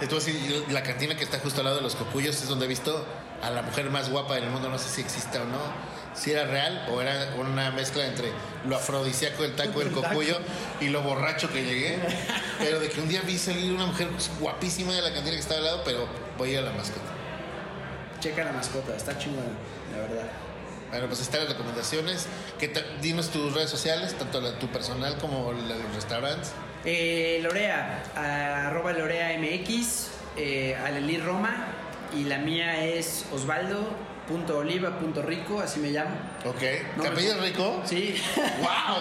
entonces 0.00 0.34
la 0.70 0.82
cantina 0.82 1.16
que 1.16 1.24
está 1.24 1.38
justo 1.38 1.60
al 1.60 1.64
lado 1.66 1.76
de 1.76 1.82
los 1.82 1.94
cocuyos 1.94 2.34
es 2.42 2.48
donde 2.48 2.64
he 2.64 2.68
visto 2.68 3.06
a 3.42 3.50
la 3.50 3.62
mujer 3.62 3.90
más 3.90 4.10
guapa 4.10 4.34
del 4.34 4.48
mundo, 4.50 4.68
no 4.68 4.78
sé 4.78 4.88
si 4.88 5.00
exista 5.00 5.42
o 5.42 5.44
no. 5.44 5.94
Si 6.14 6.30
era 6.30 6.44
real 6.44 6.86
o 6.90 7.02
era 7.02 7.34
una 7.38 7.72
mezcla 7.72 8.06
entre 8.06 8.30
lo 8.68 8.76
afrodisíaco 8.76 9.42
del 9.42 9.56
taco 9.56 9.80
del 9.80 9.90
cocuyo 9.92 10.38
y 10.80 10.88
lo 10.88 11.02
borracho 11.02 11.50
que 11.50 11.64
llegué. 11.64 11.98
Pero 12.58 12.80
de 12.80 12.88
que 12.88 13.00
un 13.00 13.08
día 13.08 13.22
vi 13.22 13.36
salir 13.36 13.72
una 13.72 13.86
mujer 13.86 14.08
guapísima 14.40 14.92
de 14.92 15.02
la 15.02 15.12
cantina 15.12 15.32
que 15.32 15.40
estaba 15.40 15.58
al 15.58 15.64
lado, 15.64 15.82
pero 15.84 16.06
voy 16.38 16.50
a 16.50 16.52
ir 16.52 16.58
a 16.58 16.62
la 16.62 16.72
mascota. 16.72 17.10
Checa 18.20 18.44
la 18.44 18.52
mascota, 18.52 18.96
está 18.96 19.18
chingona, 19.18 19.48
la 19.92 19.98
verdad. 19.98 20.30
Bueno, 20.90 21.08
pues 21.08 21.20
están 21.20 21.40
las 21.40 21.50
recomendaciones. 21.50 22.26
¿Qué 22.58 22.72
dinos 23.02 23.30
tus 23.30 23.52
redes 23.52 23.68
sociales, 23.68 24.14
tanto 24.16 24.40
la 24.40 24.58
tu 24.60 24.68
personal 24.68 25.18
como 25.18 25.52
la 25.52 25.74
de 25.74 25.82
los 25.82 25.94
restaurantes. 25.94 26.52
Eh, 26.84 27.40
Lorea, 27.42 28.04
arroba 28.14 28.92
Lorea 28.92 29.36
MX, 29.38 30.08
eh, 30.36 30.76
Alelí 30.76 31.18
Roma 31.18 31.73
y 32.12 32.24
la 32.24 32.38
mía 32.38 32.84
es 32.84 33.26
osvaldo.oliva.rico, 34.28 35.60
así 35.60 35.80
me 35.80 35.90
llamo. 35.90 36.16
Ok. 36.44 36.62
No, 36.96 37.02
¿Te 37.02 37.08
apellidas 37.08 37.40
me- 37.40 37.46
rico? 37.48 37.82
Sí. 37.84 38.14
¡Wow! 38.60 38.96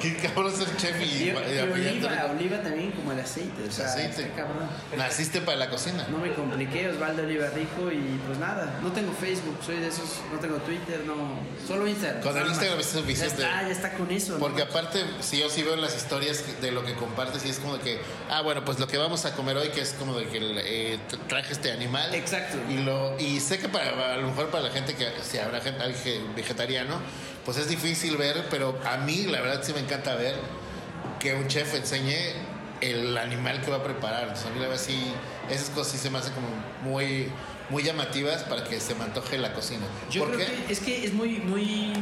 ¡Qué 0.00 0.16
cabrón 0.16 0.52
ser 0.54 0.76
chef 0.76 1.00
y, 1.00 1.04
Y, 1.04 1.26
y 1.28 1.30
oliva, 1.30 1.74
rico! 1.76 2.08
oliva 2.32 2.62
también 2.62 2.90
como 2.92 3.12
el 3.12 3.20
aceite, 3.20 3.62
o 3.68 3.72
sea, 3.72 3.86
Aceite. 3.86 4.30
cabrón. 4.36 4.68
Naciste 4.96 5.40
para 5.40 5.56
la 5.58 5.70
cocina. 5.70 6.06
No 6.10 6.18
me 6.18 6.32
compliqué, 6.34 6.88
Osvaldo 6.88 7.22
Oliva 7.22 7.48
Rico 7.50 7.90
y 7.90 8.18
pues 8.26 8.38
nada, 8.38 8.78
no 8.82 8.92
tengo 8.92 9.12
Facebook, 9.12 9.58
soy 9.64 9.76
de 9.76 9.88
esos, 9.88 10.20
no 10.32 10.38
tengo 10.38 10.56
Twitter, 10.58 11.02
no, 11.06 11.14
solo 11.66 11.86
Instagram. 11.86 12.22
Con 12.22 12.36
el. 12.36 12.46
Instagram 12.48 12.80
es 12.80 12.86
suficiente. 12.86 13.42
Ya 13.42 13.48
está, 13.48 13.62
ya 13.62 13.72
está 13.72 13.92
con 13.94 14.10
eso. 14.10 14.38
Porque 14.38 14.64
¿no? 14.64 14.70
aparte, 14.70 15.04
si 15.20 15.38
yo 15.40 15.48
sí 15.48 15.62
veo 15.62 15.76
las 15.76 15.94
historias 15.96 16.44
de 16.60 16.70
lo 16.72 16.84
que 16.84 16.94
compartes 16.94 17.44
y 17.46 17.50
es 17.50 17.58
como 17.58 17.76
de 17.78 17.80
que, 17.82 18.00
ah, 18.30 18.42
bueno, 18.42 18.64
pues 18.64 18.78
lo 18.78 18.86
que 18.86 18.98
vamos 18.98 19.24
a 19.24 19.34
comer 19.34 19.56
hoy, 19.56 19.68
que 19.70 19.80
es 19.80 19.94
como 19.98 20.16
de 20.18 20.26
que 20.28 20.38
eh, 20.40 20.98
tra- 21.10 21.18
traje 21.28 21.52
este 21.52 21.72
animal. 21.72 22.14
Exacto. 22.14 22.58
Y, 22.70 22.78
lo, 22.78 23.18
y 23.18 23.40
sé 23.40 23.58
que 23.58 23.68
para, 23.68 24.14
a 24.14 24.16
lo 24.16 24.28
mejor 24.28 24.48
para 24.54 24.68
la 24.68 24.70
gente 24.70 24.94
que, 24.94 25.08
si 25.24 25.38
habrá 25.38 25.60
gente 25.60 25.82
vegetariano, 26.36 27.00
pues 27.44 27.56
es 27.56 27.68
difícil 27.68 28.16
ver, 28.16 28.46
pero 28.50 28.78
a 28.84 28.98
mí 28.98 29.24
la 29.24 29.40
verdad 29.40 29.64
sí 29.64 29.72
me 29.72 29.80
encanta 29.80 30.14
ver 30.14 30.36
que 31.18 31.34
un 31.34 31.48
chef 31.48 31.74
enseñe 31.74 32.14
el 32.80 33.18
animal 33.18 33.60
que 33.62 33.72
va 33.72 33.78
a 33.78 33.82
preparar. 33.82 34.22
Entonces, 34.22 34.46
a 34.46 34.50
mí 34.50 34.60
la 34.60 34.68
verdad 34.68 34.80
sí, 34.80 35.12
esas 35.50 35.70
cosas 35.70 35.94
sí 35.94 35.98
se 35.98 36.08
me 36.08 36.18
hacen 36.18 36.34
como 36.34 36.46
muy, 36.84 37.26
muy 37.68 37.82
llamativas 37.82 38.44
para 38.44 38.62
que 38.62 38.78
se 38.78 38.94
me 38.94 39.02
antoje 39.02 39.38
la 39.38 39.52
cocina. 39.52 39.86
Yo 40.08 40.22
¿Por 40.22 40.36
creo 40.36 40.46
qué? 40.46 40.54
que 40.66 40.72
es 40.72 40.78
que 40.78 41.04
es 41.04 41.12
muy, 41.12 41.38
muy, 41.38 41.92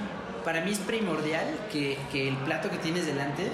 para 0.44 0.60
mí 0.60 0.72
es 0.72 0.78
primordial 0.78 1.46
que, 1.72 1.96
que 2.12 2.28
el 2.28 2.36
plato 2.36 2.68
que 2.68 2.76
tienes 2.76 3.06
delante 3.06 3.50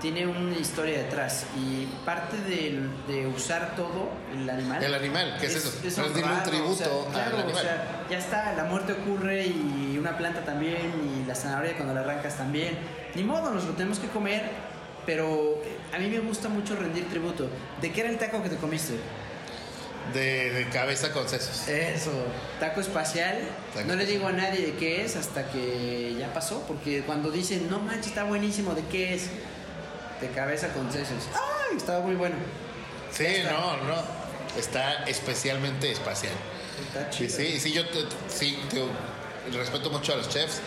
tiene 0.00 0.26
una 0.26 0.56
historia 0.56 0.98
detrás 0.98 1.44
y 1.56 1.86
parte 2.04 2.36
de, 2.36 3.26
usar 3.26 3.74
todo 3.74 4.10
el 4.32 4.48
animal. 4.48 4.82
El 4.82 4.94
animal, 4.94 5.36
¿qué 5.40 5.46
es 5.46 5.56
eso? 5.56 5.72
Es 5.84 5.98
un 5.98 6.12
tributo 6.12 6.70
o 6.70 6.74
sea, 6.74 6.86
al 6.86 7.30
claro, 7.30 7.36
animal. 7.38 7.54
o 7.54 7.58
sea, 7.58 8.06
ya 8.10 8.18
está, 8.18 8.52
la 8.54 8.64
muerte 8.64 8.92
ocurre 8.92 9.46
y 9.46 9.88
y 9.92 9.98
una 9.98 10.16
planta 10.16 10.44
también, 10.44 10.92
y 11.04 11.26
la 11.26 11.34
zanahoria 11.34 11.74
cuando 11.74 11.94
la 11.94 12.00
arrancas 12.00 12.36
también. 12.36 12.78
Ni 13.14 13.24
modo, 13.24 13.50
nos 13.50 13.64
lo 13.64 13.72
tenemos 13.72 13.98
que 13.98 14.08
comer, 14.08 14.42
pero 15.06 15.62
a 15.92 15.98
mí 15.98 16.08
me 16.08 16.20
gusta 16.20 16.48
mucho 16.48 16.76
rendir 16.76 17.08
tributo. 17.08 17.48
¿De 17.80 17.92
qué 17.92 18.02
era 18.02 18.10
el 18.10 18.18
taco 18.18 18.42
que 18.42 18.48
te 18.48 18.56
comiste? 18.56 18.94
De, 20.14 20.50
de 20.52 20.68
cabeza 20.70 21.12
con 21.12 21.28
sesos. 21.28 21.68
Eso, 21.68 22.12
taco 22.60 22.80
espacial. 22.80 23.36
Taco 23.74 23.88
no 23.88 23.94
le 23.94 24.06
digo 24.06 24.26
a 24.26 24.32
nadie 24.32 24.66
de 24.66 24.72
qué 24.74 25.04
es 25.04 25.16
hasta 25.16 25.50
que 25.50 26.14
ya 26.18 26.32
pasó, 26.32 26.64
porque 26.66 27.02
cuando 27.02 27.30
dicen, 27.30 27.68
no 27.68 27.80
manches, 27.80 28.08
está 28.08 28.24
buenísimo, 28.24 28.74
¿de 28.74 28.82
qué 28.84 29.14
es? 29.14 29.28
De 30.20 30.28
cabeza 30.30 30.68
con 30.72 30.90
sesos. 30.92 31.24
¡Ay! 31.34 31.76
Estaba 31.76 32.00
muy 32.00 32.14
bueno. 32.14 32.36
Sí, 33.12 33.26
no, 33.44 33.76
no. 33.78 33.94
Está 34.58 35.04
especialmente 35.04 35.90
espacial. 35.92 36.32
Está 36.88 37.10
chido. 37.10 37.36
sí, 37.36 37.58
sí, 37.60 37.72
yo 37.72 37.86
te- 37.88 38.06
sí, 38.28 38.58
te- 38.70 39.56
respeto 39.56 39.90
mucho 39.90 40.12
a 40.12 40.16
los 40.16 40.28
chefs 40.28 40.60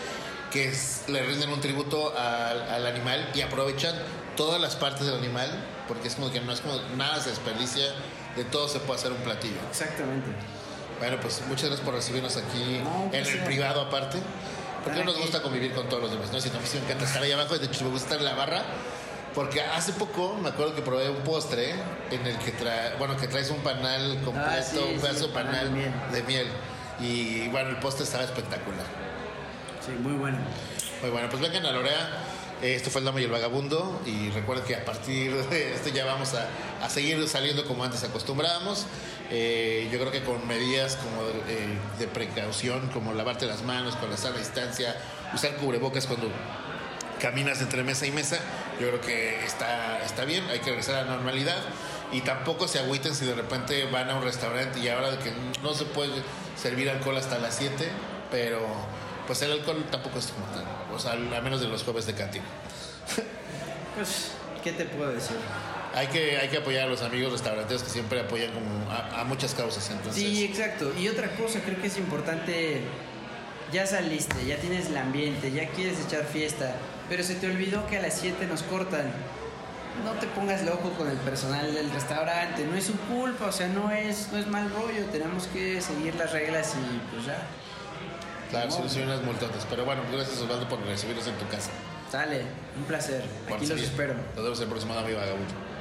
que 0.50 0.68
es- 0.68 1.04
le 1.08 1.22
rinden 1.22 1.50
un 1.50 1.60
tributo 1.60 2.12
al, 2.18 2.62
al 2.68 2.86
animal 2.86 3.30
y 3.34 3.40
aprovechan 3.40 3.94
todas 4.36 4.60
las 4.60 4.76
partes 4.76 5.06
del 5.06 5.14
animal 5.16 5.48
porque 5.88 6.08
es 6.08 6.14
como 6.16 6.30
que 6.30 6.40
no 6.40 6.52
es 6.52 6.60
como 6.60 6.76
nada 6.96 7.20
se 7.20 7.30
desperdicia, 7.30 7.86
de 8.36 8.44
todo 8.44 8.68
se 8.68 8.78
puede 8.80 8.98
hacer 9.00 9.12
un 9.12 9.18
platillo. 9.18 9.56
Exactamente. 9.70 10.28
Bueno, 10.98 11.18
pues 11.20 11.40
muchas 11.48 11.66
gracias 11.66 11.80
por 11.84 11.94
recibirnos 11.94 12.36
aquí 12.36 12.80
No, 12.84 13.04
en 13.06 13.14
el 13.14 13.22
placer. 13.22 13.44
privado 13.44 13.80
aparte. 13.82 14.18
Porque 14.84 14.98
Estar 15.00 15.12
nos 15.14 15.20
gusta 15.22 15.42
convivir 15.42 15.72
con 15.74 15.88
todos 15.88 16.02
los 16.02 16.10
demás, 16.12 16.32
¿no? 16.32 16.40
Si 16.40 16.50
no, 16.50 16.58
sí 16.64 16.78
me 16.78 16.84
encanta 16.84 17.04
estar 17.04 17.22
ahí 17.22 17.30
abajo, 17.32 17.56
de 17.56 17.66
hecho 17.66 17.84
me 17.84 17.90
gusta 17.90 18.06
estar 18.06 18.18
en 18.18 18.24
la 18.24 18.34
barra. 18.34 18.62
Porque 19.34 19.62
hace 19.62 19.92
poco 19.94 20.36
me 20.42 20.50
acuerdo 20.50 20.74
que 20.74 20.82
probé 20.82 21.08
un 21.08 21.22
postre 21.22 21.74
en 22.10 22.26
el 22.26 22.36
que 22.38 22.50
trae, 22.52 22.96
bueno, 22.98 23.16
que 23.16 23.28
traes 23.28 23.50
un 23.50 23.58
panal 23.58 24.20
completo, 24.24 24.50
Ah, 24.50 24.62
sí, 24.62 24.76
un 24.76 24.94
sí, 24.94 24.98
pedazo 25.00 25.28
de 25.28 25.32
panal 25.32 25.52
panal 25.52 25.64
de 25.68 25.78
miel. 25.78 25.92
de 26.12 26.22
miel. 26.24 26.46
Y 27.00 27.48
bueno, 27.48 27.70
el 27.70 27.76
postre 27.76 28.04
estaba 28.04 28.24
espectacular. 28.24 28.84
Sí, 29.84 29.92
muy 29.92 30.12
bueno. 30.12 30.38
Muy 31.00 31.10
bueno, 31.10 31.28
pues 31.30 31.40
vengan 31.42 31.64
a 31.66 31.72
Lorea. 31.72 32.10
Esto 32.60 32.90
fue 32.90 33.00
El 33.00 33.06
Dama 33.06 33.20
y 33.20 33.24
el 33.24 33.30
Vagabundo. 33.30 34.00
Y 34.06 34.30
recuerden 34.30 34.64
que 34.66 34.76
a 34.76 34.84
partir 34.84 35.34
de 35.50 35.74
esto 35.74 35.88
ya 35.88 36.04
vamos 36.04 36.34
a, 36.34 36.46
a 36.84 36.88
seguir 36.90 37.26
saliendo 37.26 37.64
como 37.66 37.82
antes 37.84 38.04
acostumbrábamos. 38.04 38.86
Eh, 39.30 39.88
yo 39.90 39.98
creo 39.98 40.12
que 40.12 40.22
con 40.22 40.46
medidas 40.46 40.96
como 40.96 41.24
de, 41.24 41.32
eh, 41.48 41.78
de 41.98 42.06
precaución, 42.06 42.88
como 42.88 43.14
lavarte 43.14 43.46
las 43.46 43.62
manos 43.62 43.96
con 43.96 44.10
la 44.10 44.16
sana 44.18 44.36
distancia, 44.36 44.94
usar 45.34 45.56
cubrebocas 45.56 46.06
cuando 46.06 46.28
caminas 47.20 47.60
entre 47.62 47.82
mesa 47.82 48.04
y 48.06 48.10
mesa, 48.10 48.38
yo 48.82 48.88
creo 48.88 49.00
que 49.00 49.44
está, 49.44 50.02
está 50.04 50.24
bien, 50.24 50.44
hay 50.50 50.58
que 50.58 50.66
regresar 50.66 50.96
a 50.96 51.04
la 51.04 51.14
normalidad 51.14 51.58
y 52.10 52.20
tampoco 52.22 52.66
se 52.66 52.80
agüiten 52.80 53.14
si 53.14 53.24
de 53.24 53.34
repente 53.34 53.86
van 53.86 54.10
a 54.10 54.16
un 54.16 54.24
restaurante 54.24 54.80
y 54.80 54.88
ahora 54.88 55.12
de 55.12 55.18
que 55.18 55.32
no 55.62 55.72
se 55.72 55.84
puede 55.84 56.12
servir 56.60 56.90
alcohol 56.90 57.16
hasta 57.16 57.38
las 57.38 57.56
7, 57.56 57.88
pero 58.30 58.60
pues 59.26 59.40
el 59.42 59.52
alcohol 59.52 59.84
tampoco 59.90 60.18
es 60.18 60.26
como 60.26 60.46
tal, 60.46 60.64
o 60.92 60.98
sea, 60.98 61.12
a 61.12 61.40
menos 61.40 61.60
de 61.60 61.68
los 61.68 61.82
jueves 61.84 62.06
de 62.06 62.14
cantina. 62.14 62.44
Pues, 63.94 64.30
¿qué 64.64 64.72
te 64.72 64.86
puedo 64.86 65.12
decir? 65.12 65.36
Hay 65.94 66.06
que, 66.06 66.38
hay 66.38 66.48
que 66.48 66.56
apoyar 66.56 66.86
a 66.86 66.86
los 66.86 67.02
amigos 67.02 67.30
restauranteros 67.30 67.82
que 67.82 67.90
siempre 67.90 68.20
apoyan 68.20 68.50
como 68.52 68.90
a, 68.90 69.20
a 69.20 69.24
muchas 69.24 69.52
causas, 69.52 69.90
entonces... 69.90 70.14
Sí, 70.14 70.44
exacto. 70.44 70.90
Y 70.98 71.08
otra 71.08 71.28
cosa, 71.36 71.60
creo 71.60 71.78
que 71.78 71.88
es 71.88 71.98
importante, 71.98 72.80
ya 73.72 73.86
saliste, 73.86 74.44
ya 74.46 74.56
tienes 74.56 74.86
el 74.86 74.96
ambiente, 74.96 75.50
ya 75.50 75.68
quieres 75.68 75.98
echar 76.06 76.24
fiesta, 76.24 76.74
pero 77.08 77.22
se 77.22 77.34
te 77.36 77.46
olvidó 77.46 77.86
que 77.86 77.98
a 77.98 78.02
las 78.02 78.14
7 78.18 78.46
nos 78.46 78.62
cortan. 78.62 79.10
No 80.04 80.12
te 80.12 80.26
pongas 80.28 80.62
loco 80.64 80.90
con 80.92 81.08
el 81.08 81.18
personal 81.18 81.74
del 81.74 81.90
restaurante, 81.90 82.64
no 82.64 82.76
es 82.76 82.84
su 82.84 82.96
culpa, 83.00 83.46
o 83.46 83.52
sea, 83.52 83.68
no 83.68 83.90
es, 83.90 84.28
no 84.32 84.38
es 84.38 84.46
mal 84.46 84.70
rollo, 84.70 85.04
tenemos 85.12 85.46
que 85.48 85.80
seguir 85.80 86.14
las 86.14 86.32
reglas 86.32 86.74
y 86.74 87.14
pues 87.14 87.26
ya. 87.26 87.42
Claro, 88.50 88.68
No. 88.68 88.74
son 88.76 88.88
son 88.90 89.02
unas 89.04 89.22
multotas, 89.22 89.66
pero 89.68 89.84
bueno, 89.84 90.02
gracias 90.12 90.38
Osvaldo 90.38 90.68
por 90.68 90.80
recibirnos 90.86 91.26
en 91.26 91.34
tu 91.34 91.46
casa. 91.48 91.70
Sale, 92.10 92.42
un 92.76 92.84
placer. 92.84 93.22
Aquí 93.54 93.66
los 93.66 93.80
espero. 93.80 94.14
Nos 94.34 94.44
vemos 94.44 94.60
el 94.60 94.68
próximo 94.68 94.94
y 94.94 95.14
Vagabundo. 95.14 95.71